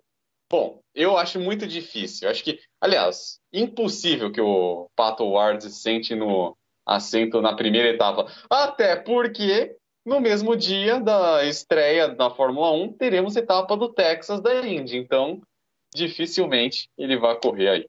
Bom, 0.53 0.78
eu 0.95 1.16
acho 1.16 1.40
muito 1.40 1.66
difícil. 1.66 2.26
Eu 2.26 2.30
acho 2.30 2.45
que, 2.45 2.61
aliás, 2.80 3.38
impossível 3.53 4.30
que 4.30 4.40
o 4.40 4.88
Pato 4.95 5.24
Ward 5.24 5.68
sente 5.70 6.14
no 6.14 6.57
assento 6.86 7.40
na 7.40 7.55
primeira 7.55 7.88
etapa. 7.88 8.26
Até 8.49 8.95
porque 8.97 9.76
no 10.05 10.20
mesmo 10.20 10.55
dia 10.55 11.01
da 11.01 11.45
estreia 11.45 12.09
da 12.09 12.30
Fórmula 12.30 12.70
1 12.72 12.92
teremos 12.92 13.36
etapa 13.36 13.76
do 13.76 13.88
Texas 13.88 14.40
da 14.40 14.66
Indy. 14.66 14.99
Então, 14.99 15.40
dificilmente 15.95 16.88
ele 16.97 17.16
vai 17.16 17.34
correr 17.36 17.68
aí. 17.68 17.86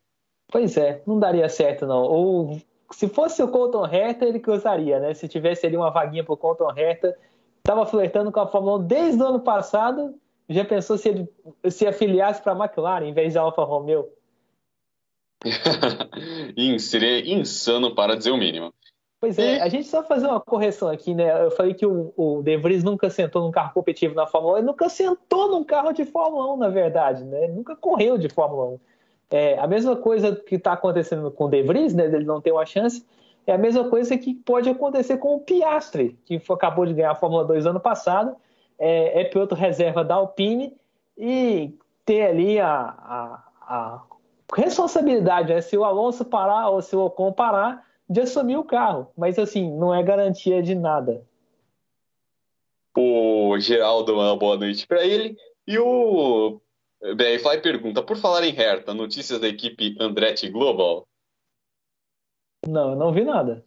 Pois 0.52 0.78
é, 0.78 1.02
não 1.06 1.20
daria 1.20 1.50
certo 1.50 1.86
não. 1.86 2.04
Ou 2.04 2.62
se 2.92 3.08
fosse 3.10 3.44
o 3.44 3.48
Colton 3.48 3.86
Herta, 3.86 4.26
ele 4.26 4.40
cruzaria, 4.40 5.00
né? 5.00 5.14
Se 5.14 5.28
tivesse 5.28 5.66
ali 5.66 5.76
uma 5.76 5.92
vaguinha 5.92 6.24
pro 6.24 6.38
Colton 6.38 6.72
Herta, 6.76 7.18
estava 7.58 7.86
flertando 7.86 8.32
com 8.32 8.40
a 8.40 8.48
Fórmula 8.48 8.78
1 8.78 8.84
desde 8.88 9.22
o 9.22 9.26
ano 9.26 9.40
passado, 9.40 10.16
já 10.50 10.64
pensou 10.64 10.98
se 10.98 11.10
ele 11.10 11.30
se 11.70 11.88
afiliasse 11.88 12.42
para 12.42 12.54
a 12.54 12.66
McLaren 12.66 13.06
em 13.06 13.14
vez 13.14 13.34
da 13.34 13.42
Alfa 13.42 13.64
Romeo? 13.64 14.10
Seria 16.80 17.34
insano 17.34 17.94
para 17.94 18.16
dizer 18.16 18.32
o 18.32 18.38
mínimo. 18.38 18.74
Pois 19.20 19.40
é, 19.40 19.60
a 19.62 19.70
gente 19.70 19.88
só 19.88 20.04
fazer 20.04 20.28
uma 20.28 20.40
correção 20.40 20.88
aqui, 20.88 21.16
né? 21.16 21.46
Eu 21.46 21.50
falei 21.50 21.74
que 21.74 21.86
o, 21.86 22.14
o 22.16 22.44
De 22.44 22.58
Vries 22.58 22.84
nunca 22.84 23.10
sentou 23.10 23.42
num 23.42 23.52
carro 23.52 23.74
competitivo 23.74 24.14
na 24.14 24.28
Fórmula 24.28 24.56
1, 24.56 24.58
ele 24.58 24.68
nunca 24.68 24.90
sentou 24.90 25.50
num 25.50 25.64
carro 25.64 25.92
de 25.94 26.06
Fórmula 26.06 26.54
1, 26.54 26.58
na 26.58 26.70
verdade, 26.70 27.24
né? 27.24 27.46
Ele 27.46 27.54
nunca 27.54 27.76
correu 27.76 28.18
de 28.18 28.30
Fórmula 28.30 28.74
1. 28.74 28.80
É, 29.32 29.58
a 29.58 29.66
mesma 29.66 29.96
coisa 29.96 30.36
que 30.36 30.56
está 30.56 30.74
acontecendo 30.74 31.32
com 31.32 31.46
o 31.46 31.50
De 31.50 31.64
Vries, 31.64 31.94
né? 31.94 32.06
Ele 32.06 32.26
não 32.26 32.40
ter 32.40 32.52
uma 32.52 32.66
chance, 32.66 33.04
é 33.48 33.54
a 33.54 33.58
mesma 33.58 33.90
coisa 33.90 34.18
que 34.18 34.34
pode 34.34 34.70
acontecer 34.70 35.18
com 35.18 35.36
o 35.36 35.40
Piastri, 35.40 36.18
que 36.26 36.40
acabou 36.50 36.86
de 36.86 36.94
ganhar 36.94 37.12
a 37.12 37.16
Fórmula 37.16 37.46
2 37.46 37.66
ano 37.66 37.80
passado, 37.80 38.36
é, 38.80 39.22
é 39.22 39.24
piloto 39.26 39.56
reserva 39.56 40.04
da 40.04 40.16
Alpine 40.16 40.76
e 41.18 41.74
ter 42.06 42.24
ali 42.24 42.60
a, 42.60 42.70
a, 42.70 43.44
a 43.62 44.04
responsabilidade, 44.56 45.54
né? 45.54 45.62
Se 45.62 45.78
o 45.78 45.84
Alonso 45.84 46.24
parar 46.26 46.70
ou 46.70 46.82
se 46.82 46.96
o 46.96 47.06
Ocon 47.06 47.32
parar, 47.32 47.86
de 48.08 48.22
assumir 48.22 48.58
o 48.58 48.64
carro. 48.64 49.12
Mas 49.18 49.40
assim, 49.40 49.72
não 49.72 49.94
é 49.94 50.04
garantia 50.04 50.62
de 50.62 50.76
nada. 50.76 51.26
O 52.98 53.58
Geraldo, 53.60 54.14
uma 54.14 54.36
boa 54.38 54.58
noite 54.58 54.88
para 54.88 55.06
ele. 55.06 55.38
E 55.68 55.78
o 55.78 56.62
BRFly 57.02 57.62
pergunta: 57.62 58.02
por 58.02 58.18
falar 58.18 58.46
em 58.46 58.52
Hertha, 58.52 58.94
notícias 58.94 59.40
da 59.40 59.48
equipe 59.48 59.96
Andretti 60.00 60.50
Global? 60.50 61.08
Não, 62.68 62.92
eu 62.92 62.96
não 62.96 63.12
vi 63.12 63.24
nada. 63.24 63.64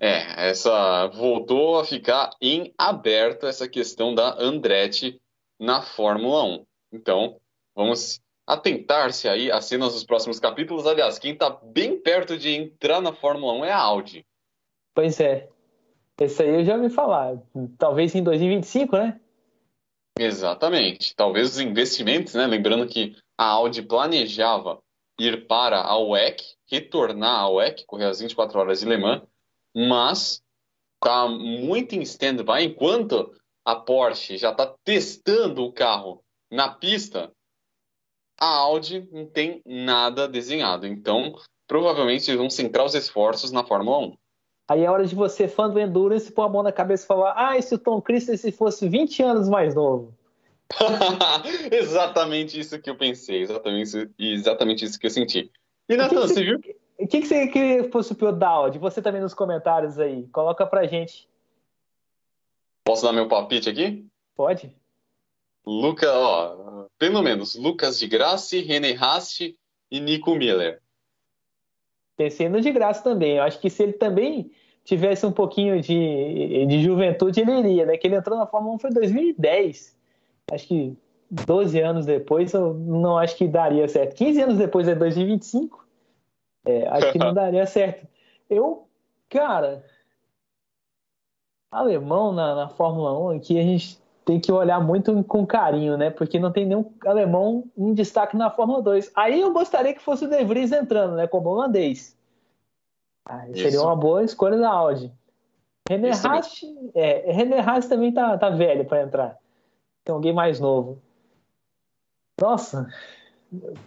É, 0.00 0.48
essa 0.48 1.06
voltou 1.08 1.78
a 1.78 1.84
ficar 1.84 2.30
em 2.40 2.72
aberto 2.76 3.46
essa 3.46 3.68
questão 3.68 4.14
da 4.14 4.34
Andretti 4.38 5.20
na 5.58 5.80
Fórmula 5.82 6.44
1. 6.44 6.66
Então, 6.92 7.40
vamos 7.74 8.20
atentar-se 8.46 9.28
aí 9.28 9.50
às 9.50 9.64
cenas 9.64 9.94
dos 9.94 10.04
próximos 10.04 10.38
capítulos. 10.38 10.86
Aliás, 10.86 11.18
quem 11.18 11.32
está 11.32 11.50
bem 11.50 11.98
perto 11.98 12.36
de 12.36 12.50
entrar 12.50 13.00
na 13.00 13.12
Fórmula 13.12 13.52
1 13.54 13.64
é 13.64 13.72
a 13.72 13.78
Audi. 13.78 14.26
Pois 14.94 15.18
é. 15.20 15.48
Esse 16.20 16.42
aí 16.42 16.50
eu 16.50 16.64
já 16.64 16.76
ouvi 16.76 16.90
falar. 16.90 17.36
Talvez 17.78 18.14
em 18.14 18.22
2025, 18.22 18.96
né? 18.96 19.20
Exatamente. 20.18 21.14
Talvez 21.16 21.54
os 21.54 21.60
investimentos, 21.60 22.34
né? 22.34 22.46
Lembrando 22.46 22.86
que 22.86 23.16
a 23.36 23.46
Audi 23.46 23.82
planejava 23.82 24.80
ir 25.18 25.46
para 25.46 25.80
a 25.80 25.98
WEC, 25.98 26.42
retornar 26.70 27.40
à 27.40 27.48
WEC, 27.48 27.84
correr 27.84 28.06
as 28.06 28.20
24 28.20 28.58
horas 28.58 28.80
de 28.80 28.86
Le 28.86 28.96
Mans, 28.96 29.22
mas 29.74 30.42
está 30.94 31.28
muito 31.28 31.94
em 31.94 32.02
stand-by 32.02 32.64
enquanto 32.64 33.32
a 33.64 33.76
Porsche 33.76 34.36
já 34.36 34.50
está 34.50 34.74
testando 34.84 35.64
o 35.64 35.72
carro 35.72 36.22
na 36.50 36.68
pista 36.68 37.32
a 38.38 38.46
Audi 38.46 39.08
não 39.12 39.26
tem 39.26 39.62
nada 39.64 40.28
desenhado. 40.28 40.86
Então, 40.86 41.34
provavelmente 41.66 42.34
vão 42.34 42.50
centrar 42.50 42.84
os 42.84 42.94
esforços 42.94 43.52
na 43.52 43.64
Fórmula 43.64 43.98
1. 43.98 44.16
Aí 44.68 44.82
é 44.82 44.90
hora 44.90 45.06
de 45.06 45.14
você, 45.14 45.46
fã 45.46 45.68
do 45.68 45.78
Endurance, 45.78 46.32
pôr 46.32 46.42
a 46.42 46.48
mão 46.48 46.62
na 46.62 46.72
cabeça 46.72 47.04
e 47.04 47.06
falar: 47.06 47.34
ah, 47.36 47.58
e 47.58 47.62
se 47.62 47.74
o 47.74 47.78
Tom 47.78 48.00
Christensen 48.00 48.50
fosse 48.50 48.88
20 48.88 49.22
anos 49.22 49.48
mais 49.48 49.74
novo? 49.74 50.14
exatamente 51.70 52.58
isso 52.58 52.78
que 52.80 52.88
eu 52.88 52.96
pensei, 52.96 53.42
exatamente 53.42 53.86
isso, 53.86 54.10
exatamente 54.18 54.84
isso 54.84 54.98
que 54.98 55.06
eu 55.06 55.10
senti. 55.10 55.50
E 55.88 55.96
Nathan, 55.96 56.20
você 56.20 56.42
viu? 56.42 56.58
O 56.98 57.06
que, 57.06 57.20
que 57.20 57.26
você 57.26 57.48
queria 57.48 57.84
que 57.84 57.90
fosse 57.90 58.12
o 58.12 58.14
piloto 58.14 58.38
da 58.38 58.48
Audi? 58.48 58.78
Você 58.78 59.02
também 59.02 59.20
nos 59.20 59.34
comentários 59.34 59.98
aí. 59.98 60.26
Coloca 60.28 60.64
pra 60.64 60.86
gente. 60.86 61.28
Posso 62.84 63.02
dar 63.02 63.12
meu 63.12 63.28
palpite 63.28 63.68
aqui? 63.68 64.06
Pode. 64.36 64.74
Luca, 65.66 66.12
ó, 66.12 66.86
pelo 66.98 67.22
menos 67.22 67.54
Lucas 67.56 67.98
de 67.98 68.06
Graça, 68.06 68.56
René 68.56 68.92
Rast 68.92 69.40
e 69.90 70.00
Nico 70.00 70.34
Miller. 70.34 70.80
Pensei 72.16 72.48
no 72.48 72.60
de 72.60 72.70
Graça 72.70 73.02
também. 73.02 73.36
Eu 73.36 73.42
acho 73.42 73.58
que 73.58 73.70
se 73.70 73.82
ele 73.82 73.94
também 73.94 74.52
tivesse 74.84 75.24
um 75.24 75.32
pouquinho 75.32 75.80
de, 75.80 76.66
de 76.66 76.82
juventude, 76.82 77.40
ele 77.40 77.58
iria, 77.58 77.86
né? 77.86 77.96
Que 77.96 78.06
ele 78.06 78.16
entrou 78.16 78.38
na 78.38 78.46
Fórmula 78.46 78.76
1 78.76 78.78
foi 78.78 78.90
em 78.90 78.94
2010. 78.94 79.96
Acho 80.52 80.68
que 80.68 80.96
12 81.30 81.80
anos 81.80 82.06
depois, 82.06 82.52
eu 82.52 82.74
não 82.74 83.18
acho 83.18 83.36
que 83.36 83.48
daria 83.48 83.88
certo. 83.88 84.14
15 84.14 84.42
anos 84.42 84.58
depois 84.58 84.86
é 84.86 84.94
2025. 84.94 85.83
É, 86.64 86.88
acho 86.88 87.12
que 87.12 87.18
não 87.18 87.32
daria 87.34 87.66
certo. 87.66 88.06
Eu, 88.48 88.86
cara, 89.28 89.84
alemão 91.70 92.32
na, 92.32 92.54
na 92.54 92.68
Fórmula 92.68 93.18
1 93.32 93.36
aqui, 93.36 93.58
a 93.58 93.62
gente 93.62 94.02
tem 94.24 94.40
que 94.40 94.50
olhar 94.50 94.80
muito 94.80 95.22
com 95.24 95.46
carinho, 95.46 95.98
né? 95.98 96.10
Porque 96.10 96.38
não 96.38 96.50
tem 96.50 96.64
nenhum 96.64 96.90
alemão 97.04 97.64
em 97.76 97.92
destaque 97.92 98.36
na 98.36 98.50
Fórmula 98.50 98.80
2. 98.80 99.12
Aí 99.14 99.40
eu 99.40 99.52
gostaria 99.52 99.92
que 99.92 100.00
fosse 100.00 100.24
o 100.24 100.28
De 100.28 100.42
Vries 100.44 100.72
entrando, 100.72 101.16
né? 101.16 101.26
Como 101.26 101.50
holandês. 101.50 102.16
Aí 103.26 103.54
seria 103.54 103.82
uma 103.82 103.96
boa 103.96 104.22
escolha 104.22 104.56
da 104.56 104.70
Audi. 104.70 105.12
René 105.88 106.10
Haas, 106.10 106.60
é, 106.94 107.30
René 107.30 107.60
Haas 107.60 107.86
também 107.86 108.12
tá, 108.12 108.38
tá 108.38 108.48
velho 108.48 108.86
para 108.86 109.02
entrar. 109.02 109.38
Tem 110.02 110.14
alguém 110.14 110.32
mais 110.32 110.58
novo. 110.58 111.02
Nossa. 112.40 112.88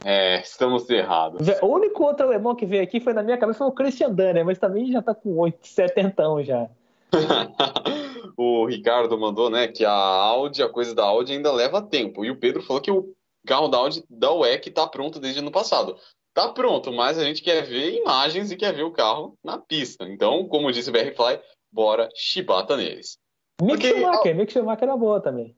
É, 0.03 0.41
estamos 0.41 0.89
errados. 0.89 1.47
O 1.61 1.67
único 1.67 2.03
outro 2.03 2.25
alemão 2.25 2.55
que 2.55 2.65
veio 2.65 2.83
aqui 2.83 2.99
foi 2.99 3.13
na 3.13 3.23
minha 3.23 3.37
cabeça 3.37 3.59
foi 3.59 3.67
o 3.67 3.71
Christian 3.71 4.11
Danner, 4.11 4.45
mas 4.45 4.57
também 4.57 4.91
já 4.91 5.01
tá 5.01 5.13
com 5.13 5.37
8, 5.37 5.67
70 5.67 6.43
já. 6.43 6.69
o 8.37 8.65
Ricardo 8.65 9.17
mandou, 9.17 9.49
né, 9.49 9.67
que 9.67 9.85
a 9.85 9.91
Audi, 9.91 10.61
a 10.61 10.69
coisa 10.69 10.93
da 10.93 11.03
Audi 11.03 11.33
ainda 11.33 11.51
leva 11.51 11.81
tempo. 11.81 12.25
E 12.25 12.31
o 12.31 12.39
Pedro 12.39 12.61
falou 12.61 12.81
que 12.81 12.91
o 12.91 13.13
carro 13.45 13.67
da 13.67 13.77
Audi 13.77 14.03
da 14.09 14.31
WEC 14.31 14.69
está 14.69 14.85
pronto 14.87 15.19
desde 15.19 15.39
ano 15.39 15.51
passado. 15.51 15.97
Tá 16.33 16.49
pronto, 16.49 16.91
mas 16.91 17.17
a 17.17 17.23
gente 17.23 17.41
quer 17.41 17.63
ver 17.63 17.95
imagens 17.95 18.51
e 18.51 18.55
quer 18.55 18.71
ver 18.71 18.83
o 18.83 18.91
carro 18.91 19.35
na 19.43 19.57
pista. 19.57 20.05
Então, 20.07 20.47
como 20.47 20.71
disse 20.71 20.89
o 20.89 20.93
BRFly, 20.93 21.39
bora 21.71 22.09
chibata 22.13 22.77
neles. 22.77 23.17
Mick 23.59 23.79
Porque... 23.79 23.99
Schumacher, 23.99 24.35
Mick 24.35 24.53
Schumacher 24.53 24.83
era 24.83 24.97
boa 24.97 25.19
também. 25.19 25.55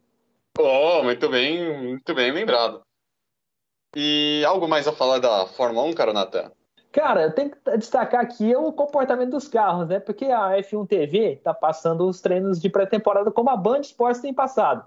Oh, 0.58 1.04
muito 1.04 1.28
bem, 1.30 1.78
muito 1.84 2.14
bem 2.14 2.32
lembrado. 2.32 2.82
E 3.96 4.44
algo 4.46 4.68
mais 4.68 4.88
a 4.88 4.94
falar 4.94 5.20
da 5.20 5.46
Fórmula 5.48 5.88
1, 5.88 5.94
cara, 5.94 6.14
Natan? 6.14 6.52
Cara, 6.92 7.24
eu 7.24 7.32
tenho 7.32 7.52
que 7.52 7.78
destacar 7.78 8.22
aqui 8.22 8.56
o 8.56 8.72
comportamento 8.72 9.32
dos 9.32 9.48
carros, 9.48 9.88
né? 9.88 10.00
Porque 10.00 10.26
a 10.26 10.58
F1 10.58 10.88
TV 10.88 11.40
tá 11.44 11.54
passando 11.54 12.08
os 12.08 12.20
treinos 12.20 12.60
de 12.60 12.70
pré-temporada 12.70 13.32
como 13.32 13.50
a 13.50 13.58
Band 13.58 13.82
Sports 13.82 14.22
tem 14.22 14.34
passado. 14.34 14.84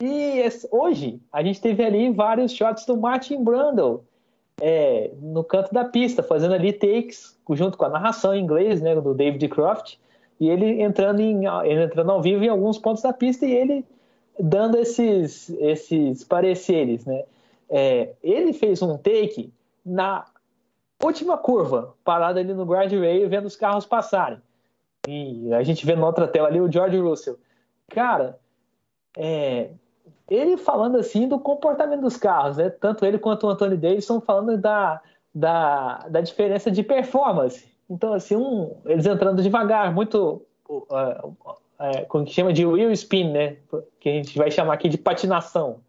E 0.00 0.42
hoje 0.70 1.20
a 1.32 1.42
gente 1.42 1.60
teve 1.60 1.84
ali 1.84 2.10
vários 2.10 2.52
shots 2.52 2.84
do 2.86 2.96
Martin 2.96 3.44
Brundle 3.44 4.04
é, 4.60 5.10
no 5.20 5.44
canto 5.44 5.72
da 5.72 5.84
pista, 5.84 6.22
fazendo 6.22 6.54
ali 6.54 6.72
takes 6.72 7.38
junto 7.50 7.76
com 7.76 7.84
a 7.84 7.90
narração 7.90 8.34
em 8.34 8.42
inglês, 8.42 8.80
né, 8.80 8.94
do 8.98 9.14
David 9.14 9.46
Croft, 9.48 9.96
e 10.40 10.48
ele 10.48 10.82
entrando, 10.82 11.20
em, 11.20 11.46
ele 11.64 11.84
entrando 11.84 12.10
ao 12.10 12.22
vivo 12.22 12.42
em 12.42 12.48
alguns 12.48 12.78
pontos 12.78 13.02
da 13.02 13.12
pista 13.12 13.46
e 13.46 13.52
ele 13.52 13.84
dando 14.38 14.76
esses, 14.78 15.50
esses 15.60 16.24
pareceres, 16.24 17.04
né? 17.04 17.24
É, 17.76 18.14
ele 18.22 18.52
fez 18.52 18.80
um 18.82 18.96
take 18.96 19.52
na 19.84 20.24
última 21.02 21.36
curva, 21.36 21.92
parado 22.04 22.38
ali 22.38 22.54
no 22.54 22.64
guardrail, 22.64 23.28
vendo 23.28 23.46
os 23.46 23.56
carros 23.56 23.84
passarem. 23.84 24.40
E 25.08 25.52
a 25.52 25.60
gente 25.64 25.84
vê 25.84 25.96
na 25.96 26.06
outra 26.06 26.28
tela 26.28 26.46
ali 26.46 26.60
o 26.60 26.70
George 26.70 26.96
Russell. 26.98 27.36
Cara, 27.88 28.38
é, 29.18 29.70
ele 30.30 30.56
falando 30.56 30.98
assim 30.98 31.26
do 31.26 31.36
comportamento 31.36 32.02
dos 32.02 32.16
carros, 32.16 32.58
né? 32.58 32.70
Tanto 32.70 33.04
ele 33.04 33.18
quanto 33.18 33.48
o 33.48 33.50
Anthony 33.50 33.76
Davidson 33.76 34.20
falando 34.20 34.56
da, 34.56 35.02
da, 35.34 35.98
da 36.08 36.20
diferença 36.20 36.70
de 36.70 36.84
performance. 36.84 37.66
Então, 37.90 38.12
assim, 38.12 38.36
um, 38.36 38.76
eles 38.86 39.04
entrando 39.04 39.42
devagar, 39.42 39.92
muito. 39.92 40.46
Uh, 40.68 40.76
uh, 40.90 42.06
como 42.06 42.24
que 42.24 42.32
chama 42.32 42.52
de 42.52 42.64
wheel 42.64 42.92
spin, 42.92 43.32
né? 43.32 43.56
Que 43.98 44.10
a 44.10 44.12
gente 44.12 44.38
vai 44.38 44.48
chamar 44.48 44.74
aqui 44.74 44.88
de 44.88 44.96
patinação. 44.96 45.80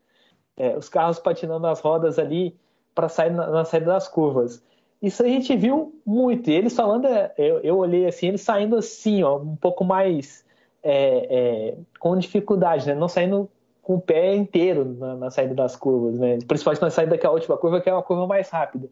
É, 0.58 0.78
os 0.78 0.88
carros 0.88 1.20
patinando 1.20 1.68
as 1.68 1.80
rodas 1.80 2.18
ali 2.18 2.56
para 2.94 3.10
sair 3.10 3.32
na, 3.32 3.48
na 3.48 3.66
saída 3.66 3.88
das 3.88 4.08
curvas. 4.08 4.64
Isso 5.02 5.22
a 5.22 5.28
gente 5.28 5.56
viu 5.56 5.94
muito. 6.06 6.50
E 6.50 6.54
eles 6.54 6.76
falando, 6.76 7.06
é, 7.08 7.34
eu, 7.38 7.60
eu 7.60 7.78
olhei 7.78 8.06
assim, 8.08 8.30
eles 8.30 8.42
saindo 8.42 8.78
assim, 8.78 9.22
ó, 9.24 9.38
um 9.38 9.56
pouco 9.56 9.84
mais 9.84 10.46
é, 10.82 11.28
é, 11.30 11.78
com 12.00 12.18
dificuldade, 12.18 12.88
né? 12.88 12.96
Não 12.96 13.08
saindo 13.08 13.50
com 13.82 13.96
o 13.96 14.02
pé 14.02 14.36
inteiro 14.36 14.96
na, 14.98 15.16
na, 15.16 15.32
saída 15.32 15.54
das 15.54 15.76
curvas, 15.76 16.18
né? 16.18 16.40
Principalmente 16.48 16.82
na 16.82 16.90
saída 16.90 17.12
daquela 17.12 17.34
última 17.34 17.58
curva, 17.58 17.82
que 17.82 17.90
é 17.90 17.94
uma 17.94 18.02
curva 18.02 18.26
mais 18.26 18.50
rápida. 18.50 18.88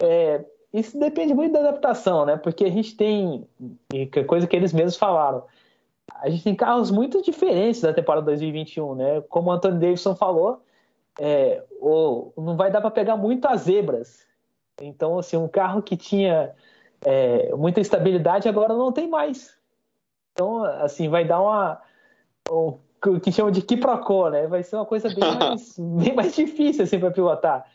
É, 0.00 0.44
isso 0.72 0.98
depende 0.98 1.34
muito 1.34 1.52
da 1.52 1.60
adaptação, 1.60 2.24
né? 2.24 2.36
Porque 2.36 2.64
a 2.64 2.70
gente 2.70 2.96
tem, 2.96 3.46
é 3.92 4.24
coisa 4.24 4.46
que 4.46 4.54
eles 4.54 4.72
mesmos 4.72 4.96
falaram, 4.96 5.44
a 6.20 6.30
gente 6.30 6.44
tem 6.44 6.54
carros 6.54 6.90
muito 6.90 7.22
diferentes 7.22 7.80
da 7.80 7.92
temporada 7.92 8.26
2021, 8.26 8.94
né? 8.94 9.20
Como 9.22 9.50
o 9.50 9.52
Anthony 9.52 9.78
Davidson 9.78 10.14
falou, 10.14 10.62
é, 11.18 11.62
o, 11.80 12.32
não 12.36 12.56
vai 12.56 12.70
dar 12.70 12.80
para 12.80 12.90
pegar 12.90 13.16
muito 13.16 13.46
as 13.46 13.62
zebras 13.62 14.26
então, 14.80 15.18
assim, 15.18 15.36
um 15.36 15.48
carro 15.48 15.82
que 15.82 15.96
tinha 15.96 16.54
é, 17.04 17.54
muita 17.54 17.80
estabilidade 17.80 18.48
agora 18.48 18.74
não 18.74 18.92
tem 18.92 19.08
mais. 19.08 19.56
Então, 20.32 20.64
assim, 20.64 21.08
vai 21.08 21.24
dar 21.24 21.40
uma. 21.40 21.80
o 22.48 22.78
que 23.22 23.32
chama 23.32 23.50
de 23.50 23.62
quiprocó, 23.62 24.30
né? 24.30 24.46
Vai 24.46 24.62
ser 24.62 24.76
uma 24.76 24.86
coisa 24.86 25.08
bem 25.08 25.18
mais, 25.38 25.76
bem 25.78 26.14
mais 26.14 26.34
difícil 26.34 26.84
assim, 26.84 26.98
para 26.98 27.10
pilotar. 27.10 27.66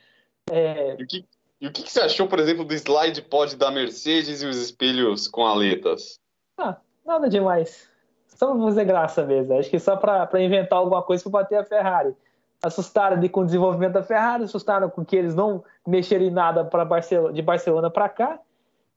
É, 0.49 0.95
o, 0.99 1.05
que, 1.05 1.25
E 1.61 1.67
o 1.67 1.71
que, 1.71 1.89
você 1.89 2.01
achou, 2.01 2.27
por 2.27 2.39
exemplo, 2.39 2.63
do 2.63 2.73
slide 2.73 3.21
pod 3.21 3.55
da 3.55 3.69
Mercedes 3.69 4.41
e 4.41 4.45
os 4.45 4.57
espelhos 4.57 5.27
com 5.27 5.45
aletas? 5.45 6.19
Ah, 6.57 6.77
nada 7.05 7.29
demais. 7.29 7.87
Só 8.27 8.53
pra 8.53 8.63
fazer 8.65 8.85
graça 8.85 9.25
mesmo. 9.25 9.57
Acho 9.57 9.69
que 9.69 9.79
só 9.79 9.95
pra 9.95 10.29
inventar 10.39 10.79
alguma 10.79 11.01
coisa 11.01 11.23
pra 11.23 11.41
bater 11.41 11.57
a 11.57 11.63
Ferrari. 11.63 12.15
Assustaram 12.63 13.25
com 13.27 13.41
o 13.41 13.45
desenvolvimento 13.45 13.93
da 13.93 14.03
Ferrari, 14.03 14.43
assustaram 14.43 14.89
com 14.89 15.05
que 15.05 15.15
eles 15.15 15.35
não 15.35 15.63
mexeram 15.85 16.25
em 16.25 16.31
nada 16.31 16.65
pra 16.65 16.83
Barcelona, 16.83 17.33
de 17.33 17.41
Barcelona 17.41 17.89
para 17.89 18.09
cá. 18.09 18.39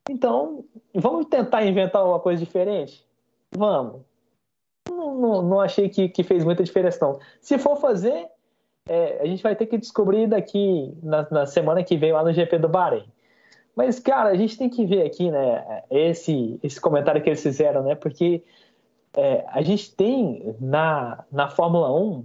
Então, 0.08 0.64
vamos 0.94 1.26
tentar 1.26 1.64
inventar 1.64 2.04
uma 2.04 2.18
coisa 2.18 2.42
diferente? 2.42 3.04
Vamos. 3.52 4.02
Não, 4.88 5.14
não, 5.14 5.42
não 5.42 5.60
achei 5.60 5.88
que, 5.88 6.08
que, 6.08 6.22
fez 6.22 6.44
muita 6.44 6.64
diferença, 6.64 6.98
não. 7.04 7.18
Se 7.40 7.58
for 7.58 7.76
fazer, 7.76 8.26
é, 8.88 9.20
a 9.20 9.26
gente 9.26 9.42
vai 9.42 9.54
ter 9.54 9.66
que 9.66 9.78
descobrir 9.78 10.26
daqui 10.26 10.96
na, 11.02 11.26
na, 11.30 11.46
semana 11.46 11.84
que 11.84 11.96
vem 11.96 12.12
lá 12.12 12.24
no 12.24 12.32
GP 12.32 12.58
do 12.58 12.68
Bahrein. 12.68 13.04
Mas, 13.76 14.00
cara, 14.00 14.30
a 14.30 14.34
gente 14.34 14.58
tem 14.58 14.68
que 14.68 14.84
ver 14.84 15.06
aqui, 15.06 15.30
né, 15.30 15.82
esse, 15.90 16.58
esse 16.62 16.80
comentário 16.80 17.22
que 17.22 17.28
eles 17.28 17.42
fizeram, 17.42 17.82
né, 17.82 17.94
porque 17.94 18.42
é, 19.14 19.44
a 19.48 19.62
gente 19.62 19.94
tem 19.94 20.56
na, 20.60 21.24
na 21.30 21.48
Fórmula 21.48 21.92
1 21.92 22.24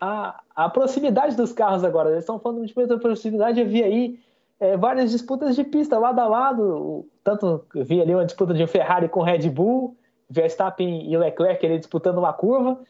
a, 0.00 0.40
a 0.54 0.68
proximidade 0.68 1.36
dos 1.36 1.52
carros 1.52 1.84
agora. 1.84 2.10
Eles 2.10 2.20
estão 2.20 2.38
falando 2.38 2.66
de 2.66 2.76
muita 2.76 2.98
proximidade. 2.98 3.60
Eu 3.60 3.66
vi 3.66 3.82
aí 3.82 4.20
é, 4.60 4.76
várias 4.76 5.10
disputas 5.10 5.56
de 5.56 5.64
pista 5.64 5.98
lado 5.98 6.20
a 6.20 6.26
lado. 6.26 7.06
Tanto 7.22 7.66
vi 7.74 8.00
ali 8.00 8.14
uma 8.14 8.24
disputa 8.24 8.54
de 8.54 8.66
Ferrari 8.66 9.08
com 9.08 9.22
Red 9.22 9.48
Bull, 9.50 9.96
Verstappen 10.28 11.10
e 11.10 11.16
Leclerc 11.16 11.64
ali 11.64 11.78
disputando 11.78 12.18
uma 12.18 12.32
curva. 12.32 12.80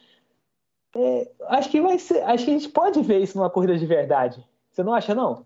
É, 0.95 1.29
acho 1.47 1.69
que 1.69 1.81
vai 1.81 1.99
ser, 1.99 2.21
acho 2.23 2.45
que 2.45 2.51
a 2.51 2.53
gente 2.53 2.69
pode 2.69 3.01
ver 3.01 3.19
isso 3.19 3.37
numa 3.37 3.49
corrida 3.49 3.77
de 3.77 3.85
verdade. 3.85 4.43
Você 4.71 4.81
não 4.81 4.93
acha 4.93 5.13
não? 5.13 5.45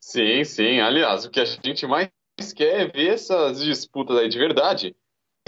Sim, 0.00 0.42
sim. 0.44 0.80
Aliás, 0.80 1.24
o 1.24 1.30
que 1.30 1.40
a 1.40 1.44
gente 1.44 1.86
mais 1.86 2.10
quer 2.54 2.80
é 2.80 2.86
ver 2.86 3.14
essas 3.14 3.60
disputas 3.62 4.16
aí 4.16 4.28
de 4.28 4.38
verdade. 4.38 4.96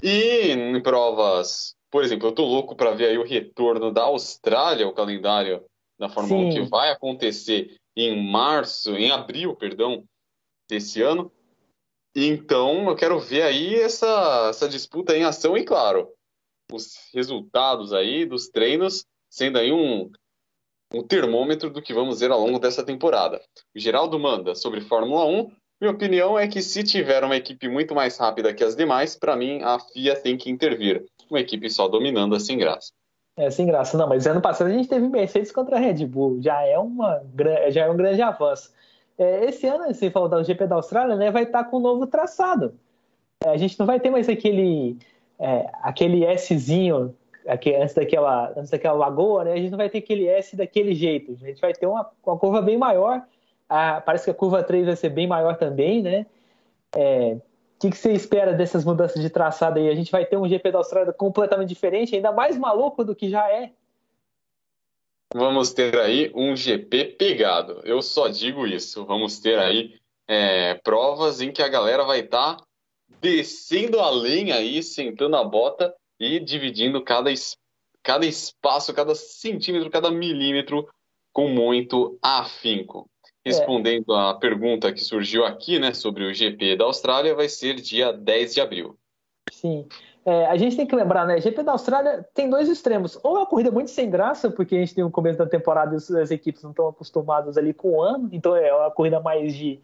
E 0.03 0.51
em 0.51 0.81
provas, 0.81 1.75
por 1.91 2.03
exemplo, 2.03 2.29
eu 2.29 2.31
tô 2.31 2.45
louco 2.45 2.75
para 2.75 2.91
ver 2.91 3.09
aí 3.09 3.17
o 3.17 3.25
retorno 3.25 3.91
da 3.91 4.03
Austrália, 4.03 4.87
o 4.87 4.93
calendário 4.93 5.63
da 5.99 6.09
Fórmula 6.09 6.51
sim. 6.51 6.59
1 6.59 6.63
que 6.63 6.69
vai 6.69 6.89
acontecer 6.89 7.75
em 7.95 8.31
março, 8.31 8.95
em 8.95 9.11
abril, 9.11 9.55
perdão, 9.55 10.03
desse 10.69 11.01
ano. 11.01 11.31
Então, 12.15 12.89
eu 12.89 12.95
quero 12.95 13.19
ver 13.19 13.43
aí 13.43 13.75
essa, 13.75 14.47
essa 14.49 14.67
disputa 14.67 15.15
em 15.15 15.23
ação 15.23 15.57
e, 15.57 15.63
claro, 15.63 16.09
os 16.71 16.93
resultados 17.13 17.93
aí 17.93 18.25
dos 18.25 18.47
treinos 18.47 19.05
sendo 19.29 19.57
aí 19.57 19.71
um, 19.71 20.11
um 20.93 21.03
termômetro 21.03 21.69
do 21.69 21.81
que 21.81 21.93
vamos 21.93 22.19
ver 22.19 22.31
ao 22.31 22.39
longo 22.39 22.59
dessa 22.59 22.83
temporada. 22.83 23.41
O 23.75 23.79
Geraldo 23.79 24.19
manda 24.19 24.55
sobre 24.55 24.81
Fórmula 24.81 25.25
1. 25.25 25.51
Minha 25.79 25.93
opinião 25.93 26.37
é 26.37 26.47
que 26.47 26.61
se 26.61 26.83
tiver 26.83 27.23
uma 27.23 27.35
equipe 27.35 27.67
muito 27.67 27.95
mais 27.95 28.17
rápida 28.17 28.53
que 28.53 28.63
as 28.63 28.75
demais, 28.75 29.15
para 29.15 29.35
mim 29.35 29.61
a 29.63 29.79
FIA 29.79 30.19
tem 30.19 30.37
que 30.37 30.49
intervir. 30.49 31.05
Uma 31.31 31.39
equipe 31.39 31.69
só 31.69 31.87
dominando 31.87 32.35
assim 32.35 32.57
graça. 32.57 32.91
É, 33.37 33.49
sem 33.49 33.65
graça, 33.65 33.97
não, 33.97 34.09
mas 34.09 34.27
ano 34.27 34.41
passado 34.41 34.67
a 34.67 34.73
gente 34.73 34.89
teve 34.89 35.07
Mercedes 35.07 35.53
contra 35.53 35.77
a 35.77 35.79
Red 35.79 36.05
Bull, 36.05 36.41
já 36.41 36.61
é, 36.63 36.77
uma, 36.77 37.23
já 37.69 37.85
é 37.85 37.89
um 37.89 37.95
grande 37.95 38.21
avanço. 38.21 38.73
É, 39.17 39.45
esse 39.45 39.65
ano, 39.65 39.85
você 39.85 40.11
falou 40.11 40.27
do 40.27 40.43
GP 40.43 40.67
da 40.67 40.75
Austrália, 40.75 41.15
né, 41.15 41.31
vai 41.31 41.43
estar 41.43 41.63
com 41.63 41.77
um 41.77 41.81
novo 41.81 42.05
traçado. 42.05 42.73
É, 43.45 43.49
a 43.49 43.55
gente 43.55 43.79
não 43.79 43.85
vai 43.85 44.01
ter 44.01 44.09
mais 44.09 44.27
aquele, 44.27 44.97
é, 45.39 45.69
aquele 45.81 46.25
Szinho 46.37 47.15
aqui, 47.47 47.73
antes, 47.73 47.95
daquela, 47.95 48.51
antes 48.57 48.69
daquela 48.69 48.97
lagoa, 48.97 49.45
né, 49.45 49.53
a 49.53 49.57
gente 49.57 49.71
não 49.71 49.77
vai 49.77 49.89
ter 49.89 49.99
aquele 49.99 50.27
S 50.27 50.55
daquele 50.57 50.93
jeito, 50.93 51.31
a 51.41 51.47
gente 51.47 51.61
vai 51.61 51.71
ter 51.71 51.85
uma, 51.85 52.11
uma 52.25 52.37
curva 52.37 52.61
bem 52.61 52.77
maior, 52.77 53.23
a, 53.69 54.01
parece 54.01 54.25
que 54.25 54.31
a 54.31 54.33
curva 54.33 54.61
3 54.61 54.87
vai 54.87 54.95
ser 54.97 55.09
bem 55.09 55.25
maior 55.25 55.55
também, 55.55 56.01
né, 56.03 56.25
é, 56.97 57.37
que, 57.81 57.89
que 57.89 57.97
você 57.97 58.13
espera 58.13 58.53
dessas 58.53 58.85
mudanças 58.85 59.19
de 59.19 59.29
traçado 59.29 59.79
aí? 59.79 59.89
A 59.89 59.95
gente 59.95 60.11
vai 60.11 60.23
ter 60.23 60.37
um 60.37 60.47
GP 60.47 60.71
da 60.71 60.77
Austrália 60.77 61.11
completamente 61.11 61.69
diferente, 61.69 62.15
ainda 62.15 62.31
mais 62.31 62.55
maluco 62.55 63.03
do 63.03 63.15
que 63.15 63.27
já 63.27 63.51
é. 63.51 63.71
Vamos 65.33 65.73
ter 65.73 65.97
aí 65.97 66.31
um 66.35 66.55
GP 66.55 67.15
pegado. 67.17 67.81
Eu 67.83 68.01
só 68.01 68.27
digo 68.27 68.67
isso. 68.67 69.03
Vamos 69.05 69.39
ter 69.39 69.57
aí 69.57 69.95
é, 70.27 70.75
provas 70.75 71.41
em 71.41 71.51
que 71.51 71.63
a 71.63 71.67
galera 71.67 72.03
vai 72.03 72.19
estar 72.19 72.57
tá 72.57 72.63
descendo 73.19 73.99
a 73.99 74.11
lenha 74.11 74.55
aí, 74.55 74.83
sentando 74.83 75.35
a 75.35 75.43
bota 75.43 75.95
e 76.19 76.39
dividindo 76.39 77.03
cada, 77.03 77.31
cada 78.03 78.25
espaço, 78.27 78.93
cada 78.93 79.15
centímetro, 79.15 79.89
cada 79.89 80.11
milímetro 80.11 80.87
com 81.33 81.47
muito 81.47 82.19
afinco. 82.21 83.09
É. 83.43 83.49
Respondendo 83.49 84.13
à 84.13 84.33
pergunta 84.35 84.93
que 84.93 85.03
surgiu 85.03 85.45
aqui, 85.45 85.79
né, 85.79 85.93
sobre 85.93 86.25
o 86.25 86.33
GP 86.33 86.75
da 86.75 86.85
Austrália, 86.85 87.35
vai 87.35 87.49
ser 87.49 87.75
dia 87.75 88.11
10 88.11 88.53
de 88.53 88.61
abril. 88.61 88.97
Sim. 89.51 89.87
É, 90.23 90.45
a 90.45 90.55
gente 90.55 90.75
tem 90.75 90.85
que 90.85 90.95
lembrar, 90.95 91.25
né? 91.25 91.41
GP 91.41 91.63
da 91.63 91.71
Austrália 91.71 92.23
tem 92.33 92.47
dois 92.47 92.69
extremos. 92.69 93.19
Ou 93.23 93.37
é 93.37 93.39
uma 93.39 93.45
corrida 93.45 93.71
muito 93.71 93.89
sem 93.89 94.09
graça, 94.09 94.51
porque 94.51 94.75
a 94.75 94.79
gente 94.79 94.93
tem 94.93 95.03
o 95.03 95.09
começo 95.09 95.39
da 95.39 95.47
temporada 95.47 95.95
e 95.95 96.17
as 96.19 96.29
equipes 96.29 96.61
não 96.61 96.69
estão 96.69 96.87
acostumadas 96.87 97.57
ali 97.57 97.73
com 97.73 97.93
o 97.93 98.01
ano, 98.01 98.29
então 98.31 98.55
é 98.55 98.71
uma 98.71 98.91
corrida 98.91 99.19
mais 99.19 99.55
de, 99.55 99.81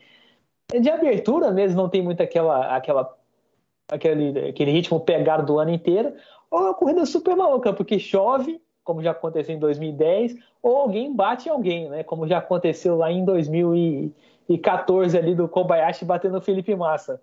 de 0.80 0.90
abertura 0.90 1.50
mesmo, 1.50 1.82
não 1.82 1.90
tem 1.90 2.04
muito 2.04 2.22
aquela, 2.22 2.76
aquela, 2.76 3.18
aquele, 3.88 4.50
aquele 4.50 4.72
ritmo 4.72 5.00
pegado 5.00 5.44
do 5.44 5.58
ano 5.58 5.72
inteiro. 5.72 6.14
Ou 6.52 6.60
é 6.60 6.64
uma 6.66 6.76
corrida 6.76 7.06
super 7.08 7.36
maluca, 7.36 7.74
porque 7.74 7.98
chove, 7.98 8.62
como 8.88 9.04
já 9.04 9.12
aconteceu 9.12 9.54
em 9.54 9.60
2010, 9.60 10.38
ou 10.64 10.78
alguém 10.78 11.14
bate 11.14 11.50
alguém, 11.50 11.90
né? 11.90 12.04
Como 12.06 12.26
já 12.26 12.38
aconteceu 12.38 12.96
lá 12.96 13.12
em 13.12 13.26
2014 13.26 15.18
ali 15.18 15.36
do 15.36 15.50
Kobayashi 15.50 16.06
batendo 16.06 16.38
o 16.38 16.42
Felipe 16.42 16.74
Massa. 16.74 17.22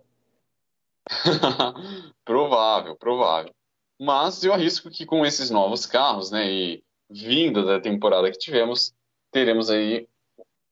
provável, 2.23 2.95
provável. 2.97 3.51
Mas 3.99 4.45
eu 4.45 4.53
arrisco 4.53 4.91
que 4.91 5.07
com 5.07 5.25
esses 5.25 5.49
novos 5.51 5.87
carros, 5.87 6.31
né, 6.31 6.47
e 6.53 6.85
vindo 7.09 7.65
da 7.65 7.81
temporada 7.81 8.31
que 8.31 8.37
tivemos, 8.39 8.93
teremos 9.33 9.71
aí 9.71 10.07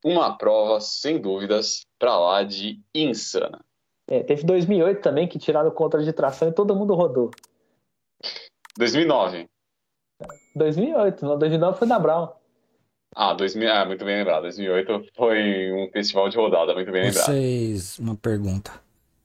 uma 0.04 0.36
prova 0.36 0.78
sem 0.78 1.18
dúvidas 1.18 1.86
para 1.98 2.18
lá 2.18 2.42
de 2.42 2.78
insana. 2.94 3.64
É, 4.10 4.22
teve 4.22 4.44
2008 4.44 5.00
também 5.00 5.26
que 5.26 5.38
tiraram 5.38 5.70
o 5.70 5.72
controle 5.72 6.04
de 6.04 6.12
tração 6.12 6.48
e 6.48 6.52
todo 6.52 6.76
mundo 6.76 6.94
rodou. 6.94 7.30
2009. 8.76 9.48
2008, 10.54 11.24
não, 11.24 11.38
2009 11.38 11.78
foi 11.78 11.88
da 11.88 11.98
Brown. 11.98 12.28
Ah, 13.14 13.34
2000, 13.34 13.70
ah, 13.70 13.84
muito 13.84 14.04
bem 14.04 14.18
lembrado. 14.18 14.42
2008 14.42 15.06
foi 15.14 15.72
um 15.72 15.90
festival 15.92 16.28
de 16.28 16.36
rodada, 16.36 16.74
muito 16.74 16.90
bem 16.90 17.04
lembrado. 17.04 17.26
Vocês, 17.26 17.98
uma 17.98 18.16
pergunta. 18.16 18.72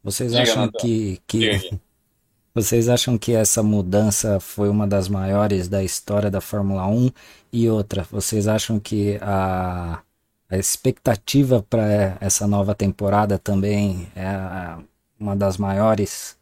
Vocês 0.03 0.31
Diga, 0.31 0.43
acham 0.43 0.69
que, 0.69 1.21
que 1.25 1.79
vocês 2.53 2.89
acham 2.89 3.17
que 3.17 3.33
essa 3.33 3.63
mudança 3.63 4.39
foi 4.39 4.69
uma 4.69 4.85
das 4.85 5.07
maiores 5.07 5.67
da 5.67 5.83
história 5.83 6.29
da 6.29 6.41
Fórmula 6.41 6.85
1? 6.87 7.11
E 7.51 7.69
outra, 7.69 8.05
vocês 8.11 8.47
acham 8.47 8.79
que 8.79 9.17
a, 9.21 10.01
a 10.49 10.57
expectativa 10.57 11.65
para 11.69 12.17
essa 12.19 12.45
nova 12.45 12.75
temporada 12.75 13.37
também 13.37 14.09
é 14.15 14.77
uma 15.19 15.35
das 15.35 15.57
maiores 15.57 16.37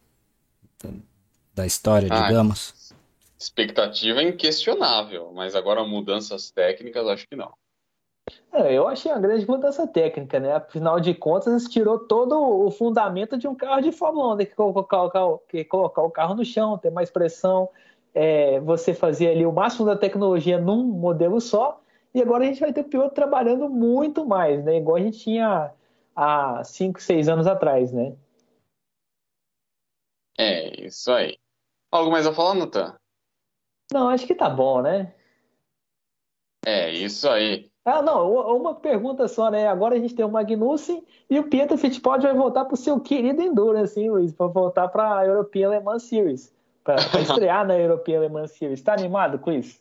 da 1.54 1.66
história, 1.66 2.10
ah, 2.12 2.28
digamos? 2.28 2.85
Expectativa 3.38 4.22
é 4.22 4.30
inquestionável, 4.30 5.32
mas 5.34 5.56
agora 5.56 5.84
mudanças 5.84 6.52
técnicas, 6.52 7.08
acho 7.08 7.28
que 7.28 7.36
não. 7.36 7.54
É, 8.52 8.74
eu 8.74 8.88
achei 8.88 9.12
uma 9.12 9.20
grande 9.20 9.48
mudança 9.48 9.86
técnica, 9.86 10.40
né? 10.40 10.54
Afinal 10.54 11.00
de 11.00 11.14
contas, 11.14 11.66
tirou 11.66 12.00
todo 12.00 12.36
o 12.36 12.72
fundamento 12.72 13.38
de 13.38 13.48
um 13.48 13.54
carro 13.54 13.82
de 13.82 13.92
Fórmula 13.92 14.34
1, 14.34 14.38
né? 14.38 14.46
que 14.46 14.56
colocar, 14.56 15.04
o 15.04 15.12
carro, 15.12 15.44
que 15.50 15.64
colocar 15.64 16.02
o 16.02 16.10
carro 16.10 16.36
no 16.36 16.46
chão, 16.46 16.78
ter 16.78 16.90
mais 16.90 17.12
pressão, 17.12 17.70
é, 18.14 18.60
você 18.62 18.94
fazer 18.94 19.28
ali 19.28 19.46
o 19.46 19.52
máximo 19.52 19.86
da 19.86 19.96
tecnologia 19.96 20.58
num 20.58 20.84
modelo 20.84 21.40
só, 21.40 21.82
e 22.14 22.22
agora 22.22 22.46
a 22.46 22.48
gente 22.48 22.62
vai 22.62 22.72
ter 22.72 22.82
o 22.82 22.86
piloto 22.86 23.14
trabalhando 23.14 23.70
muito 23.70 24.26
mais, 24.26 24.64
né? 24.64 24.78
Igual 24.78 24.96
a 24.96 25.02
gente 25.02 25.20
tinha 25.20 25.72
há 26.16 26.64
5, 26.64 27.02
6 27.02 27.28
anos 27.28 27.46
atrás, 27.46 27.92
né? 27.92 28.16
É, 30.38 30.86
isso 30.86 31.12
aí. 31.12 31.38
Algo 31.92 32.10
mais 32.10 32.26
a 32.26 32.34
falar, 32.34 32.56
Natan? 32.56 32.96
Não, 33.92 34.10
acho 34.10 34.26
que 34.26 34.36
tá 34.36 34.50
bom, 34.50 34.82
né? 34.82 35.14
É, 36.66 36.92
isso 36.92 37.30
aí. 37.30 37.70
Ah, 37.86 38.02
não, 38.02 38.58
uma 38.58 38.74
pergunta 38.74 39.28
só, 39.28 39.52
né? 39.52 39.68
Agora 39.68 39.96
a 39.96 40.00
gente 40.00 40.16
tem 40.16 40.26
o 40.26 40.32
Magnussen 40.32 41.06
e 41.30 41.38
o 41.38 41.48
Pietro 41.48 41.78
Fittipaldi 41.78 42.26
vai 42.26 42.34
voltar 42.34 42.66
para 42.66 42.74
o 42.74 42.78
seu 42.78 43.00
querido 43.00 43.44
Endurance, 43.44 44.00
hein, 44.00 44.10
Luiz? 44.10 44.34
Para 44.34 44.48
voltar 44.48 44.88
para 44.88 45.20
a 45.20 45.26
European 45.26 45.70
Le 45.70 45.80
Mans 45.80 46.04
Series, 46.04 46.52
para 46.84 46.96
estrear 47.22 47.68
na 47.68 47.78
European 47.78 48.22
Le 48.22 48.30
Mans 48.30 48.52
Series. 48.54 48.80
Está 48.80 48.94
animado 48.94 49.38
com 49.38 49.52
isso? 49.52 49.80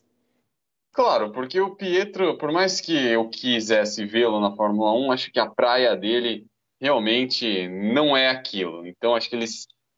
Claro, 0.93 1.31
porque 1.31 1.59
o 1.59 1.75
Pietro, 1.75 2.37
por 2.37 2.51
mais 2.51 2.79
que 2.79 2.95
eu 2.95 3.27
quisesse 3.27 4.05
vê-lo 4.05 4.39
na 4.39 4.55
Fórmula 4.55 4.93
1, 4.93 5.11
acho 5.11 5.31
que 5.31 5.39
a 5.39 5.49
praia 5.49 5.95
dele 5.95 6.45
realmente 6.79 7.67
não 7.67 8.15
é 8.15 8.29
aquilo. 8.29 8.85
Então 8.85 9.15
acho 9.15 9.27
que 9.29 9.35
ele 9.35 9.45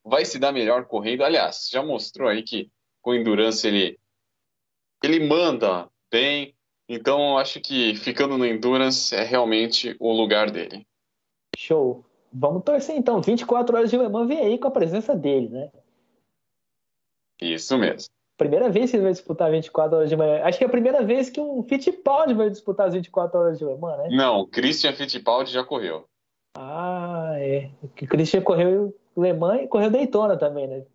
vai 0.03 0.24
se 0.24 0.39
dar 0.39 0.53
melhor 0.53 0.86
correndo. 0.86 1.26
Aliás, 1.26 1.68
já 1.70 1.84
mostrou 1.84 2.30
aí 2.30 2.41
que 2.41 2.72
com 3.08 3.16
Endurance 3.16 3.66
ele, 3.66 3.97
ele 5.01 5.26
manda 5.26 5.88
bem, 6.12 6.53
Então, 6.89 7.32
eu 7.32 7.38
acho 7.38 7.62
que 7.62 7.95
ficando 7.95 8.38
no 8.38 8.45
Endurance 8.45 9.16
é 9.16 9.24
realmente 9.24 9.95
o 9.97 10.12
lugar 10.12 10.51
dele. 10.51 10.86
Show. 11.55 12.03
Vamos 12.34 12.64
torcer 12.66 12.97
então. 12.97 13.22
24 13.22 13.78
horas 13.78 13.89
de 13.89 13.97
Le 13.97 14.10
Mans 14.10 14.28
vem 14.28 14.39
aí 14.39 14.58
com 14.58 14.68
a 14.68 14.72
presença 14.72 15.16
dele, 15.16 15.47
né? 15.47 15.72
Isso 17.41 17.78
mesmo. 17.78 18.10
Primeira 18.38 18.70
vez 18.70 18.91
que 18.91 18.97
ele 18.97 19.03
vai 19.03 19.14
disputar 19.14 19.51
24 19.51 19.97
horas 19.97 20.10
de 20.10 20.16
manhã. 20.18 20.43
Acho 20.43 20.58
que 20.58 20.66
é 20.66 20.68
a 20.68 20.72
primeira 20.72 21.01
vez 21.01 21.30
que 21.30 21.39
um 21.39 21.64
Fittipaldi 21.64 22.34
vai 22.34 22.49
disputar 22.49 22.88
as 22.88 22.93
24 22.93 23.39
horas 23.39 23.58
de 23.58 23.64
Le 23.64 23.78
Mans, 23.78 23.97
né? 23.99 24.10
Não, 24.12 24.45
Christian 24.47 24.91
Fittipaldi 24.91 25.51
já 25.51 25.64
correu. 25.64 26.05
Ah, 26.58 27.36
é. 27.38 27.70
O 27.82 27.88
Christian 27.88 28.41
correu 28.41 28.93
Le 29.16 29.34
Mans 29.34 29.62
e 29.62 29.68
correu 29.68 29.89
Daytona 29.89 30.38
também, 30.38 30.68
né? 30.68 30.86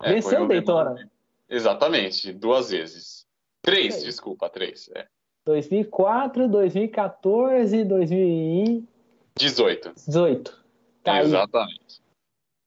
É, 0.00 0.14
Venceu 0.14 0.38
correu 0.38 0.48
Daytona. 0.48 1.10
Exatamente, 1.50 2.32
duas 2.32 2.70
vezes. 2.70 3.26
Três, 3.60 4.02
desculpa, 4.04 4.48
três. 4.48 4.88
É. 4.94 5.06
2004, 5.44 6.48
2014, 6.48 7.84
2018. 7.84 9.92
18. 10.06 10.64
Tá. 11.02 11.20
Exatamente. 11.20 12.00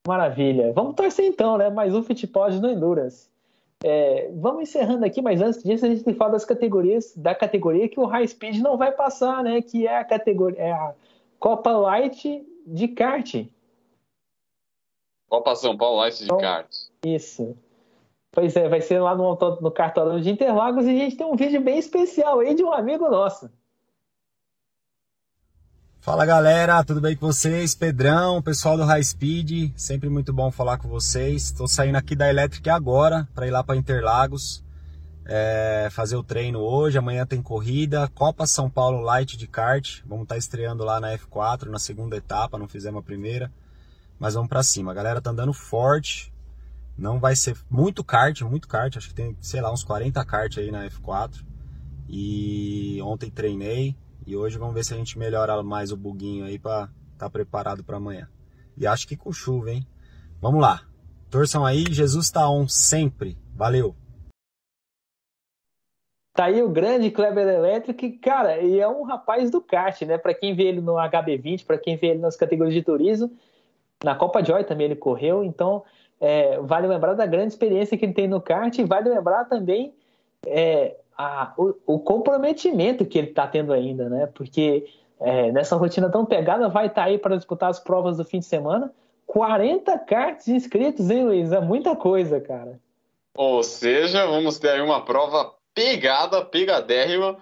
Maravilha. 0.06 0.74
Vamos 0.74 0.96
torcer 0.96 1.26
então, 1.26 1.58
né? 1.58 1.70
Mais 1.70 1.96
um 1.96 2.04
Fittipaldi 2.04 2.60
no 2.60 2.70
Endurance. 2.70 3.30
É, 3.82 4.30
vamos 4.36 4.64
encerrando 4.64 5.06
aqui, 5.06 5.22
mas 5.22 5.42
antes 5.42 5.64
disso 5.64 5.86
a 5.86 5.90
gente 5.90 6.04
tem 6.04 6.14
que 6.14 6.18
falar 6.18 6.32
das 6.32 6.44
categorias, 6.46 7.14
da 7.16 7.34
categoria 7.36 7.88
que 7.90 8.00
o 8.00 8.06
High 8.06 8.28
Speed 8.28 8.58
não 8.60 8.78
vai 8.78 8.92
passar, 8.92 9.42
né? 9.44 9.62
Que 9.62 9.88
é 9.88 9.98
a 9.98 10.04
categoria, 10.06 10.60
é 10.60 10.72
a 10.72 10.94
Copa 11.40 11.72
Light 11.72 12.46
de 12.68 12.88
kart. 12.90 13.46
Copa 15.30 15.56
São 15.56 15.78
Paulo 15.78 15.98
Light 15.98 16.18
de 16.18 16.26
Então- 16.26 16.38
kart. 16.38 16.70
Isso. 17.06 17.58
Pois 18.34 18.56
é, 18.56 18.68
vai 18.68 18.82
ser 18.82 19.00
lá 19.00 19.16
no, 19.16 19.38
no 19.62 20.20
de 20.20 20.32
Interlagos 20.32 20.86
e 20.86 20.90
a 20.90 20.94
gente 20.94 21.16
tem 21.16 21.28
um 21.28 21.36
vídeo 21.36 21.62
bem 21.62 21.78
especial 21.78 22.40
aí 22.40 22.56
de 22.56 22.64
um 22.64 22.74
amigo 22.74 23.08
nosso. 23.08 23.48
Fala 26.00 26.26
galera, 26.26 26.84
tudo 26.84 27.00
bem 27.00 27.16
com 27.16 27.28
vocês? 27.28 27.76
Pedrão, 27.76 28.42
pessoal 28.42 28.76
do 28.76 28.84
High 28.86 29.04
Speed, 29.04 29.72
sempre 29.76 30.10
muito 30.10 30.34
bom 30.34 30.50
falar 30.50 30.80
com 30.80 30.88
vocês. 30.88 31.44
Estou 31.44 31.68
saindo 31.68 31.96
aqui 31.96 32.16
da 32.16 32.28
Electric 32.28 32.68
agora 32.72 33.28
para 33.36 33.46
ir 33.46 33.52
lá 33.52 33.64
para 33.64 33.76
Interlagos, 33.76 34.64
é, 35.28 35.90
fazer 35.92 36.16
o 36.16 36.24
treino 36.24 36.60
hoje. 36.60 36.98
Amanhã 36.98 37.28
tem 37.28 37.40
corrida, 37.40 38.10
Copa 38.16 38.48
São 38.48 38.68
Paulo 38.68 39.00
Light 39.00 39.38
de 39.38 39.46
kart. 39.46 40.02
Vamos 40.08 40.24
estar 40.24 40.38
estreando 40.38 40.84
lá 40.84 41.00
na 41.00 41.16
F4 41.16 41.66
na 41.66 41.78
segunda 41.78 42.18
etapa, 42.18 42.58
não 42.58 42.68
fizemos 42.68 43.00
a 43.00 43.06
primeira, 43.06 43.52
mas 44.18 44.34
vamos 44.34 44.50
para 44.50 44.64
cima. 44.64 44.90
A 44.90 44.96
galera 44.96 45.22
tá 45.22 45.30
andando 45.30 45.54
forte, 45.54 46.33
não 46.98 47.20
vai 47.20 47.36
ser 47.36 47.58
muito 47.70 48.04
kart, 48.04 48.42
muito 48.42 48.68
kart. 48.68 48.96
Acho 48.96 49.10
que 49.10 49.16
tem, 49.16 49.36
sei 49.42 49.62
lá, 49.62 49.72
uns 49.72 49.84
40 49.84 50.24
kart 50.26 50.58
aí 50.58 50.72
na 50.72 50.88
F4. 50.90 51.44
E 52.08 53.00
ontem 53.02 53.30
treinei. 53.30 53.96
E 54.26 54.36
hoje 54.36 54.58
vamos 54.58 54.74
ver 54.74 54.86
se 54.86 54.94
a 54.94 54.98
gente 54.98 55.18
melhora 55.18 55.62
mais 55.64 55.92
o 55.92 55.98
buguinho 55.98 56.46
aí 56.46 56.58
pra 56.58 56.90
estar 57.14 57.30
preparado 57.30 57.84
para 57.84 57.98
amanhã. 57.98 58.30
E 58.78 58.88
acho 58.88 59.08
que 59.08 59.18
com 59.18 59.32
chuva, 59.32 59.72
hein? 59.72 59.86
Vamos 60.40 60.62
lá. 60.62 60.82
Torçam 61.30 61.66
aí, 61.66 61.86
Jesus 61.90 62.30
tá 62.30 62.50
on 62.50 62.68
sempre. 62.68 63.38
Valeu. 63.56 63.96
Tá 66.34 66.46
aí 66.46 66.64
o 66.64 66.70
grande 66.70 67.12
Kleber 67.12 67.48
Electric, 67.48 68.14
cara, 68.14 68.60
e 68.60 68.80
é 68.80 68.88
um 68.88 69.04
rapaz 69.04 69.52
do 69.52 69.62
kart, 69.62 70.02
né? 70.02 70.18
Para 70.18 70.34
quem 70.34 70.56
vê 70.56 70.64
ele 70.64 70.82
no 70.82 70.94
HB20, 70.94 71.64
para 71.64 71.78
quem 71.78 71.96
vê 71.96 72.08
ele 72.08 72.20
nas 72.20 72.36
categorias 72.36 72.74
de 72.74 72.82
turismo, 72.82 73.32
na 74.04 74.16
Copa 74.16 74.44
Joy 74.44 74.64
também 74.64 74.86
ele 74.86 74.96
correu, 74.96 75.44
então 75.44 75.84
é, 76.20 76.60
vale 76.60 76.88
lembrar 76.88 77.14
da 77.14 77.26
grande 77.26 77.50
experiência 77.54 77.98
que 77.98 78.06
ele 78.06 78.14
tem 78.14 78.28
no 78.28 78.42
kart 78.42 78.78
e 78.78 78.84
vale 78.84 79.10
lembrar 79.10 79.46
também 79.46 79.94
é, 80.46 80.96
a- 81.18 81.54
o, 81.58 81.74
o 81.86 82.00
comprometimento 82.00 83.06
que 83.06 83.18
ele 83.18 83.30
está 83.30 83.48
tendo 83.48 83.74
ainda, 83.74 84.10
né? 84.10 84.28
Porque 84.34 84.86
é, 85.20 85.52
nessa 85.52 85.76
rotina 85.76 86.10
tão 86.10 86.26
pegada 86.26 86.68
vai 86.70 86.88
estar 86.88 87.04
aí 87.04 87.18
para 87.18 87.36
disputar 87.38 87.70
as 87.70 87.80
provas 87.80 88.18
do 88.18 88.26
fim 88.26 88.40
de 88.40 88.46
semana. 88.46 88.92
40 89.26 89.98
karts 90.00 90.48
inscritos, 90.48 91.10
hein, 91.10 91.26
Luiz? 91.26 91.52
É 91.52 91.60
muita 91.62 91.96
coisa, 91.96 92.40
cara. 92.42 92.80
Ou 93.36 93.64
seja, 93.64 94.26
vamos 94.28 94.60
ter 94.60 94.70
aí 94.70 94.82
uma 94.82 95.04
prova 95.04 95.54
pegada, 95.74 96.44
pegadérrima. 96.46 97.38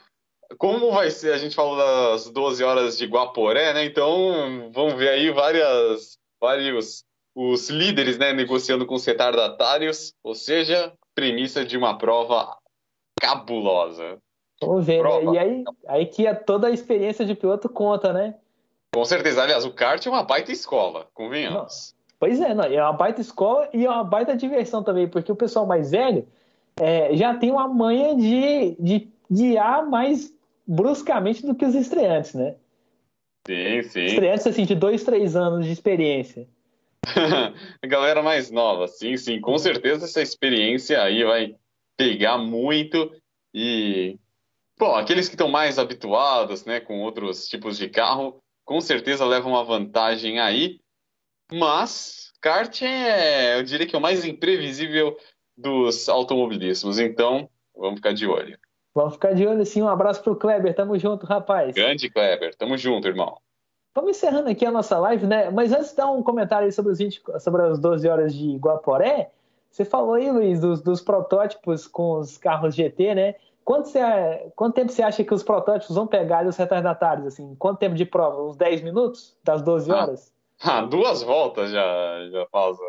Como 0.57 0.91
vai 0.91 1.09
ser? 1.09 1.33
A 1.33 1.37
gente 1.37 1.55
falou 1.55 1.75
das 1.77 2.29
12 2.29 2.63
horas 2.63 2.97
de 2.97 3.05
Guaporé, 3.05 3.73
né? 3.73 3.85
Então, 3.85 4.69
vamos 4.73 4.93
ver 4.93 5.09
aí 5.09 5.31
várias, 5.31 6.17
vários 6.39 7.03
os 7.35 7.69
líderes, 7.69 8.17
né, 8.17 8.33
negociando 8.33 8.85
com 8.85 8.95
os 8.95 9.05
retardatários. 9.05 10.13
Ou 10.23 10.35
seja, 10.35 10.93
premissa 11.15 11.65
de 11.65 11.77
uma 11.77 11.97
prova 11.97 12.57
cabulosa. 13.19 14.17
Vamos 14.61 14.85
ver, 14.85 14.97
né? 14.97 14.99
Prova. 14.99 15.35
E 15.35 15.39
aí, 15.39 15.63
aí 15.87 16.05
que 16.05 16.27
é 16.27 16.33
toda 16.33 16.67
a 16.67 16.71
experiência 16.71 17.25
de 17.25 17.35
piloto 17.35 17.67
conta, 17.67 18.13
né? 18.13 18.35
Com 18.93 19.05
certeza. 19.05 19.41
Aliás, 19.41 19.65
o 19.65 19.71
kart 19.71 20.05
é 20.05 20.09
uma 20.09 20.23
baita 20.23 20.51
escola, 20.51 21.07
convenhamos. 21.13 21.95
Pois 22.19 22.39
é, 22.39 22.53
não, 22.53 22.65
é 22.65 22.81
uma 22.81 22.93
baita 22.93 23.19
escola 23.19 23.67
e 23.73 23.85
é 23.85 23.89
uma 23.89 24.03
baita 24.03 24.35
diversão 24.35 24.83
também, 24.83 25.07
porque 25.07 25.31
o 25.31 25.35
pessoal 25.35 25.65
mais 25.65 25.89
velho 25.89 26.27
é, 26.79 27.15
já 27.15 27.35
tem 27.35 27.51
uma 27.51 27.67
manha 27.67 28.15
de, 28.15 28.75
de 28.79 29.09
guiar 29.31 29.89
mais 29.89 30.31
bruscamente 30.67 31.45
do 31.45 31.55
que 31.55 31.65
os 31.65 31.73
estreantes, 31.73 32.35
né? 32.35 32.55
Sim, 33.47 33.81
sim. 33.83 34.05
Estreantes, 34.05 34.45
assim, 34.45 34.65
de 34.65 34.75
dois, 34.75 35.03
três 35.03 35.35
anos 35.35 35.65
de 35.65 35.71
experiência. 35.71 36.47
Galera 37.83 38.21
mais 38.21 38.51
nova, 38.51 38.87
sim, 38.87 39.17
sim, 39.17 39.39
com 39.41 39.57
certeza 39.57 40.05
essa 40.05 40.21
experiência 40.21 41.01
aí 41.01 41.23
vai 41.23 41.55
pegar 41.97 42.37
muito 42.37 43.11
e, 43.53 44.17
bom, 44.77 44.95
aqueles 44.95 45.27
que 45.27 45.35
estão 45.35 45.49
mais 45.49 45.79
habituados, 45.79 46.65
né, 46.65 46.79
com 46.79 47.01
outros 47.01 47.47
tipos 47.47 47.77
de 47.77 47.89
carro, 47.89 48.41
com 48.65 48.79
certeza 48.79 49.25
levam 49.25 49.51
uma 49.51 49.63
vantagem 49.63 50.39
aí, 50.39 50.79
mas 51.51 52.31
kart 52.39 52.81
é, 52.81 53.57
eu 53.57 53.63
diria 53.63 53.85
que 53.85 53.95
é 53.95 53.99
o 53.99 54.01
mais 54.01 54.23
imprevisível 54.23 55.17
dos 55.57 56.07
automobilismos, 56.07 56.99
então 56.99 57.49
vamos 57.75 57.95
ficar 57.95 58.13
de 58.13 58.27
olho. 58.27 58.57
Vamos 58.93 59.13
ficar 59.13 59.33
de 59.33 59.47
olho, 59.47 59.65
sim. 59.65 59.81
Um 59.81 59.87
abraço 59.87 60.21
pro 60.21 60.35
Kleber, 60.35 60.75
tamo 60.75 60.97
junto, 60.99 61.25
rapaz. 61.25 61.73
Grande 61.73 62.09
Kleber, 62.09 62.53
tamo 62.55 62.77
junto, 62.77 63.07
irmão. 63.07 63.37
Vamos 63.93 64.11
encerrando 64.11 64.49
aqui 64.49 64.65
a 64.65 64.71
nossa 64.71 64.97
live, 64.97 65.27
né? 65.27 65.49
Mas 65.49 65.71
antes 65.73 65.89
de 65.91 65.97
dar 65.97 66.09
um 66.09 66.23
comentário 66.23 66.65
aí 66.65 66.71
sobre, 66.71 66.91
os 66.93 66.97
20 66.99 67.21
sobre 67.39 67.61
as 67.63 67.79
12 67.79 68.07
horas 68.07 68.33
de 68.33 68.55
Guaporé, 68.57 69.31
você 69.69 69.83
falou 69.83 70.13
aí, 70.13 70.31
Luiz, 70.31 70.59
dos, 70.61 70.81
dos 70.81 71.01
protótipos 71.01 71.87
com 71.87 72.13
os 72.19 72.37
carros 72.37 72.73
GT, 72.75 73.15
né? 73.15 73.35
Quanto, 73.63 73.89
você, 73.89 73.99
quanto 74.55 74.73
tempo 74.75 74.91
você 74.91 75.03
acha 75.03 75.23
que 75.23 75.33
os 75.33 75.43
protótipos 75.43 75.95
vão 75.95 76.07
pegar 76.07 76.45
os 76.47 76.57
retardatários? 76.57 77.27
Assim? 77.27 77.53
Quanto 77.55 77.79
tempo 77.79 77.95
de 77.95 78.05
prova? 78.05 78.41
Uns 78.41 78.55
10 78.55 78.81
minutos 78.81 79.37
das 79.43 79.61
12 79.61 79.91
Ah. 79.91 79.95
horas? 79.97 80.33
Ah, 80.63 80.81
duas 80.81 81.23
voltas 81.23 81.71
já, 81.71 82.27
já 82.31 82.45
pausa. 82.51 82.83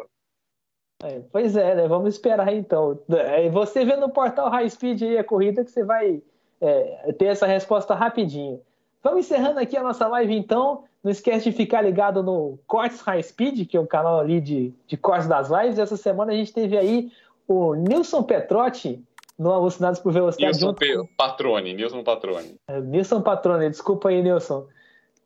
É, 1.03 1.21
pois 1.33 1.57
é, 1.57 1.75
né? 1.75 1.89
Vamos 1.89 2.15
esperar 2.15 2.53
então. 2.55 2.99
É, 3.11 3.49
Você 3.51 3.85
vê 3.85 3.97
no 3.97 4.09
portal 4.11 4.49
High 4.51 4.69
Speed 4.71 5.03
aí 5.03 5.19
a 5.19 5.25
corrida 5.25 5.65
que 5.65 5.71
você 5.71 5.83
vai 5.85 6.23
é, 6.61 7.13
ter 7.19 7.27
essa 7.27 7.47
resposta 7.47 7.95
rapidinho. 7.95 8.61
Vamos 9.03 9.21
encerrando 9.21 9.59
aqui 9.59 9.77
a 9.77 9.83
nossa 9.83 10.07
live, 10.07 10.35
então. 10.37 10.85
Não 11.03 11.11
esquece 11.11 11.45
de 11.51 11.53
ficar 11.57 11.83
ligado 11.83 12.23
no 12.23 12.59
Cortes 12.67 13.01
High 13.01 13.23
Speed, 13.23 13.67
que 13.69 13.77
é 13.77 13.81
o 13.81 13.87
canal 13.87 14.21
ali 14.21 14.41
de, 14.41 14.73
de 14.87 14.97
cortes 14.97 15.27
das 15.27 15.51
lives. 15.51 15.79
Essa 15.79 15.97
semana 15.97 16.33
a 16.33 16.37
gente 16.37 16.53
teve 16.53 16.79
aí 16.79 17.11
o 17.49 17.75
Nilson 17.75 18.23
Petrotti 18.23 19.03
no 19.37 19.51
Alucinados 19.51 19.99
por 19.99 20.13
Velocidade. 20.13 20.53
Nilson 20.53 20.67
junto 20.69 21.09
Patrone, 21.17 21.75
Nilson 21.75 22.05
Patrone. 22.05 22.55
é, 22.69 22.81
Nilson 22.81 23.21
Patrone, 23.21 23.69
desculpa 23.71 24.11
aí, 24.11 24.23
Nilson. 24.23 24.67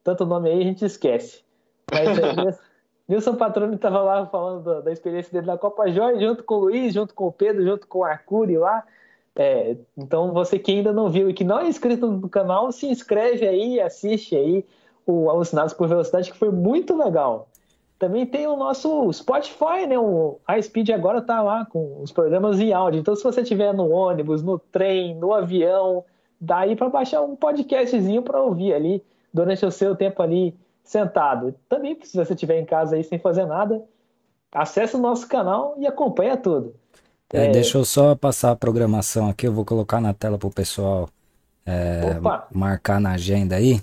Tanto 0.02 0.24
nome 0.24 0.48
aí 0.50 0.60
a 0.60 0.64
gente 0.64 0.84
esquece. 0.84 1.42
Mas 1.92 2.18
é, 2.18 2.32
Nilson- 2.42 2.60
Nilson 3.08 3.34
Patrone 3.36 3.74
estava 3.76 4.00
lá 4.00 4.26
falando 4.26 4.64
da, 4.64 4.80
da 4.80 4.92
experiência 4.92 5.30
dele 5.30 5.46
na 5.46 5.58
Copa 5.58 5.88
Joy, 5.90 6.18
junto 6.20 6.42
com 6.42 6.54
o 6.54 6.58
Luiz, 6.60 6.94
junto 6.94 7.12
com 7.14 7.26
o 7.26 7.32
Pedro, 7.32 7.62
junto 7.64 7.86
com 7.86 7.98
o 7.98 8.04
Arcuri 8.04 8.56
lá. 8.56 8.82
É, 9.38 9.76
então, 9.98 10.32
você 10.32 10.58
que 10.58 10.72
ainda 10.72 10.92
não 10.92 11.10
viu 11.10 11.28
e 11.28 11.34
que 11.34 11.44
não 11.44 11.58
é 11.60 11.68
inscrito 11.68 12.06
no 12.10 12.28
canal, 12.30 12.72
se 12.72 12.86
inscreve 12.86 13.46
aí 13.46 13.78
assiste 13.78 14.34
aí 14.34 14.64
o 15.06 15.30
Alucinados 15.30 15.72
por 15.72 15.88
Velocidade, 15.88 16.32
que 16.32 16.38
foi 16.38 16.50
muito 16.50 16.96
legal. 16.96 17.48
Também 17.98 18.26
tem 18.26 18.46
o 18.46 18.56
nosso 18.56 19.10
Spotify, 19.12 19.86
né? 19.88 19.98
O 19.98 20.38
High 20.46 20.62
Speed 20.62 20.90
agora 20.90 21.22
tá 21.22 21.40
lá 21.40 21.64
com 21.64 22.02
os 22.02 22.12
programas 22.12 22.60
em 22.60 22.72
áudio. 22.72 23.00
Então, 23.00 23.16
se 23.16 23.24
você 23.24 23.40
estiver 23.40 23.72
no 23.72 23.88
ônibus, 23.88 24.42
no 24.42 24.58
trem, 24.58 25.14
no 25.14 25.32
avião, 25.32 26.04
daí 26.38 26.76
para 26.76 26.90
baixar 26.90 27.22
um 27.22 27.34
podcastzinho 27.34 28.20
para 28.20 28.42
ouvir 28.42 28.74
ali 28.74 29.02
durante 29.32 29.64
o 29.64 29.70
seu 29.70 29.96
tempo 29.96 30.22
ali 30.22 30.54
sentado. 30.84 31.54
Também, 31.68 31.98
se 32.02 32.16
você 32.16 32.34
estiver 32.34 32.60
em 32.60 32.66
casa 32.66 32.96
aí 32.96 33.04
sem 33.04 33.18
fazer 33.18 33.46
nada, 33.46 33.82
acesse 34.52 34.96
o 34.96 35.00
nosso 35.00 35.26
canal 35.26 35.74
e 35.78 35.86
acompanha 35.86 36.36
tudo. 36.36 36.74
É, 37.32 37.46
É. 37.46 37.50
Deixa 37.50 37.78
eu 37.78 37.84
só 37.84 38.14
passar 38.14 38.52
a 38.52 38.56
programação 38.56 39.28
aqui, 39.28 39.46
eu 39.46 39.52
vou 39.52 39.64
colocar 39.64 40.00
na 40.00 40.12
tela 40.12 40.38
pro 40.38 40.50
pessoal 40.50 41.08
é, 41.64 42.18
marcar 42.52 43.00
na 43.00 43.12
agenda 43.12 43.56
aí. 43.56 43.80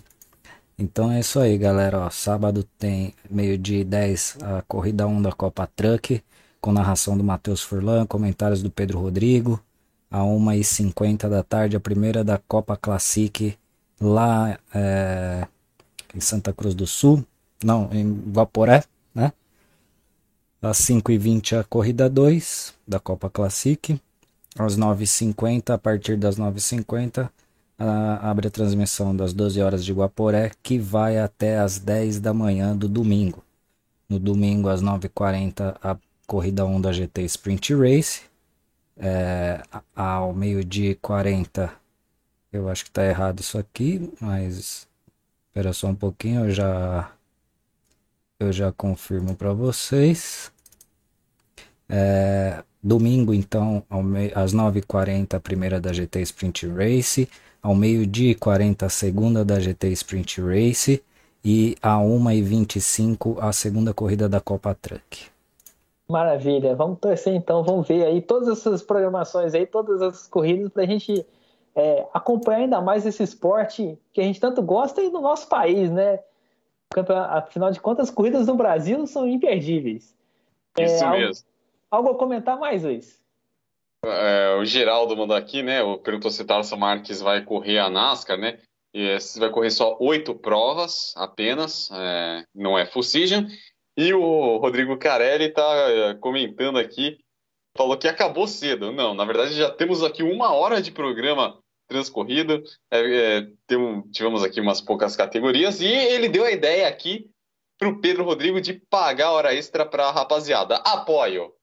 Então 0.78 1.11
é 1.11 1.19
isso 1.19 1.39
aí, 1.39 1.57
galera. 1.57 1.99
Ó, 1.99 2.09
sábado 2.09 2.63
tem 2.78 3.13
meio-dia 3.30 3.82
e 3.82 3.84
10 3.84 4.38
a 4.41 4.61
corrida 4.63 5.07
1 5.07 5.21
da 5.21 5.32
Copa 5.32 5.67
Truck, 5.76 6.21
com 6.59 6.71
narração 6.71 7.17
do 7.17 7.24
Matheus 7.24 7.61
Furlan, 7.61 8.05
comentários 8.05 8.61
do 8.63 8.71
Pedro 8.71 8.99
Rodrigo. 8.99 9.61
a 10.09 10.19
1h50 10.19 11.28
da 11.28 11.41
tarde, 11.41 11.76
a 11.76 11.80
primeira 11.80 12.24
da 12.24 12.38
Copa 12.38 12.78
Classic 12.78 13.57
lá 13.99 14.59
é, 14.74 15.47
em 16.13 16.19
Santa 16.19 16.53
Cruz 16.53 16.76
do 16.76 16.86
Sul, 16.86 17.26
não, 17.63 17.89
em 17.91 18.13
Guaporé, 18.32 18.84
né? 19.15 19.34
Às 20.61 20.78
5h20 20.80 21.59
a 21.59 21.63
corrida 21.63 22.09
2 22.09 22.74
da 22.88 22.99
Copa 22.99 23.30
Classic, 23.30 23.99
às 24.57 24.78
9h50, 24.78 25.71
a 25.71 25.78
partir 25.78 26.15
das 26.15 26.38
9h50, 26.38 27.30
abre 27.78 28.47
a 28.47 28.51
transmissão 28.51 29.15
das 29.15 29.34
12 29.34 29.61
horas 29.61 29.84
de 29.84 29.93
Guaporé, 29.93 30.51
que 30.61 30.78
vai 30.78 31.17
até 31.17 31.57
às 31.59 31.80
10 31.80 32.19
da 32.19 32.34
manhã 32.34 32.76
do 32.76 32.88
domingo. 32.88 33.43
No 34.07 34.19
domingo, 34.19 34.69
às 34.69 34.82
9h40, 34.82 35.76
a 35.82 35.97
corrida 36.28 36.65
1 36.65 36.82
da 36.82 36.91
GT 36.91 37.24
Sprint 37.24 37.74
Race. 37.76 38.21
É, 38.95 39.61
ao 39.95 40.34
meio-dia 40.34 40.91
e 40.91 40.95
40, 40.95 41.74
eu 42.51 42.69
acho 42.69 42.84
que 42.84 42.91
está 42.91 43.03
errado 43.03 43.39
isso 43.39 43.57
aqui, 43.57 44.13
mas 44.21 44.88
espera 45.47 45.74
só 45.74 45.88
um 45.88 45.95
pouquinho, 45.95 46.45
eu 46.45 46.51
já, 46.51 47.11
eu 48.39 48.53
já 48.53 48.71
confirmo 48.71 49.36
para 49.36 49.51
vocês. 49.53 50.51
É, 51.89 52.63
domingo, 52.82 53.34
então, 53.34 53.84
às 54.36 54.53
9h40, 54.53 55.36
a 55.36 55.39
primeira 55.39 55.80
da 55.80 55.93
GT 55.93 56.21
Sprint 56.21 56.67
Race. 56.67 57.30
Ao 57.64 57.74
meio-dia 57.74 58.32
e 58.32 58.36
40, 58.36 58.86
a 58.86 58.89
segunda 58.89 59.45
da 59.45 59.57
GT 59.57 59.88
Sprint 59.93 60.41
Race. 60.41 61.01
E 61.45 61.78
a 61.82 61.95
1h25, 61.97 63.38
a 63.39 63.53
segunda 63.53 63.93
corrida 63.93 64.28
da 64.28 64.41
Copa 64.41 64.78
Truck. 64.82 65.28
Maravilha, 66.09 66.76
vamos 66.76 66.99
torcer 66.99 67.34
então, 67.34 67.64
vamos 67.64 67.88
ver 67.88 68.05
aí 68.05 68.22
todas 68.22 68.49
essas 68.49 68.82
programações 68.82 69.53
aí, 69.53 69.66
todas 69.66 70.01
as 70.01 70.28
corridas 70.28 70.70
para 70.70 70.84
a 70.84 70.86
gente 70.86 71.26
é, 71.74 72.05
acompanhar 72.14 72.59
ainda 72.59 72.82
mais 72.82 73.05
esse 73.05 73.24
esporte 73.24 73.97
que 74.11 74.20
a 74.20 74.24
gente 74.24 74.39
tanto 74.39 74.61
gosta 74.61 75.01
e 75.01 75.09
no 75.09 75.22
nosso 75.22 75.47
país, 75.47 75.89
né? 75.89 76.20
Afinal 77.30 77.72
de 77.72 77.80
contas, 77.80 78.09
as 78.09 78.14
corridas 78.14 78.45
no 78.45 78.55
Brasil 78.55 79.07
são 79.07 79.28
imperdíveis. 79.28 80.14
Isso 80.78 81.03
é, 81.03 81.11
mesmo. 81.11 81.45
Algo, 81.89 82.09
algo 82.09 82.18
a 82.18 82.20
comentar 82.20 82.59
mais, 82.59 82.84
Luiz? 82.84 83.22
É, 84.06 84.56
o 84.56 84.66
Geraldo 84.66 85.16
mandou 85.16 85.36
aqui, 85.36 85.64
né? 85.64 85.80
Perguntou 86.04 86.30
se 86.30 86.43
Tarso 86.43 86.76
Marques 86.76 87.22
vai 87.22 87.43
correr 87.43 87.80
a 87.80 87.89
NASCAR, 87.89 88.38
né? 88.38 88.60
E 88.93 89.18
vai 89.39 89.49
correr 89.49 89.72
só 89.72 89.97
oito 89.99 90.36
provas 90.36 91.14
apenas, 91.16 91.89
é, 91.91 92.45
não 92.54 92.78
é 92.78 92.86
full. 92.86 93.01
E 93.97 94.14
o 94.14 94.58
Rodrigo 94.58 94.97
Carelli 94.97 95.45
está 95.45 95.62
eh, 95.89 96.14
comentando 96.16 96.80
aqui, 96.80 97.20
falou 97.78 97.97
que 97.97 98.08
acabou 98.08 98.47
cedo. 98.47 98.91
Não, 98.91 99.14
na 99.14 99.24
verdade 99.24 99.54
já 99.54 99.70
temos 99.70 100.04
aqui 100.04 100.24
uma 100.24 100.51
hora 100.51 100.82
de 100.82 100.91
programa 100.91 101.60
transcorrido, 101.88 102.64
é, 102.91 102.99
é, 102.99 103.47
tivemos 104.12 104.43
aqui 104.43 104.60
umas 104.60 104.82
poucas 104.82 105.16
categorias, 105.16 105.80
e 105.80 105.88
ele 105.88 106.28
deu 106.28 106.43
a 106.43 106.51
ideia 106.51 106.88
aqui 106.88 107.30
para 107.78 107.89
o 107.89 107.99
Pedro 107.99 108.24
Rodrigo 108.24 108.60
de 108.60 108.74
pagar 108.89 109.32
hora 109.32 109.54
extra 109.54 109.86
para 109.86 110.06
a 110.06 110.12
rapaziada. 110.12 110.78
Apoio. 110.78 111.54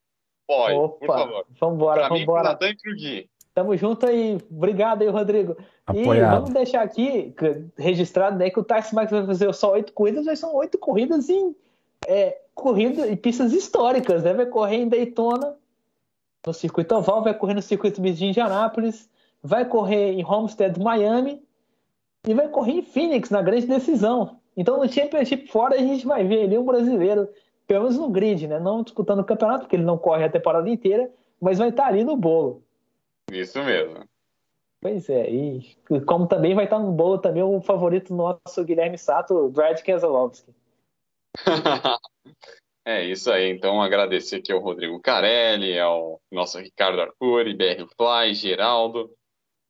Apoio, 0.53 0.79
Opa, 0.79 0.99
por 0.99 1.07
favor. 1.07 1.47
Vambora, 1.61 2.07
pra 2.07 2.17
vambora. 2.17 2.43
Mim, 2.43 2.49
Natan 2.49 2.75
e 2.97 3.29
Tamo 3.55 3.77
junto 3.77 4.07
aí. 4.07 4.39
Obrigado 4.51 5.03
aí, 5.03 5.09
Rodrigo. 5.09 5.57
Apoiado. 5.87 6.33
E 6.33 6.37
vamos 6.37 6.51
deixar 6.51 6.83
aqui 6.83 7.35
registrado 7.77 8.39
né, 8.39 8.49
que 8.49 8.61
o 8.61 8.65
Tarso 8.65 8.95
Max 8.95 9.11
vai 9.11 9.27
fazer 9.27 9.53
só 9.55 9.73
oito 9.73 9.93
corridas, 9.93 10.25
mas 10.25 10.39
são 10.39 10.55
oito 10.55 10.79
corridas 10.79 11.29
em 11.29 11.55
é, 12.07 12.39
corrida 12.55 13.09
e 13.09 13.17
pistas 13.17 13.53
históricas, 13.53 14.23
né? 14.23 14.33
Vai 14.33 14.47
correr 14.47 14.77
em 14.77 14.89
Daytona, 14.89 15.57
no 16.47 16.53
circuito 16.53 16.95
oval, 16.95 17.23
vai 17.23 17.35
correr 17.35 17.55
no 17.55 17.63
circuito 17.63 18.01
de 18.01 18.27
Indianápolis, 18.27 19.11
vai 19.43 19.65
correr 19.65 20.13
em 20.13 20.25
Homestead, 20.25 20.79
Miami 20.81 21.43
e 22.27 22.35
vai 22.35 22.49
correr 22.49 22.73
em 22.73 22.83
Phoenix, 22.83 23.31
na 23.31 23.43
grande 23.43 23.67
decisão. 23.67 24.39
Então 24.57 24.79
no 24.79 24.91
Championship 24.91 25.49
fora 25.49 25.75
a 25.75 25.79
gente 25.79 26.07
vai 26.07 26.25
ver 26.25 26.45
ali 26.45 26.57
um 26.57 26.65
brasileiro, 26.65 27.29
pelo 27.71 27.85
menos 27.85 27.97
no 27.97 28.11
grid, 28.11 28.49
né? 28.49 28.59
Não 28.59 28.83
disputando 28.83 29.21
o 29.21 29.25
campeonato, 29.25 29.61
porque 29.61 29.77
ele 29.77 29.85
não 29.85 29.97
corre 29.97 30.25
a 30.25 30.29
temporada 30.29 30.69
inteira, 30.69 31.09
mas 31.41 31.59
vai 31.59 31.69
estar 31.69 31.87
ali 31.87 32.03
no 32.03 32.17
bolo. 32.17 32.65
Isso 33.31 33.63
mesmo. 33.63 34.05
Pois 34.83 35.09
é, 35.09 35.31
e 35.31 35.77
como 36.05 36.27
também 36.27 36.53
vai 36.53 36.65
estar 36.65 36.81
no 36.81 36.91
bolo 36.91 37.19
também 37.19 37.45
o 37.45 37.61
favorito 37.61 38.13
nosso, 38.13 38.65
Guilherme 38.65 38.99
Sato, 38.99 39.51
Brad 39.51 39.81
Keselowski. 39.83 40.53
é 42.85 43.05
isso 43.05 43.31
aí. 43.31 43.53
Então, 43.53 43.81
agradecer 43.81 44.39
aqui 44.39 44.51
ao 44.51 44.59
Rodrigo 44.59 44.99
Carelli, 44.99 45.79
ao 45.79 46.21
nosso 46.29 46.59
Ricardo 46.59 47.01
Arcuri, 47.01 47.55
BR 47.55 47.87
Fly, 47.97 48.35
Geraldo, 48.35 49.15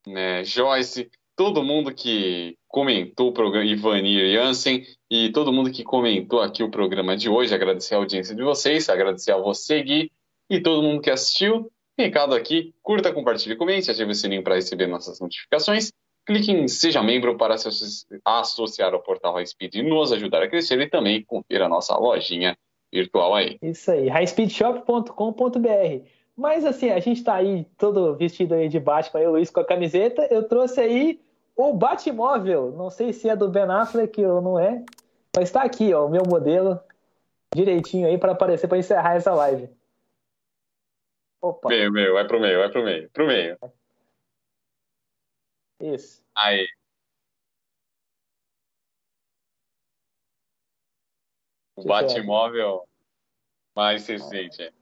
né, 0.06 0.42
Joyce, 0.42 1.10
todo 1.40 1.64
mundo 1.64 1.94
que 1.94 2.58
comentou 2.68 3.28
o 3.28 3.32
programa, 3.32 3.64
Ivanir 3.64 4.30
Jansen, 4.30 4.84
e 5.10 5.32
todo 5.32 5.50
mundo 5.50 5.70
que 5.70 5.82
comentou 5.82 6.42
aqui 6.42 6.62
o 6.62 6.70
programa 6.70 7.16
de 7.16 7.30
hoje. 7.30 7.54
Agradecer 7.54 7.94
a 7.94 7.96
audiência 7.96 8.34
de 8.34 8.42
vocês, 8.42 8.90
agradecer 8.90 9.32
a 9.32 9.38
você, 9.38 9.82
Gui, 9.82 10.12
e 10.50 10.60
todo 10.60 10.82
mundo 10.82 11.00
que 11.00 11.08
assistiu. 11.08 11.72
Recado 11.98 12.34
aqui, 12.34 12.74
curta, 12.82 13.10
compartilhe, 13.10 13.56
comente, 13.56 13.90
ative 13.90 14.10
o 14.10 14.14
sininho 14.14 14.44
para 14.44 14.56
receber 14.56 14.86
nossas 14.86 15.18
notificações. 15.18 15.90
Clique 16.26 16.52
em 16.52 16.68
Seja 16.68 17.02
Membro 17.02 17.38
para 17.38 17.56
se 17.56 17.70
associar 18.22 18.92
ao 18.92 19.02
portal 19.02 19.32
High 19.32 19.46
Speed 19.46 19.76
e 19.76 19.82
nos 19.82 20.12
ajudar 20.12 20.42
a 20.42 20.48
crescer 20.48 20.78
e 20.78 20.90
também 20.90 21.24
confira 21.24 21.64
a 21.64 21.70
nossa 21.70 21.96
lojinha 21.96 22.54
virtual 22.92 23.34
aí. 23.34 23.56
Isso 23.62 23.90
aí, 23.90 24.08
highspeedshop.com.br. 24.08 26.04
Mas 26.36 26.66
assim, 26.66 26.90
a 26.90 27.00
gente 27.00 27.16
está 27.16 27.36
aí 27.36 27.66
todo 27.78 28.14
vestido 28.14 28.52
aí 28.52 28.68
de 28.68 28.78
Batman, 28.78 29.20
eu 29.20 29.30
Luiz 29.30 29.48
com 29.48 29.60
a 29.60 29.64
camiseta. 29.64 30.28
Eu 30.30 30.46
trouxe 30.46 30.82
aí 30.82 31.18
o 31.68 31.74
Batmóvel. 31.74 32.72
Não 32.72 32.90
sei 32.90 33.12
se 33.12 33.28
é 33.28 33.36
do 33.36 33.48
Ben 33.48 33.64
Affleck 33.64 34.24
ou 34.24 34.40
não 34.40 34.58
é, 34.58 34.84
mas 35.34 35.48
está 35.48 35.62
aqui, 35.62 35.92
ó, 35.92 36.06
o 36.06 36.10
meu 36.10 36.22
modelo 36.26 36.80
direitinho 37.54 38.06
aí 38.06 38.16
para 38.18 38.32
aparecer 38.32 38.68
para 38.68 38.78
encerrar 38.78 39.14
essa 39.14 39.34
live. 39.34 39.68
Opa. 41.42 41.68
Meio, 41.68 41.90
meio, 41.90 42.14
vai 42.14 42.26
pro 42.26 42.40
meio, 42.40 42.58
vai 42.58 42.70
pro 42.70 42.84
meio, 42.84 43.10
pro 43.10 43.26
meio. 43.26 43.58
Isso. 45.80 46.22
Aí. 46.36 46.66
O 51.76 51.84
Batmóvel 51.84 52.86
mais 53.74 54.06
recente. 54.06 54.72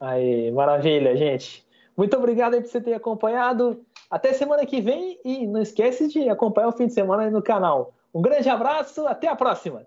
Aí, 0.00 0.50
maravilha, 0.50 1.16
gente. 1.16 1.64
Muito 1.96 2.16
obrigado 2.16 2.54
aí 2.54 2.60
por 2.60 2.68
você 2.68 2.80
ter 2.80 2.94
acompanhado. 2.94 3.86
Até 4.12 4.34
semana 4.34 4.66
que 4.66 4.78
vem 4.78 5.18
e 5.24 5.46
não 5.46 5.62
esquece 5.62 6.06
de 6.06 6.28
acompanhar 6.28 6.68
o 6.68 6.72
fim 6.72 6.86
de 6.86 6.92
semana 6.92 7.22
aí 7.22 7.30
no 7.30 7.42
canal. 7.42 7.94
Um 8.14 8.20
grande 8.20 8.46
abraço, 8.46 9.06
até 9.06 9.26
a 9.26 9.34
próxima. 9.34 9.86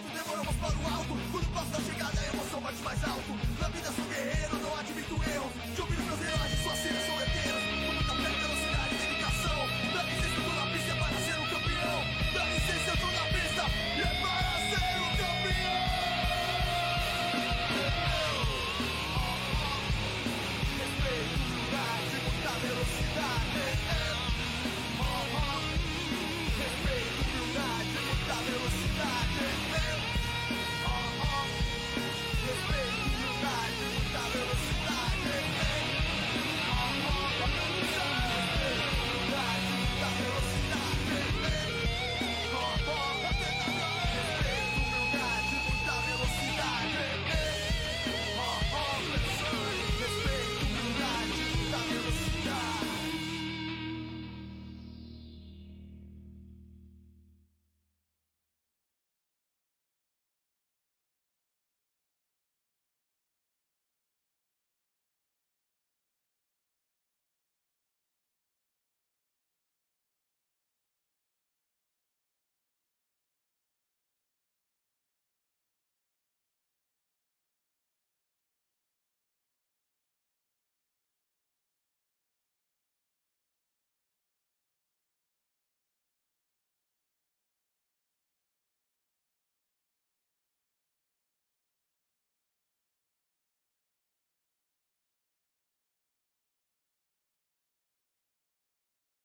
Com 0.00 0.27